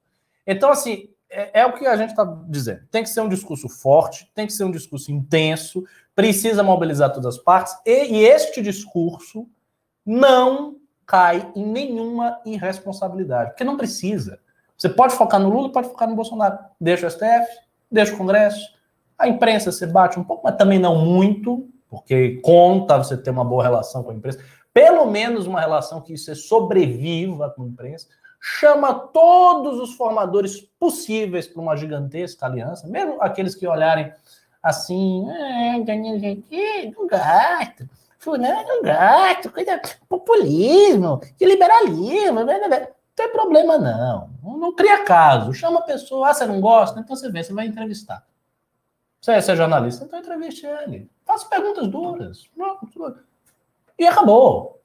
[0.47, 2.83] Então, assim, é, é o que a gente está dizendo.
[2.91, 5.85] Tem que ser um discurso forte, tem que ser um discurso intenso,
[6.15, 9.49] precisa mobilizar todas as partes, e, e este discurso
[10.07, 14.39] não cai em nenhuma irresponsabilidade, porque não precisa.
[14.85, 16.59] Você pode focar no Lula, pode focar no Bolsonaro.
[16.79, 17.47] Deixa o STF,
[17.91, 18.61] deixa o Congresso.
[19.19, 23.47] A imprensa você bate um pouco, mas também não muito, porque conta você ter uma
[23.47, 24.45] boa relação com a imprensa.
[24.75, 28.09] Pelo menos uma relação que você sobreviva com a imprensa.
[28.39, 34.13] Chama todos os formadores possíveis para uma gigantesca aliança, mesmo aqueles que olharem
[34.63, 37.89] assim, ah, Daniel Gentili, não gasto,
[38.19, 39.81] fulano não gasto, coisa
[40.11, 42.89] populismo, de liberalismo, blá, blá, blá.
[43.15, 44.31] Tem problema, não.
[44.43, 44.59] não.
[44.59, 45.53] Não cria caso.
[45.53, 47.01] Chama a pessoa, ah, você não gosta?
[47.01, 48.27] Então você vem, você vai entrevistar.
[49.21, 51.11] Você é, você é jornalista, então entreviste ele.
[51.25, 52.51] Faça perguntas duras.
[53.99, 54.83] E acabou.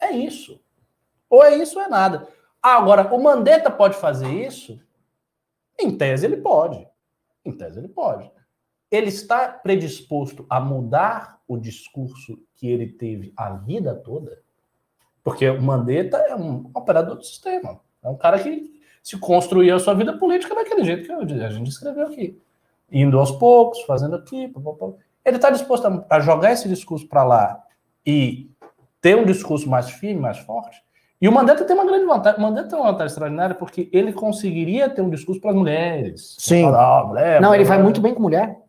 [0.00, 0.60] É isso.
[1.28, 2.26] Ou é isso ou é nada.
[2.62, 4.80] Agora, o Mandetta pode fazer isso?
[5.78, 6.86] Em tese, ele pode.
[7.44, 8.30] Em tese, ele pode.
[8.90, 14.42] Ele está predisposto a mudar o discurso que ele teve a vida toda?
[15.26, 17.80] Porque o Mandetta é um operador do sistema.
[18.00, 21.68] É um cara que se construiu a sua vida política daquele jeito que a gente
[21.68, 22.40] escreveu aqui.
[22.92, 24.46] Indo aos poucos, fazendo aqui.
[24.46, 24.86] Pá, pá, pá.
[25.24, 27.60] Ele está disposto a, jogar esse discurso para lá
[28.06, 28.52] e
[29.00, 30.80] ter um discurso mais firme, mais forte.
[31.20, 32.38] E o Mandetta tem uma grande vantagem.
[32.38, 36.36] O Mandetta tem uma vantagem extraordinária porque ele conseguiria ter um discurso para as mulheres.
[36.38, 36.62] Sim.
[36.62, 38.60] Falar, ah, mulher, Não, mulher, ele vai muito bem com mulher.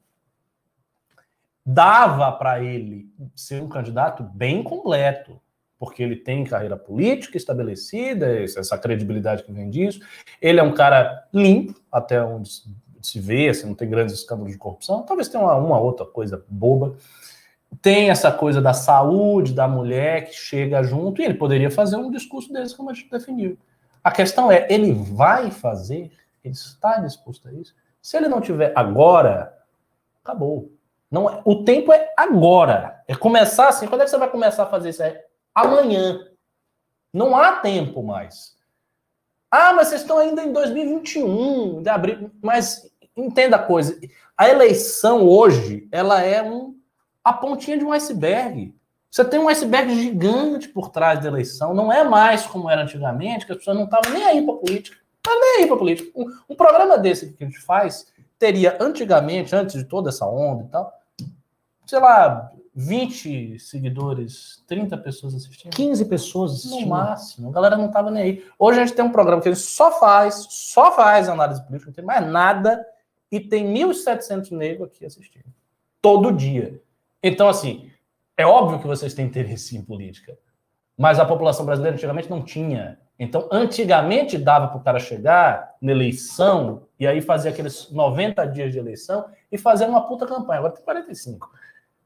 [1.64, 3.06] Dava para ele
[3.36, 5.40] ser um candidato bem completo
[5.80, 10.00] porque ele tem carreira política estabelecida, essa credibilidade que vem disso.
[10.42, 12.50] Ele é um cara limpo, até onde
[13.02, 15.04] se vê, assim, não tem grandes escândalos de corrupção.
[15.04, 16.96] Talvez tenha uma, uma outra coisa boba.
[17.82, 22.10] Tem essa coisa da saúde da mulher que chega junto, e ele poderia fazer um
[22.10, 23.58] discurso desse, como a gente definiu.
[24.04, 26.12] A questão é, ele vai fazer?
[26.44, 27.76] Ele está disposto a isso?
[28.02, 29.54] Se ele não tiver agora,
[30.24, 30.72] acabou.
[31.12, 33.04] Não é, o tempo é agora.
[33.08, 33.88] É começar assim.
[33.88, 35.04] Quando é que você vai começar a fazer isso?
[35.04, 35.26] É
[35.58, 36.20] amanhã.
[37.12, 38.56] Não há tempo mais.
[39.50, 42.32] Ah, mas vocês estão ainda em 2021, de abril.
[42.42, 44.00] Mas entenda a coisa:
[44.38, 46.76] a eleição hoje ela é um,
[47.24, 48.76] a pontinha de um iceberg.
[49.10, 51.74] Você tem um iceberg gigante por trás da eleição.
[51.74, 54.98] Não é mais como era antigamente, que as pessoas não estavam nem aí para política.
[55.26, 56.12] Não nem aí para política.
[56.14, 60.66] Um, um programa desse que a gente faz teria antigamente, antes de toda essa onda
[60.66, 60.94] e tal,
[61.88, 65.76] sei lá, 20 seguidores, 30 pessoas assistindo.
[65.76, 66.82] 15 pessoas assistindo.
[66.82, 67.50] No máximo.
[67.50, 68.46] A galera não tava nem aí.
[68.60, 71.96] Hoje a gente tem um programa que ele só faz, só faz análise política, não
[71.96, 72.86] tem mais nada,
[73.32, 75.46] e tem 1.700 negros aqui assistindo.
[76.00, 76.80] Todo dia.
[77.24, 77.90] Então, assim,
[78.38, 80.38] é óbvio que vocês têm interesse em política,
[80.96, 83.00] mas a população brasileira antigamente não tinha.
[83.18, 88.72] Então, antigamente dava para o cara chegar na eleição e aí fazer aqueles 90 dias
[88.72, 90.60] de eleição e fazer uma puta campanha.
[90.60, 91.50] Agora tem 45.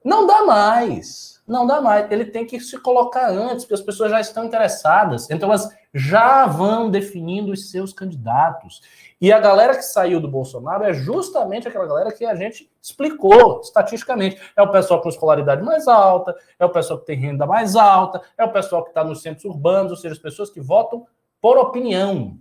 [0.04, 1.42] Não dá mais.
[1.48, 2.10] Não dá mais.
[2.12, 5.30] Ele tem que se colocar antes, porque as pessoas já estão interessadas.
[5.30, 8.82] Então elas já vão definindo os seus candidatos.
[9.20, 13.60] E a galera que saiu do Bolsonaro é justamente aquela galera que a gente explicou
[13.62, 14.42] estatisticamente.
[14.56, 18.22] É o pessoal com escolaridade mais alta, é o pessoal que tem renda mais alta,
[18.38, 21.06] é o pessoal que está nos centros urbanos, ou seja, as pessoas que votam
[21.42, 22.38] por opinião.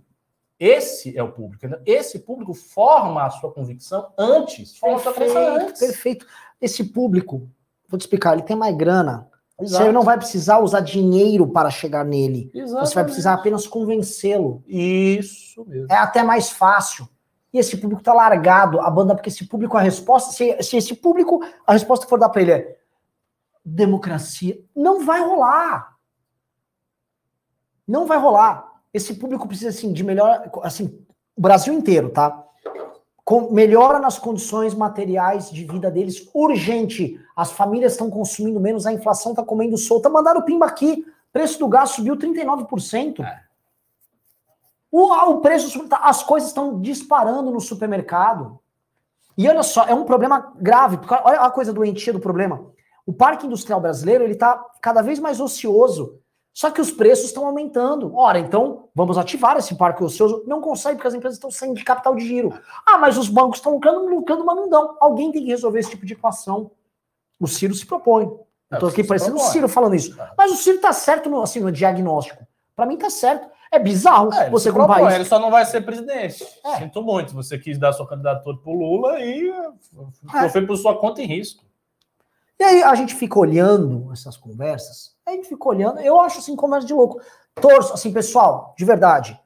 [0.61, 1.65] Esse é o público.
[1.87, 4.77] Esse público forma a sua convicção antes.
[4.77, 5.79] Forma perfeito, a sua antes.
[5.79, 6.27] Perfeito.
[6.61, 7.49] Esse público,
[7.89, 9.27] vou te explicar, ele tem mais grana.
[9.59, 9.85] Exato.
[9.85, 12.51] Você não vai precisar usar dinheiro para chegar nele.
[12.53, 12.87] Exatamente.
[12.89, 14.63] Você vai precisar apenas convencê-lo.
[14.67, 15.87] Isso mesmo.
[15.89, 17.09] É até mais fácil.
[17.51, 20.93] E esse público tá largado, a banda, porque esse público, a resposta, se, se esse
[20.95, 22.77] público, a resposta for dar para ele é
[23.65, 25.97] democracia, não vai rolar.
[27.87, 28.70] Não vai rolar.
[28.93, 30.85] Esse público precisa, assim, de melhor, assim,
[31.35, 32.45] o Brasil inteiro, tá?
[33.31, 37.17] com, melhora nas condições materiais de vida deles, urgente.
[37.33, 40.09] As famílias estão consumindo menos, a inflação está comendo solta.
[40.09, 43.23] Mandaram o pimba aqui, preço do gás subiu 39%.
[43.23, 43.41] É.
[44.91, 48.59] O, o preço, as coisas estão disparando no supermercado.
[49.37, 52.65] E olha só, é um problema grave, porque olha a coisa doentia do problema.
[53.05, 56.19] O parque industrial brasileiro ele está cada vez mais ocioso.
[56.53, 58.13] Só que os preços estão aumentando.
[58.15, 60.43] Ora, então vamos ativar esse parque ocioso.
[60.45, 62.53] Não consegue porque as empresas estão saindo de capital de giro.
[62.85, 64.97] Ah, mas os bancos estão lucrando, lucrando, mas não dão.
[64.99, 66.71] Alguém tem que resolver esse tipo de equação.
[67.39, 68.25] O Ciro se propõe.
[68.69, 69.39] Eu tô É, aqui parecendo o.
[69.39, 70.19] Ciro falando isso.
[70.21, 70.31] É.
[70.37, 72.45] Mas o Ciro tá certo no, assim, no diagnóstico.
[72.75, 73.49] Pra mim tá certo.
[73.71, 75.15] É bizarro É, você com propõe, país.
[75.15, 76.45] Ele só não vai ser presidente.
[76.65, 76.79] É.
[76.79, 77.33] Sinto muito.
[77.33, 79.49] Você quis dar sua candidatura pro Lula e
[80.35, 80.49] É.
[80.49, 81.63] foi por sua conta em risco.
[82.59, 86.55] E aí a gente fica olhando essas conversas, a gente fica olhando, eu acho assim,
[86.55, 87.19] conversa de louco.
[87.55, 89.39] Torço, assim, pessoal, de verdade.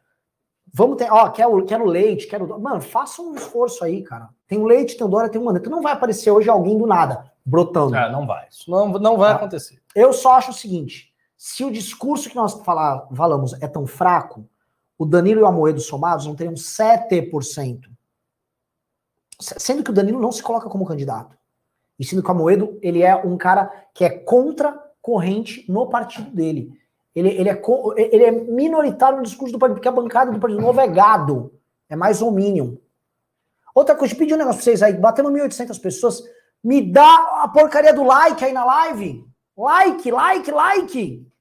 [0.73, 2.59] Vamos ter, ó, quero, quero leite, quero.
[2.59, 4.29] Mano, faça um esforço aí, cara.
[4.47, 5.69] Tem o leite, tem o Dória, tem o Mandetta.
[5.69, 7.95] Não vai aparecer hoje alguém do nada, brotando.
[7.95, 8.47] Ah, não vai.
[8.49, 9.35] Isso não, não vai Ah.
[9.35, 9.81] acontecer.
[9.95, 14.45] Eu só acho o seguinte: se o discurso que nós falar, falamos é tão fraco,
[14.97, 17.89] o Danilo e o Amoedo somados não teriam 7%.
[19.39, 21.37] Se- Sendo que o Danilo não se coloca como candidato.
[21.97, 26.31] E sendo que o Amoedo, ele é um cara que é contra corrente no partido
[26.31, 26.73] dele.
[27.13, 27.61] Ele, ele, é,
[27.95, 31.53] ele é minoritário no discurso do partido, porque a bancada do Partido Novo é gado.
[31.87, 32.81] É mais homínio.
[33.75, 36.23] Outra coisa, pedi um negócio pra vocês aí, batendo 1.800 pessoas,
[36.63, 39.23] me dá a porcaria do like aí na live.
[39.55, 41.31] Like, like, like.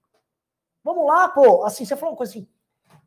[0.85, 1.65] Vamos lá, pô.
[1.65, 2.47] Assim, você falou uma coisa assim.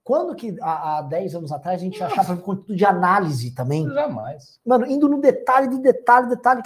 [0.04, 3.88] Quando que há, há 10 anos atrás a gente achava conteúdo de análise também?
[3.88, 4.60] Jamais.
[4.66, 6.64] Mano, indo no detalhe, do detalhe, detalhe.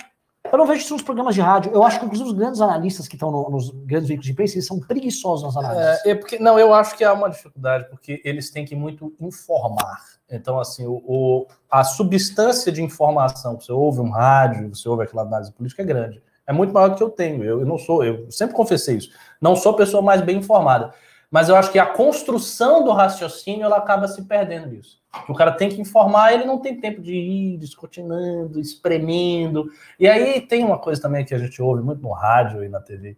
[0.52, 1.72] Eu não vejo isso nos programas de rádio.
[1.73, 4.56] Eu acho que, inclusive, os grandes analistas que estão no- nos grandes veículos de imprensa,
[4.56, 6.06] eles são preguiçosos nas análises.
[6.06, 9.14] É, é porque, não, eu acho que há uma dificuldade, porque eles têm que muito
[9.19, 10.02] informar.
[10.30, 15.22] Então, assim, o, o- a substância de informação você ouve um rádio, você ouve aquela
[15.23, 16.22] análise política é grande.
[16.48, 17.44] É muito maior do que eu tenho.
[17.44, 19.10] Eu, eu não sou, eu sempre confessei isso.
[19.40, 20.94] Não sou a pessoa mais bem informada.
[21.32, 24.99] Mas eu acho que a construção do raciocínio ela acaba se perdendo nisso.
[25.30, 29.72] O cara tem que informar, ele não tem tempo de ir descortinando, espremendo.
[29.98, 32.82] E aí tem uma coisa também que a gente ouve muito no rádio e na
[32.82, 33.18] TV.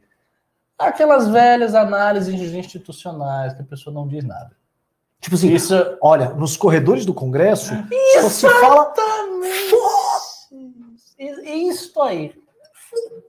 [0.78, 4.56] Aquelas velhas análises institucionais que a pessoa não diz nada.
[5.20, 7.74] Tipo assim, Isso olha, nos corredores do Congresso,
[8.22, 8.94] você fala.
[11.20, 12.43] é isso aí.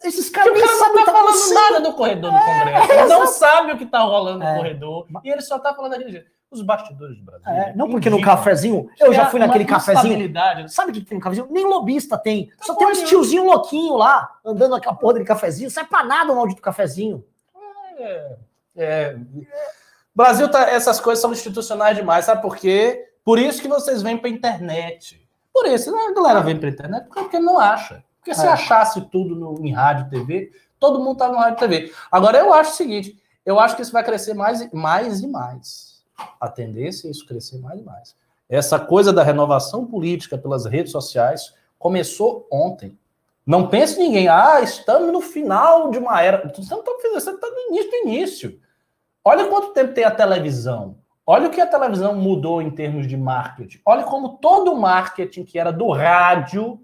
[0.02, 2.38] Esses caras nem cara não sabem o tá que tá falando nada do corredor do
[2.38, 2.92] Congresso.
[2.92, 4.56] Ele não sabe o que tá rolando no É.
[4.56, 5.06] corredor.
[5.24, 6.30] E ele só tá falando daquele jeito.
[6.50, 7.48] Os bastidores do Brasil.
[7.50, 10.04] É, não porque no cafezinho, eu já fui naquele cafezinho.
[10.04, 10.72] instabilidade.
[10.72, 11.48] Sabe o que tem no cafezinho?
[11.50, 12.50] Nem lobista tem.
[12.60, 13.06] Só Tá tem bom, uns né?
[13.06, 15.68] tiozinho louquinho lá, andando naquela porra de cafezinho.
[15.70, 17.24] Sai pra nada o maldito cafezinho.
[17.98, 18.36] É,
[18.76, 19.16] é.
[20.14, 20.68] Brasil tá.
[20.70, 23.08] Essas coisas são institucionais demais, sabe por quê?
[23.24, 25.26] Por isso que vocês vêm pra internet.
[25.52, 28.04] Por isso, né, a galera vem pra internet porque não acha.
[28.24, 28.48] Porque se É.
[28.48, 31.92] achasse tudo no, em rádio e TV, todo mundo tá no rádio e TV.
[32.10, 35.26] Agora, eu acho o seguinte: eu acho que isso vai crescer mais, e- mais e
[35.28, 36.02] mais.
[36.40, 38.16] A tendência é isso crescer mais e mais.
[38.48, 42.98] Essa coisa da renovação política pelas redes sociais começou ontem.
[43.46, 46.50] Não pense ninguém, ah, estamos no final de uma era.
[46.56, 46.92] Você não está
[47.30, 48.60] está no início do início.
[49.22, 50.96] Olha quanto tempo tem a televisão.
[51.26, 53.80] Olha o que a televisão mudou em termos de marketing.
[53.84, 56.80] Olha como todo o marketing que era do rádio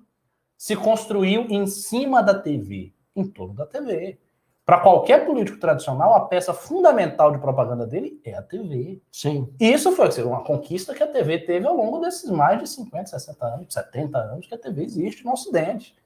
[0.61, 4.19] se construiu em cima da TV, em torno da TV.
[4.63, 9.01] Para qualquer político tradicional, a peça fundamental de propaganda dele é a TV.
[9.11, 9.51] Sim.
[9.59, 13.07] E isso foi uma conquista que a TV teve ao longo desses mais de 50,
[13.07, 15.97] 60 anos, 70 anos que a TV existe no Ocidente.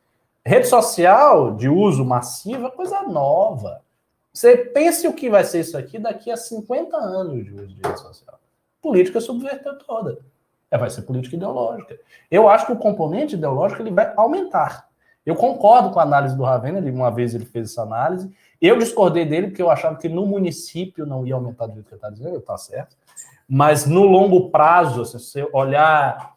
[0.46, 3.82] Rede social de uso massivo é coisa nova.
[4.32, 7.82] Você pense o que vai ser isso aqui daqui a 50 anos de uso de
[7.84, 8.38] rede social.
[8.80, 10.20] Política subverteu toda.
[10.74, 11.96] É, vai ser política ideológica.
[12.28, 14.88] Eu acho que o componente ideológico ele vai aumentar.
[15.24, 18.28] Eu concordo com a análise do Ravena, ele, uma vez ele fez essa análise.
[18.60, 21.94] Eu discordei dele porque eu achava que no município não ia aumentar do jeito que
[21.94, 22.96] ele está dizendo, está certo.
[23.48, 26.34] Mas no longo prazo, se você olhar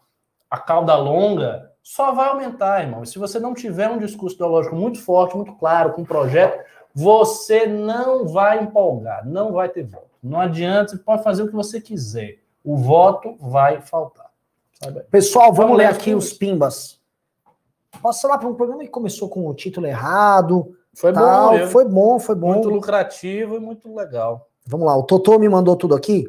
[0.48, 3.02] a cauda longa, só vai aumentar, irmão.
[3.02, 6.64] E se você não tiver um discurso ideológico muito forte, muito claro, com um projeto,
[6.94, 10.06] você não vai empolgar, não vai ter voto.
[10.22, 12.38] Não adianta, você pode fazer o que você quiser.
[12.62, 14.27] O voto vai faltar.
[15.10, 17.00] Pessoal, vamos, Vamos ler os aqui os pimbas.
[18.00, 20.76] Posso lá para um programa que começou com o título errado.
[20.94, 21.48] Foi tal.
[21.50, 21.70] bom, mesmo.
[21.70, 22.52] foi bom, foi bom.
[22.54, 24.48] muito lucrativo e muito legal.
[24.66, 26.26] Vamos lá, o Totô me mandou tudo aqui.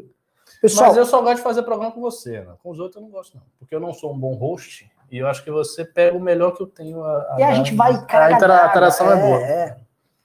[0.62, 2.54] Pessoal, Mas eu só gosto de fazer programa com você, né?
[2.62, 3.44] Com os outros eu não gosto, não.
[3.60, 6.52] Porque eu não sou um bom host e eu acho que você pega o melhor
[6.52, 7.56] que eu tenho a, e a dar.
[7.56, 9.38] gente vai A intera- a interação é, boa.
[9.42, 9.78] é.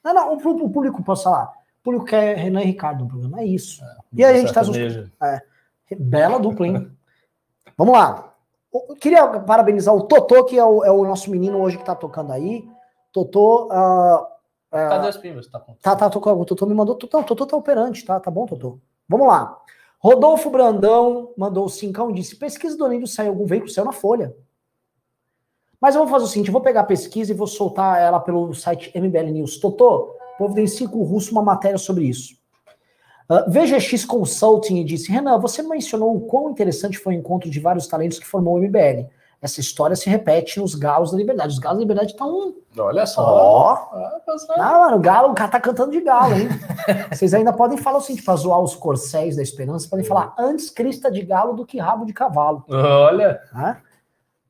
[0.02, 1.52] Não, não, o, o público, posso falar?
[1.80, 3.82] O público quer Renan e Ricardo no programa, é isso.
[4.12, 5.10] E aí a gente traz os- Sertaneja.
[5.98, 6.90] Bela dupla, hein?
[7.76, 8.34] Vamos lá.
[8.72, 11.94] Eu queria parabenizar o Totô, que é o, é o nosso menino hoje que tá
[11.94, 12.68] tocando aí.
[13.12, 13.68] Totô.
[13.70, 14.28] ah,
[14.72, 15.46] ah, Cadê as pimbas?
[15.46, 15.60] Tá.
[15.80, 16.40] Tá, tá, tocando.
[16.40, 16.98] O Totô me mandou.
[17.12, 18.18] Não, o Totô tá operante, tá?
[18.18, 18.80] Tá bom, Totô?
[19.08, 19.56] Vamos lá.
[19.98, 23.92] Rodolfo Brandão mandou o cincão e disse: pesquisa do Anílio saiu algum veículo, saiu na
[23.92, 24.34] Folha.
[25.80, 28.18] Mas eu vou fazer o seguinte: eu vou pegar a pesquisa e vou soltar ela
[28.18, 29.58] pelo site MBL News.
[29.58, 32.34] Totô, providencie com o russo uma matéria sobre isso.
[33.28, 37.86] Uh, VGX Consulting disse: Renan, você mencionou o quão interessante foi o encontro de vários
[37.86, 39.08] talentos que formou o MBL.
[39.44, 41.52] Essa história se repete nos Galos da Liberdade.
[41.52, 42.54] Os Galos da Liberdade estão.
[42.78, 43.22] Olha só.
[43.22, 43.76] Ó.
[44.58, 46.48] Ah, mano, o Galo, o cara tá cantando de Galo, hein?
[47.12, 50.70] Vocês ainda podem falar assim, tipo, pra zoar os corcéis da esperança, podem falar antes
[50.70, 52.64] crista de galo do que rabo de cavalo.
[52.68, 53.38] Olha.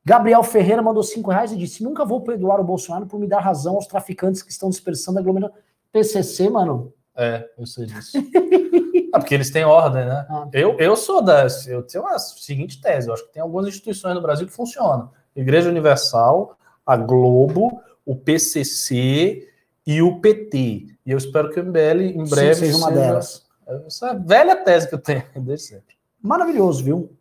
[0.04, 3.40] Gabriel Ferreira mandou 5 reais e disse: Nunca vou perdoar o Bolsonaro por me dar
[3.40, 5.56] razão aos traficantes que estão dispersando a aglomeração.
[5.90, 6.92] PCC, mano.
[7.16, 8.18] É, eu sei disso.
[9.12, 10.26] ah, porque eles têm ordem, né?
[10.28, 10.48] Ah.
[10.52, 11.66] Eu, eu sou das.
[11.66, 15.10] Eu tenho a seguinte tese: eu acho que tem algumas instituições no Brasil que funcionam.
[15.34, 19.48] Igreja Universal, a Globo, o PCC
[19.86, 20.86] e o PT.
[21.06, 23.44] E eu espero que o MBL em breve Sim, seja uma delas.
[23.86, 25.94] Essa é velha tese que eu tenho desde sempre.
[26.20, 27.12] Maravilhoso, viu?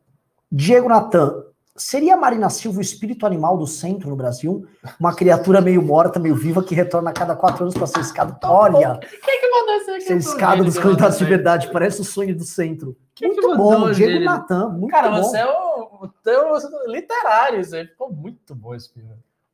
[0.52, 1.44] Diego Natan,
[1.75, 4.67] Seria a Marina Silva o espírito animal do centro no Brasil?
[4.99, 8.37] Uma criatura meio morta, meio viva, que retorna a cada quatro anos para ser escada.
[8.47, 8.99] Olha!
[8.99, 10.01] Quem que mandou isso aqui?
[10.01, 11.71] Ser escada dos candidatos de verdade.
[11.71, 12.95] Parece o sonho do centro.
[13.15, 14.23] Quem muito que bom, Diego?
[14.23, 14.69] Natan.
[14.69, 15.23] Muito Cara, bom.
[15.23, 16.53] você é o, o teu
[16.87, 19.09] literário, isso aí ficou muito bom esse filme.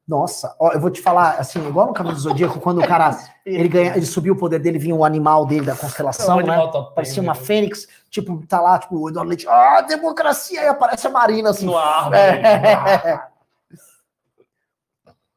[0.09, 3.15] Nossa, ó, eu vou te falar, assim, igual no Caminho do Zodíaco, quando o cara
[3.45, 6.57] ele ganha, ele subiu o poder dele, vinha o animal dele da constelação, né?
[6.95, 7.39] Parecia uma né?
[7.39, 11.67] fênix, tipo, tá lá, tipo, o Eduardo Leite, ah, democracia, aí aparece a Marina, assim.
[11.67, 13.21] No ar, É.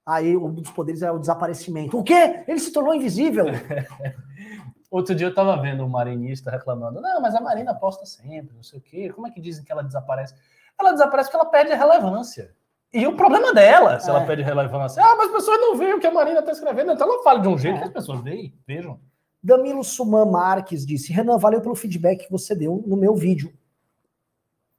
[0.07, 1.99] Aí um dos poderes é o desaparecimento.
[1.99, 2.43] O quê?
[2.49, 3.45] Ele se tornou invisível.
[4.91, 8.63] Outro dia eu tava vendo um marinista reclamando, não, mas a Marina posta sempre, não
[8.63, 9.13] sei o quê.
[9.13, 10.35] Como é que dizem que ela desaparece?
[10.81, 12.55] Ela desaparece porque ela perde a relevância.
[12.93, 14.11] E o problema dela, se É.
[14.11, 15.03] ela perde relevância.
[15.03, 17.41] Ah, mas as pessoas não veem o que a Marina tá escrevendo, então ela fala
[17.41, 18.99] de um jeito que as pessoas veem, vejam.
[19.43, 23.53] Danilo Suman Marques disse: Renan, valeu pelo feedback que você deu no meu vídeo.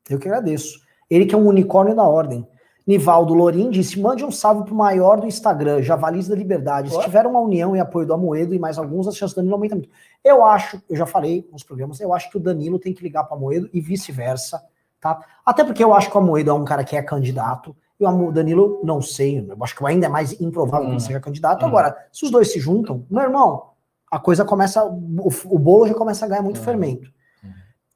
[0.10, 0.80] Eu que agradeço.
[1.10, 2.48] Ele que é um unicórnio da ordem.
[2.85, 6.91] Nivaldo Lorim disse: mande um salve pro maior do Instagram, Javalis da Liberdade.
[6.91, 9.56] Se tiver uma união e apoio do Amoedo e mais alguns, as chances do Danilo
[9.56, 9.90] aumentam muito.
[10.23, 13.23] Eu acho, eu já falei nos programas, eu acho que o Danilo tem que ligar
[13.23, 14.61] para Amoedo e vice-versa,
[14.99, 15.19] tá?
[15.45, 18.31] Até porque eu acho que o Amoedo é um cara que é candidato, e o
[18.31, 20.95] Danilo, não sei, eu acho que ainda é mais improvável que Hum.
[20.97, 21.63] ele seja candidato.
[21.63, 21.67] Hum.
[21.67, 23.69] Agora, se os dois se juntam, meu irmão,
[24.11, 26.63] a coisa começa, o, o bolo já começa a ganhar muito Hum.
[26.63, 27.09] fermento.
[27.43, 27.49] Hum.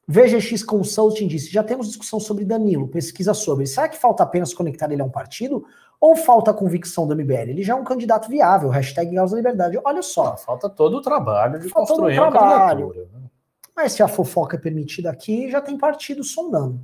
[0.06, 3.66] VGX Consulting disse: já temos discussão sobre Danilo, pesquisa sobre.
[3.66, 5.64] Será que falta apenas conectar ele a um partido?
[6.00, 7.50] Ou falta a convicção do MBL?
[7.50, 9.80] Ele já é um candidato viável, hashtag Gauss da Liberdade.
[9.84, 12.86] Olha só, Só falta todo o trabalho de Falta todo construir o uma trabalho.
[12.88, 13.08] candidatura.
[13.20, 13.28] né?
[13.74, 16.80] mas se a fofoca é permitida aqui, já tem partido sondando.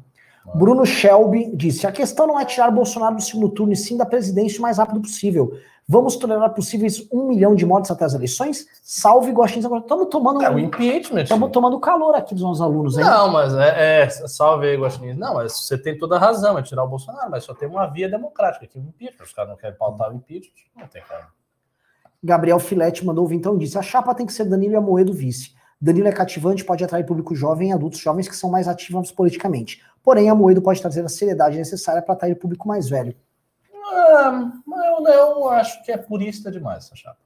[0.53, 4.05] Bruno Shelby disse: a questão não é tirar Bolsonaro do segundo turno, e sim da
[4.05, 5.59] presidência o mais rápido possível.
[5.87, 8.67] Vamos tolerar possíveis um milhão de mortes até as eleições?
[8.83, 9.83] Salve Gostinhos agora.
[9.83, 11.25] Estamos tomando, É o impeachment.
[11.25, 13.05] estamos tomando calor aqui dos nossos alunos aí.
[13.05, 15.15] Não, mas é, é salve aí.
[15.15, 17.87] Não, mas você tem toda a razão, é tirar o Bolsonaro, mas só tem uma
[17.87, 19.25] via democrática, que é o impeachment.
[19.25, 21.29] Os caras não querem pautar o impeachment, não tem cara.
[22.23, 25.53] Gabriel Filete mandou vir então disse: a chapa tem que ser Danilo e Amoedo vice.
[25.85, 29.83] Danilo é cativante, pode atrair público jovem e adultos jovens que são mais ativos politicamente.
[30.03, 33.15] Porém, Amoedo pode trazer a seriedade necessária para atrair público mais velho.
[33.93, 37.19] Ah, eu, eu acho que é purista demais essa chapa.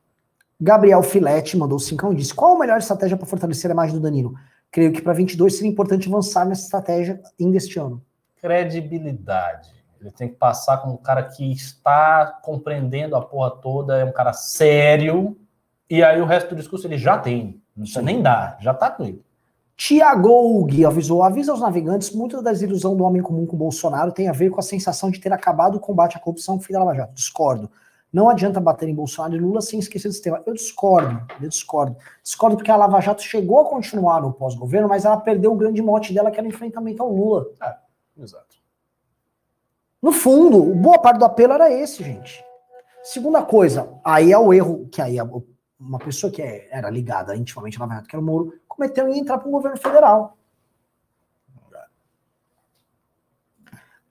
[0.61, 4.03] Gabriel Filete mandou cincão e disse: qual a melhor estratégia para fortalecer a imagem do
[4.03, 4.35] Danilo?
[4.73, 8.05] Creio que para 22 seria importante avançar nessa estratégia ainda este ano.
[8.41, 9.71] Credibilidade.
[10.01, 14.13] Ele tem que passar como um cara que está compreendendo a porra toda, é um
[14.13, 15.39] cara sério,
[15.89, 17.63] e aí o resto do discurso ele já tem.
[17.79, 19.25] Não precisa nem dar, já tá com ele.
[19.77, 24.29] Tiago Gui avisou: avisa aos navegantes, muita da desilusão do homem comum com Bolsonaro tem
[24.29, 26.95] a ver com a sensação de ter acabado o combate à corrupção fim da Lava
[26.95, 27.15] Jato.
[27.15, 27.71] Discordo.
[28.13, 30.43] Não adianta bater em Bolsonaro e Lula sem esquecer do sistema.
[30.45, 31.97] Eu discordo, eu discordo.
[32.23, 35.81] Discordo porque a Lava Jato chegou a continuar no pós-governo, mas ela perdeu o grande
[35.81, 37.47] mote dela, que era o enfrentamento ao Lula.
[38.19, 38.57] Exato.
[40.03, 42.43] No fundo, boa parte do apelo era esse, gente.
[43.05, 45.29] Segunda coisa, aí é o erro que aí a-
[45.81, 49.09] uma pessoa que é- era ligada intimamente à Lava Jato, que era o Moro, cometeu
[49.09, 50.37] em entrar para o governo federal.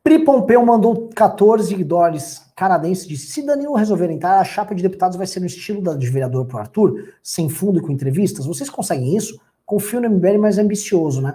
[0.03, 4.81] Pri Pompeu mandou 14 dólares canadenses e disse: se Danilo resolver entrar, a chapa de
[4.81, 8.45] deputados vai ser no estilo da de vereador pro Arthur, sem fundo e com entrevistas.
[8.45, 9.39] Vocês conseguem isso?
[9.65, 11.33] Confio no MBL, mas é ambicioso, né?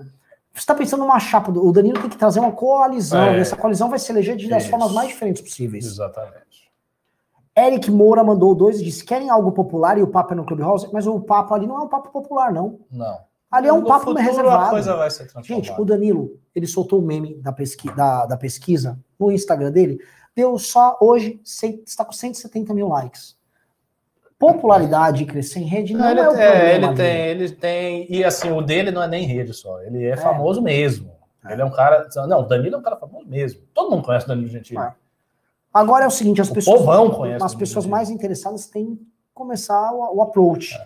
[0.54, 3.38] Você está pensando numa chapa, o Danilo tem que trazer uma coalizão, É.
[3.38, 5.84] e essa coalizão vai se eleger de das formas mais diferentes possíveis.
[5.84, 6.61] Exatamente.
[7.56, 10.88] Eric Moura mandou dois e disse: querem algo popular e o papo é no Clubhouse?
[10.92, 12.80] Mas o papo ali não é um papo popular, não.
[12.90, 13.18] Não.
[13.50, 14.64] Ali é um No papo futuro, reservado.
[14.64, 15.28] A coisa vai ser.
[15.42, 20.00] Gente, o Danilo, ele soltou o meme da, pesqui da, da pesquisa no Instagram dele,
[20.34, 23.36] deu só hoje, cem- está com 170 mil likes.
[24.38, 26.96] Popularidade e crescer em rede não, Não, ele, é o é, problema ele dele.
[26.96, 28.06] tem, ele tem.
[28.12, 30.16] E assim, o dele não é nem rede só, ele é, É.
[30.16, 31.12] famoso mesmo.
[31.48, 32.08] Ele é um cara.
[32.26, 33.60] Não, o Danilo é um cara famoso mesmo.
[33.74, 34.80] Todo mundo conhece o Danilo Gentili.
[34.80, 34.92] É.
[35.72, 40.16] Agora é o seguinte, as O pessoas, as pessoas mais interessadas têm que começar o,
[40.16, 40.76] o approach.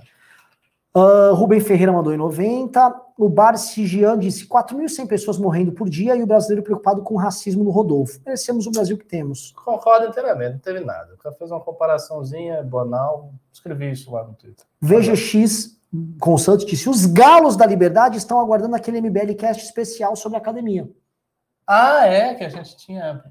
[0.97, 3.03] Uh, Rubem Ferreira mandou em 90.
[3.19, 7.19] O Bar Sigian disse 4.100 pessoas morrendo por dia e o brasileiro preocupado com o
[7.19, 8.19] racismo no Rodolfo.
[8.25, 9.53] Merecemos o Brasil que temos.
[9.63, 11.13] Concordo inteiramente, não teve nada.
[11.13, 13.31] O cara fez uma comparaçãozinha banal.
[13.53, 14.65] Escrevi isso lá no Twitter.
[14.81, 15.77] VGX
[16.19, 20.41] com Santos disse: os galos da liberdade estão aguardando aquele MBL cast especial sobre a
[20.41, 20.89] academia.
[21.67, 23.23] Ah, é, que a gente tinha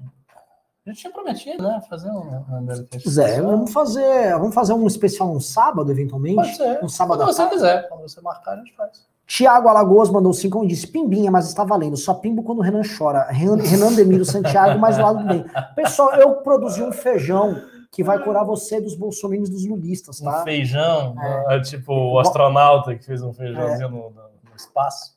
[0.86, 1.80] a gente tinha prometido, né?
[1.88, 6.36] Fazer um, um Zé, vamos fazer, vamos fazer um especial um sábado, eventualmente.
[6.36, 6.84] Pode ser.
[6.84, 7.88] Um sábado Quando você quiser.
[7.88, 9.04] Quando você marcar, a gente faz.
[9.26, 11.96] Tiago Alagoas mandou cinco e disse: Pimbinha, mas está valendo.
[11.96, 13.24] Só pimbo quando o Renan chora.
[13.24, 15.44] Renan Demiro Santiago, mais do lado do bem.
[15.74, 17.60] Pessoal, eu produzi um feijão
[17.90, 20.42] que vai curar você dos bolsominions dos lulistas, tá?
[20.42, 21.16] Um feijão?
[21.48, 21.60] É.
[21.62, 23.90] Tipo o astronauta que fez um feijãozinho é.
[23.90, 25.16] no, no, espaço?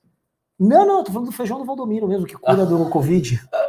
[0.59, 3.39] Não, não, tô falando do feijão do Valdomiro mesmo, que cura do Covid.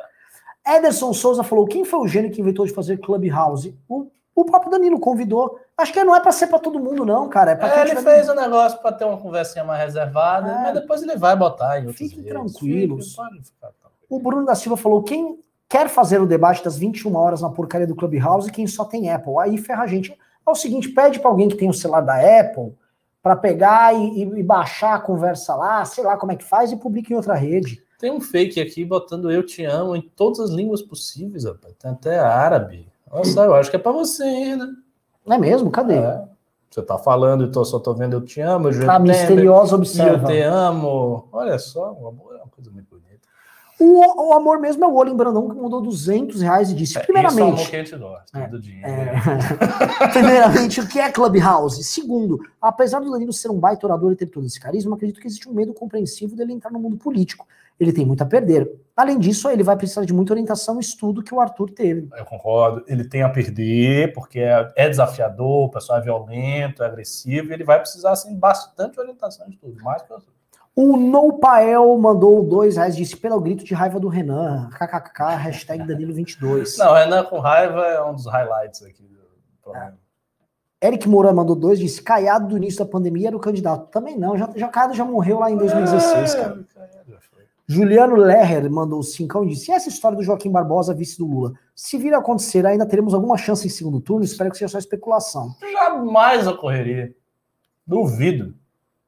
[0.77, 3.77] Ederson Souza falou: quem foi o gênio que inventou de fazer Clubhouse?
[3.89, 5.59] O, o próprio Danilo convidou.
[5.77, 7.53] Acho que não é para ser para todo mundo, não, cara.
[7.53, 10.63] É é, ele fez o um negócio para ter uma conversinha mais reservada, é.
[10.63, 13.17] mas depois ele vai botar em Fiquem tranquilos.
[14.09, 15.39] o Bruno da Silva falou: quem
[15.69, 19.39] quer fazer o debate das 21 horas na porcaria do Clubhouse, quem só tem Apple?
[19.41, 20.17] Aí ferra a gente.
[20.47, 22.75] É o seguinte: pede para alguém que tem o celular da Apple
[23.23, 26.77] para pegar e, e, baixar a conversa lá, sei lá como é que faz, e
[26.77, 27.83] publica em outra rede.
[28.01, 31.75] Tem um fake aqui botando eu te amo em todas as línguas possíveis, rapaz.
[31.79, 32.89] Tem até árabe.
[33.13, 34.67] Nossa, eu acho que é pra você, né?
[35.27, 35.71] Não é mesmo?
[35.71, 35.97] Cadê?
[35.97, 36.25] É.
[36.71, 38.71] Você tá falando e tô, só tô vendo eu te amo.
[38.71, 40.33] Eu a misteriosa observa.
[40.33, 41.29] Eu te amo.
[41.31, 43.21] Olha só, o amor é uma coisa muito bonita.
[43.79, 47.03] O, o amor mesmo é o Olim Brandão que mandou 200 reais e disse: é,
[47.03, 47.39] primeiramente.
[47.39, 48.89] Isso é amor que a gente gosta, é, do dinheiro.
[48.89, 50.09] É.
[50.13, 51.85] primeiramente, o que é Clubhouse?
[51.85, 55.27] Segundo, apesar do Danilo ser um baita orador e ter todo esse carisma, acredito que
[55.27, 57.47] existe um medo compreensivo dele entrar no mundo político
[57.81, 58.71] ele tem muito a perder.
[58.95, 62.09] Além disso, ele vai precisar de muita orientação e estudo que o Arthur teve.
[62.15, 62.85] Eu concordo.
[62.87, 67.55] Ele tem a perder, porque é, é desafiador, o pessoal é violento, é agressivo, e
[67.55, 70.33] ele vai precisar, assim, bastante orientação e estudo, mais que o Arthur.
[70.77, 76.79] O Noupael mandou dois reais, disse pelo grito de raiva do Renan, kkk, hashtag Danilo22.
[76.79, 79.19] Não, Renan com raiva é um dos highlights aqui do
[79.63, 79.99] programa.
[80.83, 80.89] É.
[80.89, 83.91] Eric Moura mandou dois, disse Caiado do início da pandemia era o candidato.
[83.91, 86.65] Também não, já, já Caiado já morreu lá em 2016, é, cara.
[87.71, 91.53] Juliano Leher mandou cinco e disse: e essa história do Joaquim Barbosa, vice do Lula?
[91.73, 94.25] Se vir a acontecer, ainda teremos alguma chance em segundo turno?
[94.25, 95.55] Espero que seja só especulação.
[95.61, 97.15] Jamais ocorreria.
[97.87, 98.57] Duvido.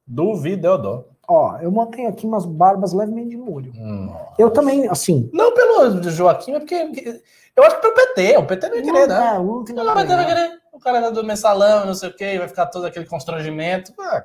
[0.06, 1.08] Duvido, eu dou.
[1.26, 3.72] Ó, eu mantenho aqui umas barbas levemente de molho.
[3.74, 5.28] Hum, eu também, assim.
[5.32, 7.20] Não pelo Joaquim, é porque.
[7.56, 8.36] Eu acho que pelo PT.
[8.38, 9.18] O PT não ia querer, né?
[9.18, 10.62] Não, não, não, não, vai querer.
[10.72, 13.92] O cara do mensalão, não sei o quê, vai ficar todo aquele constrangimento.
[13.98, 14.24] Ah,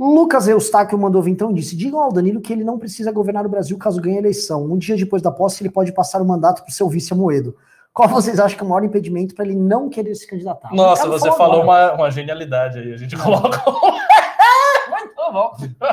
[0.00, 3.50] Lucas Eustáquio mandou vir então disse: digam ao Danilo que ele não precisa governar o
[3.50, 4.64] Brasil caso ganhe a eleição.
[4.64, 7.54] Um dia depois da posse, ele pode passar o mandato para o seu vice Amoedo.
[7.92, 10.72] Qual vocês acham que é o maior impedimento para ele não querer se candidatar?
[10.72, 12.94] Nossa, você falou uma, uma, genialidade aí.
[12.94, 13.62] A gente coloca.
[14.88, 15.52] Muito bom.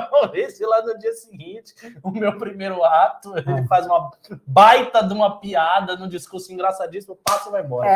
[0.09, 4.09] Vamos ver se lá no dia seguinte, o meu primeiro ato, ele faz uma
[4.45, 7.89] baita de uma piada num discurso engraçadíssimo, passa e vai embora.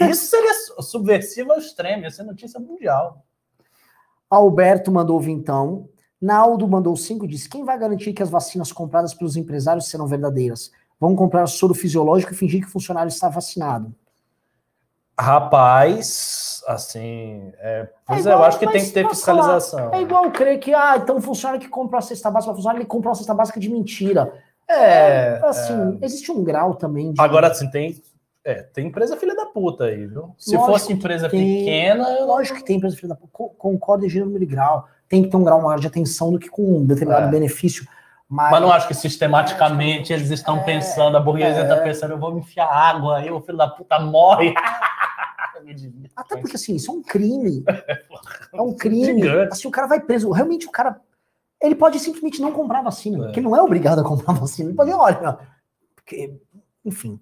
[0.00, 0.08] É.
[0.08, 3.24] Isso seria subversivo ao extremo, ia ser notícia mundial.
[4.34, 5.88] Alberto mandou vintão.
[6.20, 10.70] Naldo mandou cinco, disse: quem vai garantir que as vacinas compradas pelos empresários serão verdadeiras?
[10.98, 13.94] Vão comprar soro fisiológico e fingir que o funcionário está vacinado.
[15.18, 19.78] Rapaz, assim, é, pois é, igual, é, eu acho que tem que ter fiscalização.
[19.78, 22.78] Falar, é igual crer que, ah, então o funcionário que comprou a cesta básica, funcionário,
[22.78, 24.32] ele comprou a cesta básica de mentira.
[24.66, 26.06] É, é assim, é...
[26.06, 27.20] existe um grau também de...
[27.20, 28.02] Agora, assim, tem,
[28.44, 30.34] é, tem empresa filha da puta aí, viu?
[30.36, 32.08] Se lógico fosse empresa tem, pequena.
[32.10, 32.26] Eu...
[32.26, 33.54] Lógico que tem empresa filha da puta.
[33.56, 34.88] Concordo em gênero e grau.
[35.08, 37.30] Tem que ter um grau maior de atenção do que com um determinado é.
[37.30, 37.86] benefício.
[38.28, 38.50] Mas...
[38.50, 41.84] mas, não acho que sistematicamente eles estão é, pensando, a burguesia está é.
[41.84, 44.54] pensando, eu vou me enfiar água, aí o filho da puta morre.
[46.16, 47.64] Até porque assim, isso é um crime.
[48.52, 49.26] É um crime.
[49.50, 50.30] Assim, o cara vai preso.
[50.30, 51.00] Realmente o cara.
[51.60, 53.20] Ele pode simplesmente não comprar vacina, é.
[53.22, 54.68] porque não é obrigado a comprar vacina.
[54.68, 55.38] Ele pode, olha,
[55.94, 56.38] porque,
[56.84, 57.18] enfim.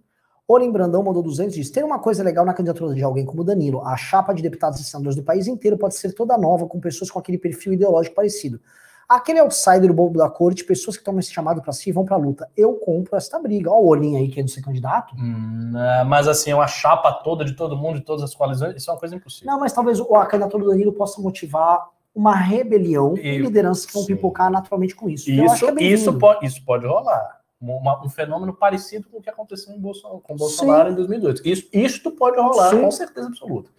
[0.52, 3.44] Olim Brandão mandou 200 e diz: tem uma coisa legal na candidatura de alguém como
[3.44, 3.86] Danilo.
[3.86, 7.10] A chapa de deputados e senadores do país inteiro pode ser toda nova, com pessoas
[7.10, 8.60] com aquele perfil ideológico parecido.
[9.08, 12.16] Aquele outsider bobo da corte, pessoas que tomam esse chamado para si e vão pra
[12.16, 12.48] luta.
[12.56, 13.70] Eu compro esta briga.
[13.70, 15.14] Olha o Olim aí querendo ser candidato.
[15.16, 18.88] Hum, é, mas assim, uma chapa toda de todo mundo, de todas as coalizões, isso
[18.88, 19.52] é uma coisa impossível.
[19.52, 24.04] Não, mas talvez a candidatura do Danilo possa motivar uma rebelião e, lideranças que vão
[24.04, 25.30] pipocar naturalmente com isso.
[25.30, 29.74] Isso, é isso, pode, isso pode rolar uma, um fenômeno parecido com o que aconteceu
[29.74, 30.92] em Bolsonaro, com Bolsonaro Sim.
[30.92, 31.40] em 2002.
[31.44, 32.82] Isso, isto pode rolar Sim.
[32.82, 33.70] com certeza absoluta.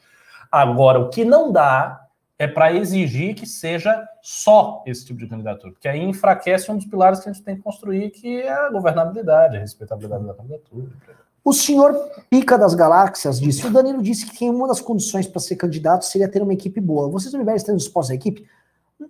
[0.52, 5.74] Agora, o que não dá é para exigir que seja só esse tipo de candidatura,
[5.74, 8.70] porque aí enfraquece um dos pilares que a gente tem que construir, que é a
[8.70, 10.88] governabilidade, a respeitabilidade da candidatura.
[11.44, 11.94] O senhor
[12.30, 16.30] Pica das Galáxias disse: o Danilo disse que uma das condições para ser candidato seria
[16.30, 17.10] ter uma equipe boa.
[17.10, 18.46] Vocês Universo estão dispostos à equipe?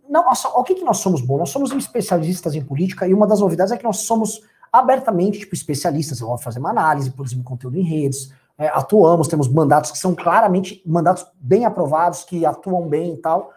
[0.09, 1.39] Não, nossa, o que, que nós somos bons?
[1.39, 4.41] Nós somos especialistas em política e uma das novidades é que nós somos
[4.71, 6.19] abertamente, tipo, especialistas.
[6.19, 10.81] Vou fazer uma análise, produzimos conteúdo em redes, é, atuamos, temos mandatos que são claramente
[10.85, 13.51] mandatos bem aprovados, que atuam bem e tal.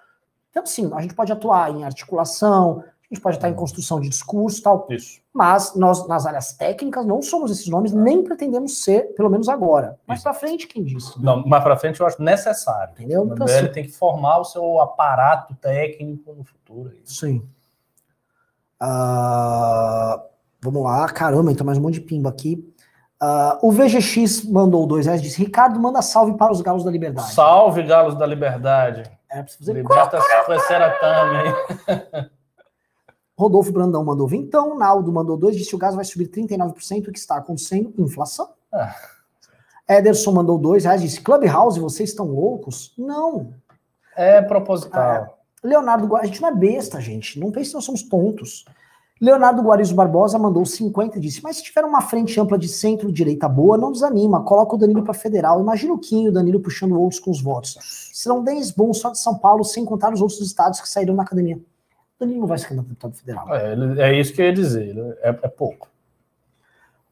[0.51, 4.09] Então, sim, a gente pode atuar em articulação, a gente pode estar em construção de
[4.09, 4.87] discurso e tal.
[4.89, 5.21] Isso.
[5.33, 9.99] Mas nós, nas áreas técnicas, não somos esses nomes, nem pretendemos ser, pelo menos agora.
[10.07, 11.21] Mais pra frente, quem disse?
[11.21, 12.93] Não, mais para frente eu acho necessário.
[12.93, 13.23] Entendeu?
[13.23, 16.93] O Então, MBL assim, tem que formar o seu aparato técnico no futuro.
[17.05, 17.47] Sim.
[18.81, 20.23] Ah,
[20.65, 21.07] vamos lá.
[21.09, 22.67] Caramba, então mais um monte de pimba aqui.
[23.21, 27.33] Ah, o VGX mandou dois reais, disse, Ricardo, manda salve para os galos da liberdade.
[27.33, 29.11] Salve, Galos da Liberdade.
[29.31, 29.73] É, preciso.
[29.73, 30.19] Liberta
[30.67, 32.31] Seratame aí.
[33.37, 37.19] Rodolfo Brandão mandou então, Naldo mandou dois, disse o gás vai subir 39%, o que
[37.19, 37.93] está acontecendo?
[37.99, 38.49] Inflação.
[38.73, 38.95] Ah.
[39.89, 42.95] Ederson mandou dois reais, disse, Clubhouse, vocês estão loucos?
[42.97, 43.53] Não.
[44.17, 45.39] É proposital.
[45.65, 47.41] Leonardo Guarizo, a gente não é besta, gente.
[47.41, 48.65] Não pense que nós somos tontos.
[49.25, 53.49] Leonardo Guarizo Barbosa mandou 50 e disse: Mas se tiver uma frente ampla de centro-direita
[53.49, 54.43] boa, não desanima.
[54.45, 55.61] Coloca o Danilo para federal.
[55.61, 57.79] Imagina o Kim e o Danilo puxando outros com os votos.
[58.13, 61.23] Serão 10 bons só de São Paulo, sem contar os outros estados que saíram na
[61.23, 61.57] academia.
[61.57, 63.55] O Danilo não vai ser candidato a deputado federal.
[63.55, 64.89] É, é isso que eu ia dizer.
[64.89, 65.89] ele- É, é pouco.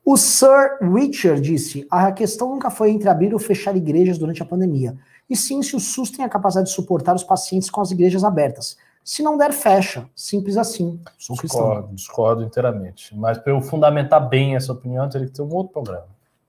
[0.05, 4.47] O Sir Richard disse: a questão nunca foi entre abrir ou fechar igrejas durante a
[4.47, 4.97] pandemia,
[5.31, 8.23] e sim se o SUS tem a capacidade de suportar os pacientes com as igrejas
[8.25, 8.77] abertas.
[9.05, 10.09] Se não der, fecha.
[10.15, 11.01] Simples assim.
[11.19, 11.61] Sou cristão.
[11.61, 13.17] Discordo, discordo inteiramente.
[13.17, 16.07] Mas para eu fundamentar bem essa opinião, teria que ter um outro programa.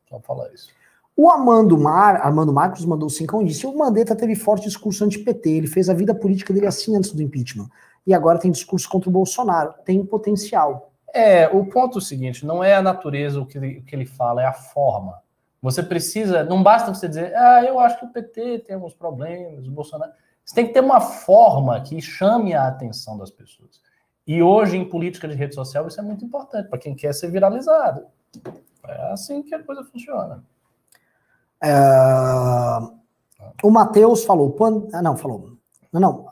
[0.10, 0.70] Só falar isso.
[1.16, 5.50] O Armando, Mar, Armando Marcos mandou cinco e disse: o Mandetta teve forte discurso anti-PT,
[5.50, 7.70] ele fez a vida política dele assim antes do impeachment.
[8.06, 9.74] E agora tem discurso contra o Bolsonaro.
[9.86, 10.92] Tem potencial.
[11.14, 13.96] É, o ponto é o seguinte: não é a natureza o que ele, o que
[13.96, 15.22] ele fala, é a forma.
[15.62, 19.66] Você precisa, não basta você dizer, ah, eu acho que o PT tem alguns problemas,
[19.66, 20.12] o Bolsonaro.
[20.46, 23.82] Você tem que ter uma forma que chame a atenção das pessoas.
[24.26, 27.30] E hoje, em política de rede social, isso é muito importante para quem quer ser
[27.30, 28.06] viralizado.
[28.88, 30.44] É assim que a coisa funciona.
[31.62, 31.74] É,
[33.64, 34.56] O Matheus falou.
[34.94, 35.58] Ah, não, falou.
[35.92, 36.26] Não, não.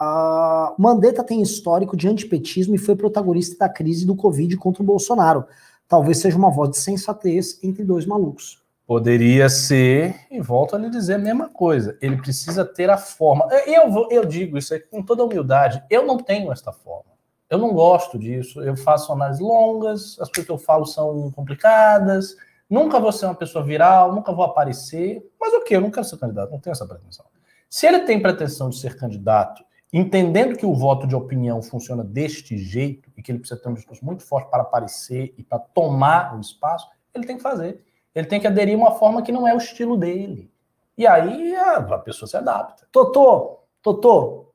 [0.77, 4.85] O Mandetta tem histórico de antipetismo e foi protagonista da crise do Covid contra o
[4.85, 5.45] Bolsonaro.
[5.88, 8.60] Talvez seja uma voz de sensatez entre dois malucos.
[8.91, 11.97] Poderia ser, e volto a lhe dizer a mesma coisa.
[12.01, 13.47] Ele precisa ter a forma.
[13.65, 15.81] Eu, vou- eu digo isso com toda humildade.
[15.89, 17.09] Eu não tenho esta forma.
[17.49, 18.61] Eu não gosto disso.
[18.61, 22.35] Eu faço análises longas, as coisas que eu falo são complicadas.
[22.69, 25.26] Nunca vou ser uma pessoa viral, nunca vou aparecer.
[25.39, 25.73] Mas o que?
[25.73, 27.26] Eu não quero ser candidato, não tenho essa pretensão.
[27.69, 29.63] Se ele tem pretensão de ser candidato,
[29.93, 33.73] entendendo que o voto de opinião funciona deste jeito e que ele precisa ter um
[33.73, 37.85] discurso muito forte para aparecer e para tomar o espaço, ele tem que fazer.
[38.13, 40.51] Ele tem que aderir a uma forma que não é o estilo dele.
[40.97, 42.85] E aí a, a pessoa se adapta.
[42.91, 44.47] Totô, Totô,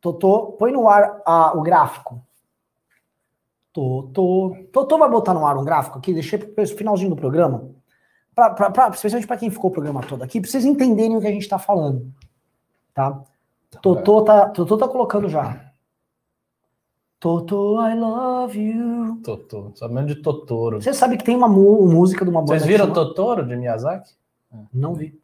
[0.00, 2.22] Totô, põe no ar ah, o gráfico.
[3.72, 7.70] Totô, Totô vai botar no ar um gráfico aqui, deixei para o finalzinho do programa,
[8.34, 11.20] pra, pra, pra- especialmente para quem ficou o programa todo aqui, para vocês entenderem o
[11.20, 12.12] que a gente está falando.
[12.94, 13.20] Tá?
[13.82, 15.67] Totô tá, Totô tá colocando já.
[17.20, 19.16] Totô, I love you.
[19.24, 20.80] Totoro, sabendo de Totoro.
[20.80, 22.52] Você sabe que tem uma música de uma banda.
[22.52, 24.12] Vocês viram chama- Totoro de Miyazaki?
[24.72, 25.18] Não vi.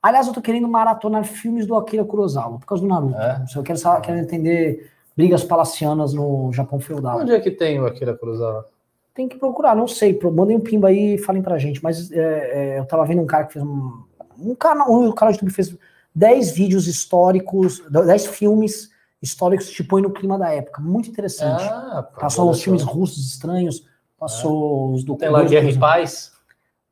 [0.00, 3.16] Aliás, eu tô querendo maratonar filmes do Akira Kurosawa, por causa do Naruto.
[3.16, 3.44] É?
[3.54, 7.18] Eu quero, saber, quero entender brigas palacianas no Japão feudal.
[7.18, 8.64] Onde é que tem o Akira Kurosawa?
[9.12, 10.18] Tem que procurar, não sei.
[10.32, 11.82] Mandem um pimba aí e falem pra gente.
[11.82, 14.04] Mas é, é, eu tava vendo um cara que fez um.
[14.38, 15.76] Um canal, um canal de YouTube fez
[16.14, 18.88] 10 vídeos históricos, 10 filmes
[19.22, 20.80] históricos te põe no clima da época.
[20.80, 21.62] Muito interessante.
[21.62, 23.84] Ah, passou os filmes russos estranhos,
[24.18, 26.32] passou os do Tem lá Guerra e Paz?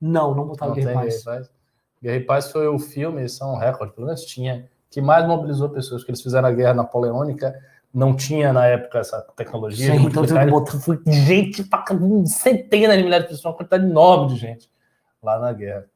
[0.00, 1.20] Não, não botaram Não Guerra e Guerra Paz.
[1.20, 1.50] e Paz.
[2.02, 5.26] Guerra e Paz foi o filme, isso é um recorde, pelo menos tinha, que mais
[5.26, 7.58] mobilizou pessoas, que eles fizeram a Guerra Napoleônica,
[7.92, 9.92] não tinha na época essa tecnologia.
[9.92, 11.64] Sim, então botar- foi gente,
[12.26, 14.70] centenas de milhares de pessoas, uma quantidade enorme de gente
[15.22, 15.86] lá na guerra.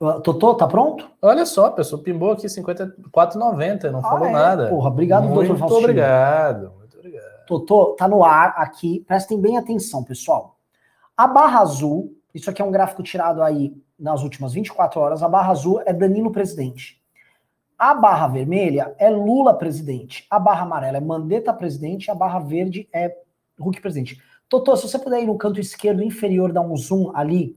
[0.00, 1.08] Ah, Totô, tá pronto?
[1.20, 4.32] Olha só, a pessoa pimbou aqui 54,90, não falou Ah, é?
[4.32, 4.68] nada.
[4.68, 5.80] Porra, obrigado, muito doutor Faustino.
[5.80, 7.44] obrigado, muito obrigado.
[7.46, 9.00] Totô, tá no ar aqui.
[9.06, 10.56] Prestem bem atenção, pessoal.
[11.16, 15.22] A barra azul, isso aqui é um gráfico tirado aí nas últimas 24 horas.
[15.22, 17.02] A barra azul é Danilo presidente.
[17.76, 20.26] A barra vermelha é Lula presidente.
[20.30, 22.08] A barra amarela é Mandetta presidente.
[22.10, 23.16] A barra verde é
[23.58, 24.20] Huck presidente.
[24.48, 27.56] Totô, se você puder ir no canto esquerdo inferior, dar um zoom ali,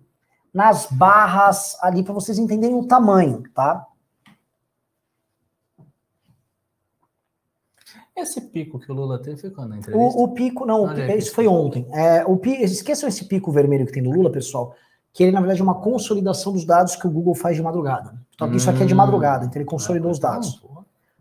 [0.54, 3.88] nas barras ali, para vocês entenderem o tamanho, tá?
[8.16, 10.18] Esse pico que o Lula teve foi quando na entrevista?
[10.18, 11.88] O, o pico, não, é isso foi ontem.
[11.94, 14.76] É, o esqueçam esse pico vermelho que tem no Lula, pessoal,
[15.14, 18.14] que ele, na verdade, é uma consolidação dos dados que o Google faz de madrugada.
[18.36, 18.98] Então, isso aqui é de Hum.
[18.98, 20.62] madrugada, então ele consolidou os dados.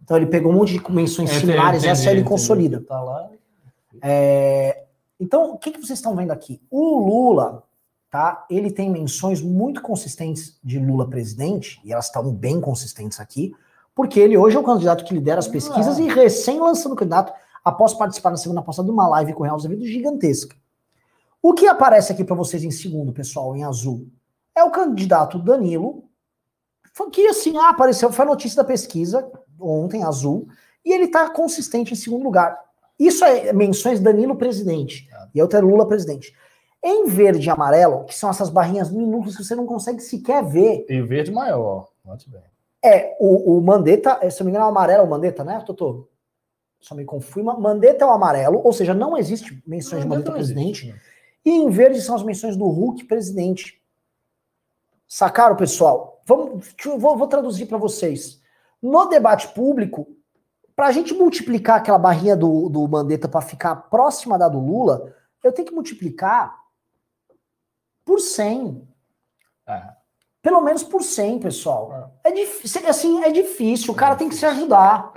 [0.03, 2.29] Então, ele pegou um monte de menções similares, essa ele entendi.
[2.29, 2.81] consolida.
[2.81, 3.31] Tá lá.
[4.03, 4.85] É,
[5.19, 6.61] então, o que, que vocês estão vendo aqui?
[6.71, 7.63] O Lula,
[8.11, 8.45] tá?
[8.51, 13.55] Ele tem menções muito consistentes de Lula presidente, e elas estão bem consistentes aqui,
[13.95, 16.03] porque ele hoje é o candidato que lidera as pesquisas Ah.
[16.03, 17.33] e recém lançando candidato
[17.65, 20.57] após participar na semana passada de uma live com o Real Azevedo gigantesca.
[21.43, 24.09] O que aparece aqui para vocês em segundo, pessoal, em azul,
[24.55, 26.05] é o candidato Danilo,
[26.93, 30.49] foi que assim, ah, apareceu, foi a notícia da pesquisa ontem, azul,
[30.85, 32.59] e ele tá consistente em segundo lugar.
[32.99, 35.09] Isso é menções Danilo presidente.
[35.35, 36.35] E outra é Lula presidente.
[36.83, 40.87] Em verde e amarelo, que são essas barrinhas minúsculas que você não consegue sequer ver,
[40.89, 41.89] E verde maior.
[42.05, 42.41] Muito bem.
[42.83, 46.09] é o, o Mandetta, se não me engano, é o amarelo, o Mandetta, né, Totô?
[46.81, 47.59] Só me confirma.
[47.61, 50.87] Mandetta é o amarelo, ou seja, não existe menções de Mandetta Não existe, presidente.
[50.93, 50.99] né?
[51.45, 53.81] E em verde são as menções do Hulk presidente.
[55.07, 56.21] Sacaram, pessoal?
[56.25, 58.41] Vamos, eu- vou, vou traduzir para vocês.
[58.81, 60.07] No debate público,
[60.75, 65.13] para a gente multiplicar aquela barrinha do, do Mandetta para ficar próxima da do Lula,
[65.45, 66.59] eu tenho que multiplicar
[68.11, 68.83] por 100.
[69.69, 69.83] É.
[70.43, 72.13] Pelo menos por 100, pessoal.
[72.25, 73.93] É difícil, assim, é difícil.
[73.93, 75.13] O cara tem que se ajudar.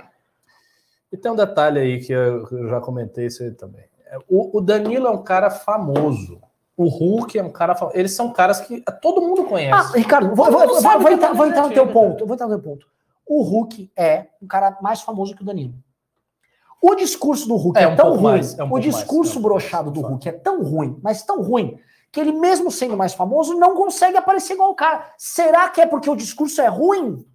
[1.10, 3.84] E tem um detalhe aí que eu, eu já comentei isso aí também.
[4.06, 6.40] É, O, o Danilo é um cara famoso.
[6.76, 7.96] O Hulk é um cara famoso.
[7.98, 9.72] Eles são caras que todo mundo conhece.
[9.74, 12.24] Ah, Ricardo, vou, vou- vou- vou que entrar, vou entrar no teu ponto.
[12.24, 12.86] Vou entrar no teu ponto.
[13.26, 15.74] O Hulk é um cara mais famoso que o Danilo.
[16.80, 18.22] O discurso do Hulk É, é, um tão ruim.
[18.22, 20.12] mais, é um o mais, discurso é um brochado do mais.
[20.12, 21.76] Hulk é tão ruim, mas tão ruim,
[22.14, 25.12] que ele, mesmo sendo mais famoso, não consegue aparecer igual o cara.
[25.18, 27.26] Será que é porque o discurso é ruim?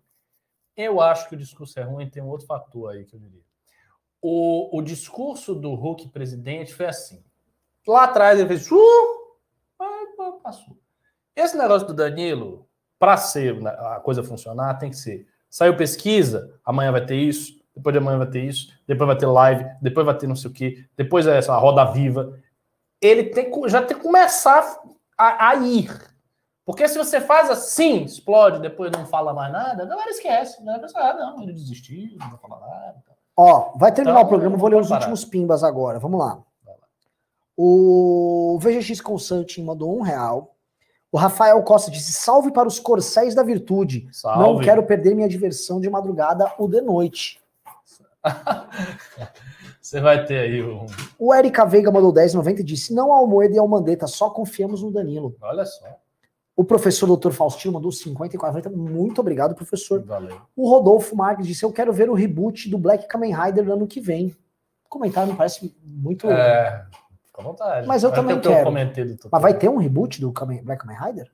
[0.76, 3.41] Eu acho que o discurso é ruim, tem um outro fator aí que eu diria.
[4.22, 7.22] O, o discurso do Hulk presidente foi assim.
[7.85, 8.72] Lá atrás ele fez.
[8.72, 10.77] Uh, passou.
[11.35, 12.65] Esse negócio do Danilo,
[12.97, 15.27] para ser né, a coisa funcionar, tem que ser.
[15.49, 19.26] Saiu pesquisa, amanhã vai ter isso, depois de amanhã vai ter isso, depois vai ter
[19.26, 22.39] live, depois vai ter não sei o quê, depois é essa roda viva.
[23.01, 24.81] Ele tem já tem que começar
[25.17, 25.89] a, a ir.
[26.65, 30.63] Porque se você faz assim, explode, depois não fala mais nada, a galera esquece.
[30.63, 30.77] Né?
[30.77, 33.03] Pensa, ah, não, ele desistiu, não vai falar nada.
[33.35, 35.97] Ó, vai terminar Então, o programa, eu vou ler os últimos pimbas agora.
[35.97, 36.43] Vamos lá.
[37.57, 40.55] O VGX Consulting mandou um real.
[41.11, 44.07] O Rafael Costa disse: salve para os corcéis da virtude.
[44.11, 44.39] Salve.
[44.39, 47.41] Não quero perder minha diversão de madrugada ou de noite.
[49.89, 50.85] Você vai ter aí um.
[51.17, 54.83] O Erika Veiga mandou 10,90 e disse: não ao Moeda e ao Mandetta, só confiamos
[54.83, 55.35] no Danilo.
[55.41, 55.83] Olha só.
[56.55, 57.31] O professor Dr.
[57.31, 58.71] Faustino mandou 50,40.
[58.71, 60.03] Muito obrigado, professor.
[60.03, 60.39] Valeu.
[60.55, 63.87] O Rodolfo Marques disse: eu quero ver o reboot do Black Kamen Rider no ano
[63.87, 64.27] que vem.
[64.85, 66.29] O comentário me parece muito.
[66.29, 66.85] É,
[67.25, 67.87] fica à vontade.
[67.87, 68.71] Mas eu Vai também quero.
[68.71, 71.31] Mas vai ter um reboot do Kamen- Black Kamen Rider?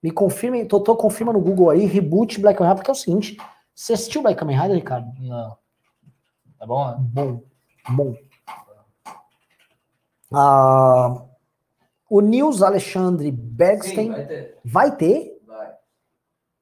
[0.00, 3.36] Me confirmem, Totô, confirma no Google aí, reboot Black Kamen Rider, porque é o seguinte:
[3.74, 5.10] você assistiu Black Kamen Rider, Ricardo?
[5.18, 5.56] Não.
[6.58, 6.96] Tá bom, né?
[7.00, 7.42] Bom,
[7.90, 8.14] bom.
[10.32, 11.22] Ah,
[12.10, 14.58] o Nils Alexandre Bergstein Sim, vai ter.
[14.64, 15.42] vai ter.
[15.46, 15.68] Vai.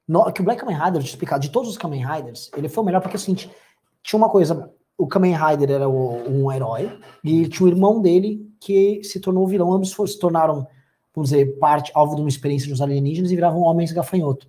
[0.07, 2.69] No, que o Black Kamen Rider, deixa eu explicar, de todos os Kamen Riders, ele
[2.69, 3.51] foi o melhor porque é o seguinte:
[4.03, 6.91] tinha uma coisa, o Kamen Rider era o- um herói,
[7.23, 10.67] e tinha o irmão dele que se tornou vilão, ambos se tornaram,
[11.15, 14.49] vamos dizer, parte, alvo de uma experiência dos alienígenas e viravam homens gafanhoto.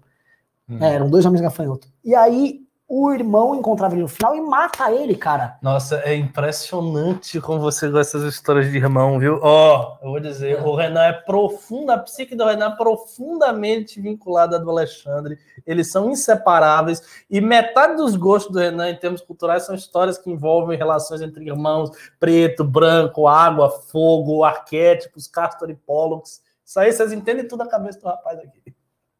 [0.70, 0.78] Hum.
[0.82, 1.88] É, eram dois homens gafanhoto.
[2.04, 5.58] E aí o irmão encontrava ele no final e mata ele, cara.
[5.62, 9.40] Nossa, é impressionante como você gosta dessas histórias de irmão, viu?
[9.42, 14.58] Ó, eu vou dizer, o Renan é profunda, a psique do Renan é profundamente vinculada
[14.58, 15.38] à do Alexandre.
[15.66, 20.30] Eles são inseparáveis e metade dos gostos do Renan em termos culturais são histórias que
[20.30, 21.90] envolvem relações entre irmãos,
[22.20, 26.40] preto, branco, água, fogo, arquétipos, Castor e Pollux.
[26.64, 28.76] Isso aí vocês entendem tudo a cabeça do rapaz aqui.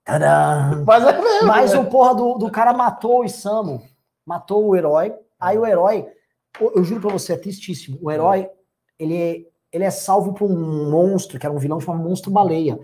[0.06, 0.84] Tadã!
[0.86, 1.48] Mas é mesmo.
[1.48, 1.80] Mas né?
[1.80, 3.82] o porra do, do cara matou o Isamu,
[4.26, 5.14] matou o herói.
[5.40, 6.08] Aí o herói,
[6.62, 7.98] eu, juro pra você, é tristíssimo.
[8.02, 8.48] O herói,
[9.00, 9.42] ele é,
[9.74, 12.80] ele é salvo por um monstro, que era um vilão chamado Monstro Baleia.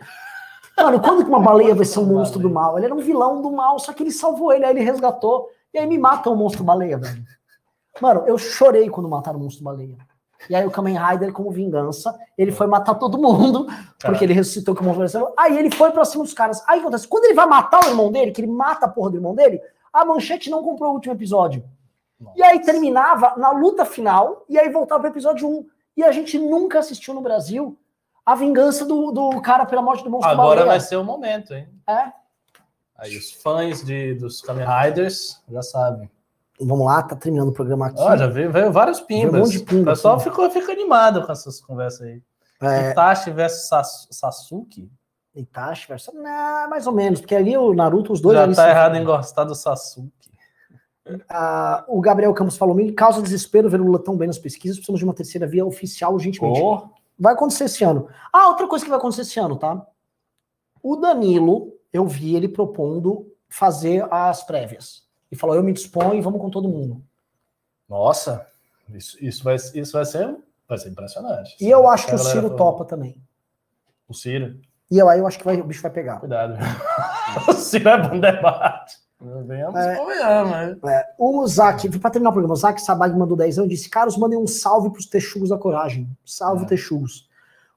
[0.75, 2.77] Mano, quando que uma baleia vai ser um monstro do mal?
[2.77, 5.77] Ele era um vilão do mal, só que ele salvou ele, aí ele resgatou, e
[5.77, 7.23] aí me mata o Monstro Baleia, velho.
[8.01, 9.97] Mano, eu chorei quando mataram o Monstro Baleia.
[10.49, 13.67] E aí o Kamen Rider, como vingança, ele foi matar todo mundo,
[13.99, 15.33] porque ele ressuscitou que o monstro apareceu.
[15.37, 16.63] Aí ele foi pra cima dos caras.
[16.67, 19.17] Aí acontece, quando ele vai matar o irmão dele, que ele mata a porra do
[19.17, 19.61] irmão dele,
[19.93, 21.63] a manchete não comprou o último episódio.
[22.35, 25.65] E aí terminava na luta final, e aí voltava pro episódio 1.
[25.97, 27.77] E a gente nunca assistiu no Brasil
[28.25, 30.79] a vingança do, do cara pela morte do monstro Agora vai baleia.
[30.79, 31.67] ser o momento, hein?
[31.87, 32.11] É.
[32.95, 36.09] Aí os fãs de, dos Kamen Riders já sabem.
[36.59, 37.99] Vamos lá, tá terminando o programa aqui.
[37.99, 39.41] Ó, já veio, veio vários Veio um pimbas.
[39.41, 40.29] monte de pimba, o pessoal pimba.
[40.29, 42.21] ficou, fica animado com essas conversas aí.
[42.61, 44.91] É, Itachi versus Sas- Sasuke?
[45.33, 46.13] Itachi versus...
[46.13, 49.43] Não, mais ou menos, porque ali o Naruto, os dois já tá errado em gostar
[49.45, 50.11] do Sasuke.
[51.27, 54.77] Ah, o Gabriel Campos falou: me causa desespero ver o Lula tão bem nas pesquisas,
[54.77, 56.61] precisamos de uma terceira via oficial urgentemente.
[56.61, 56.81] Oh,
[57.19, 58.07] Vai acontecer esse ano.
[58.31, 59.83] Ah, outra coisa que vai acontecer esse ano, tá?
[60.81, 65.03] O Danilo, eu vi ele propondo fazer as prévias.
[65.31, 67.01] E falou: eu me disponho, vamos com todo mundo.
[67.89, 68.45] Nossa,
[68.89, 70.35] isso, isso, vai, isso vai, ser,
[70.67, 71.55] vai ser impressionante.
[71.59, 73.15] E eu acho que o Ciro falou- topa também.
[74.07, 74.59] O Ciro,
[74.89, 76.19] E eu, aí eu acho que vai- o bicho vai pegar.
[76.19, 76.55] cuidado.
[77.47, 78.97] o Ciro é bom debate.
[79.45, 79.95] Venhamos, É.
[79.97, 81.05] convenhamos, né?
[81.17, 84.37] O Zac, pra terminar o programa, o Zac Sabag mandou 10 anos disse: Caros, mandem
[84.39, 86.09] um salve pros texugos da coragem.
[86.25, 86.67] Salve, É.
[86.67, 87.29] texugos.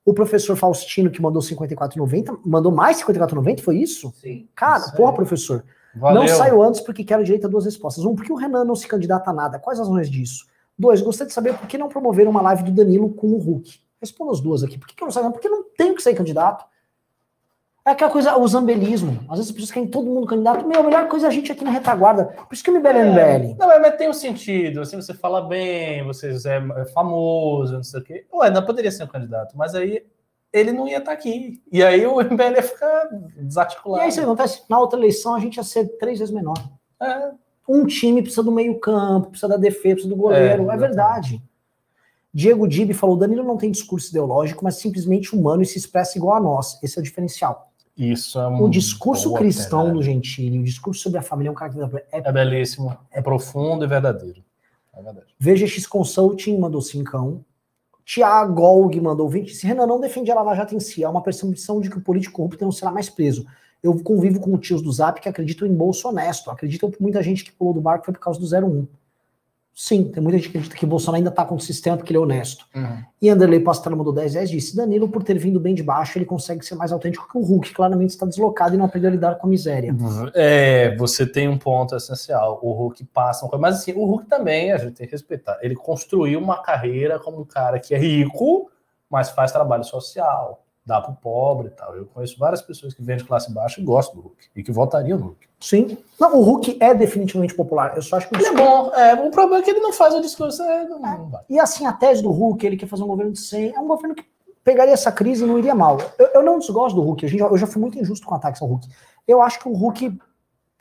[0.07, 4.13] O professor Faustino, que mandou 54,90, mandou mais 54,90, foi isso?
[4.21, 4.49] Sim.
[4.55, 5.65] Cara, porra, professor.
[5.95, 6.23] Valeu.
[6.23, 8.05] Não saio antes porque quero direito a duas respostas.
[8.05, 9.59] Um, por que o Renan não se candidata a nada?
[9.59, 10.47] Quais as razões disso?
[10.79, 13.81] Dois, gostaria de saber por que não promover uma live do Danilo com o Hulk.
[14.01, 14.77] Responda as duas aqui.
[14.77, 15.31] Por que, que eu não saio?
[15.31, 16.65] Porque não tenho que ser candidato.
[17.87, 19.21] É aquela coisa, o zambelismo.
[19.29, 20.67] Às vezes as pessoas querem todo mundo candidato.
[20.67, 22.25] Meu, a melhor coisa é a gente aqui na retaguarda.
[22.25, 22.89] Por isso que me MBL.
[22.89, 27.75] É, Não, mas, mas tem um sentido, assim, você fala bem, você é é famoso,
[27.75, 28.27] não sei o quê.
[28.33, 30.03] Ué, não poderia ser um candidato, mas aí
[30.55, 31.61] ele não ia estar aqui.
[31.71, 34.03] E aí o MBL ia ficar E desarticulado.
[34.03, 34.63] aí isso que acontece.
[34.71, 36.55] Na outra eleição a gente ia ser três vezes menor.
[37.03, 37.33] É,
[37.69, 40.71] Um time precisa do meio campo, precisa da defesa, precisa do goleiro.
[40.71, 41.43] É, É, verdade.
[42.33, 46.37] Diego Dib falou: Danilo não tem discurso ideológico, mas simplesmente humano e se expressa igual
[46.37, 46.79] a nós.
[46.83, 47.71] Esse é o diferencial.
[47.97, 48.63] isso é um.
[48.65, 49.95] O discurso boa cristão pegada.
[49.99, 51.99] do Gentili, o discurso sobre a família é um característico.
[52.13, 54.43] É, É belíssimo, é profundo e verdadeiro.
[54.97, 55.27] É verdade.
[55.39, 57.45] VGX Consulting mandou cincão.
[58.05, 59.55] Tiago Golg mandou 20.
[59.55, 62.03] Se Renan não defende a Lava Jato em si, há uma percepção de que o
[62.03, 63.47] político corrupto não será mais preso.
[63.83, 66.51] Eu convivo com tios do Zap que acreditam em bolso honesto.
[66.51, 68.87] Acreditam que muita gente que pulou do barco foi por causa do 01.
[69.77, 72.13] Sim, tem muita gente que acredita que o Bolsonaro ainda tá com o sistema porque
[72.13, 72.65] ele é honesto.
[73.21, 76.25] E Anderley Pastrana mandou 10 reais disse: Danilo, por ter vindo bem de baixo, ele
[76.25, 79.35] consegue ser mais autêntico que o Hulk, claramente está deslocado e não aprendeu a lidar
[79.35, 79.93] com a miséria.
[80.33, 82.61] É, você tem um ponto essencial.
[82.63, 85.59] O Hulk passa uma coisa, mas assim, o Hulk também, a gente tem que respeitar.
[85.61, 88.71] Ele construiu uma carreira como um cara que é rico,
[89.11, 91.97] mas faz trabalho social, dá pro pobre e tal.
[91.97, 94.71] Eu conheço várias pessoas que vêm de classe baixa e gostam do Hulk e que
[94.71, 95.47] votariam no Hulk.
[95.61, 95.97] Sim.
[96.21, 97.97] Não, o Hulk é definitivamente popular.
[97.97, 99.93] Eu só acho que o Ele é bom, é, o problema é que ele não
[99.93, 100.63] faz o discurso.
[100.63, 101.43] É, não, não vai.
[101.49, 103.89] E assim, a tese do Hulk, ele quer fazer um governo de 100, é um
[103.89, 104.25] governo que
[104.63, 105.99] pegaria essa crise e não iria mal.
[106.19, 108.61] Eu, eu não desgosto do Hulk, eu já, eu já fui muito injusto com ataques
[108.61, 108.87] ao Hulk.
[109.27, 110.19] Eu acho que o Hulk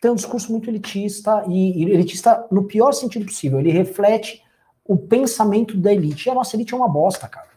[0.01, 3.59] tem um discurso muito elitista, e, e elitista no pior sentido possível.
[3.59, 4.43] Ele reflete
[4.85, 6.27] o pensamento da elite.
[6.27, 7.47] E a nossa elite é uma bosta, cara.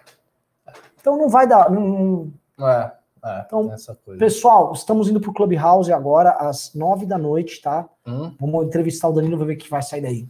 [1.06, 1.70] Então não vai dar.
[1.70, 2.90] não- É,
[3.24, 4.18] é, Então, essa coisa.
[4.18, 7.88] Pessoal, estamos indo pro Clubhouse agora, às nove da noite, tá?
[8.04, 8.34] Hum?
[8.40, 10.24] Vamos entrevistar o Danilo, ver o que vai sair daí.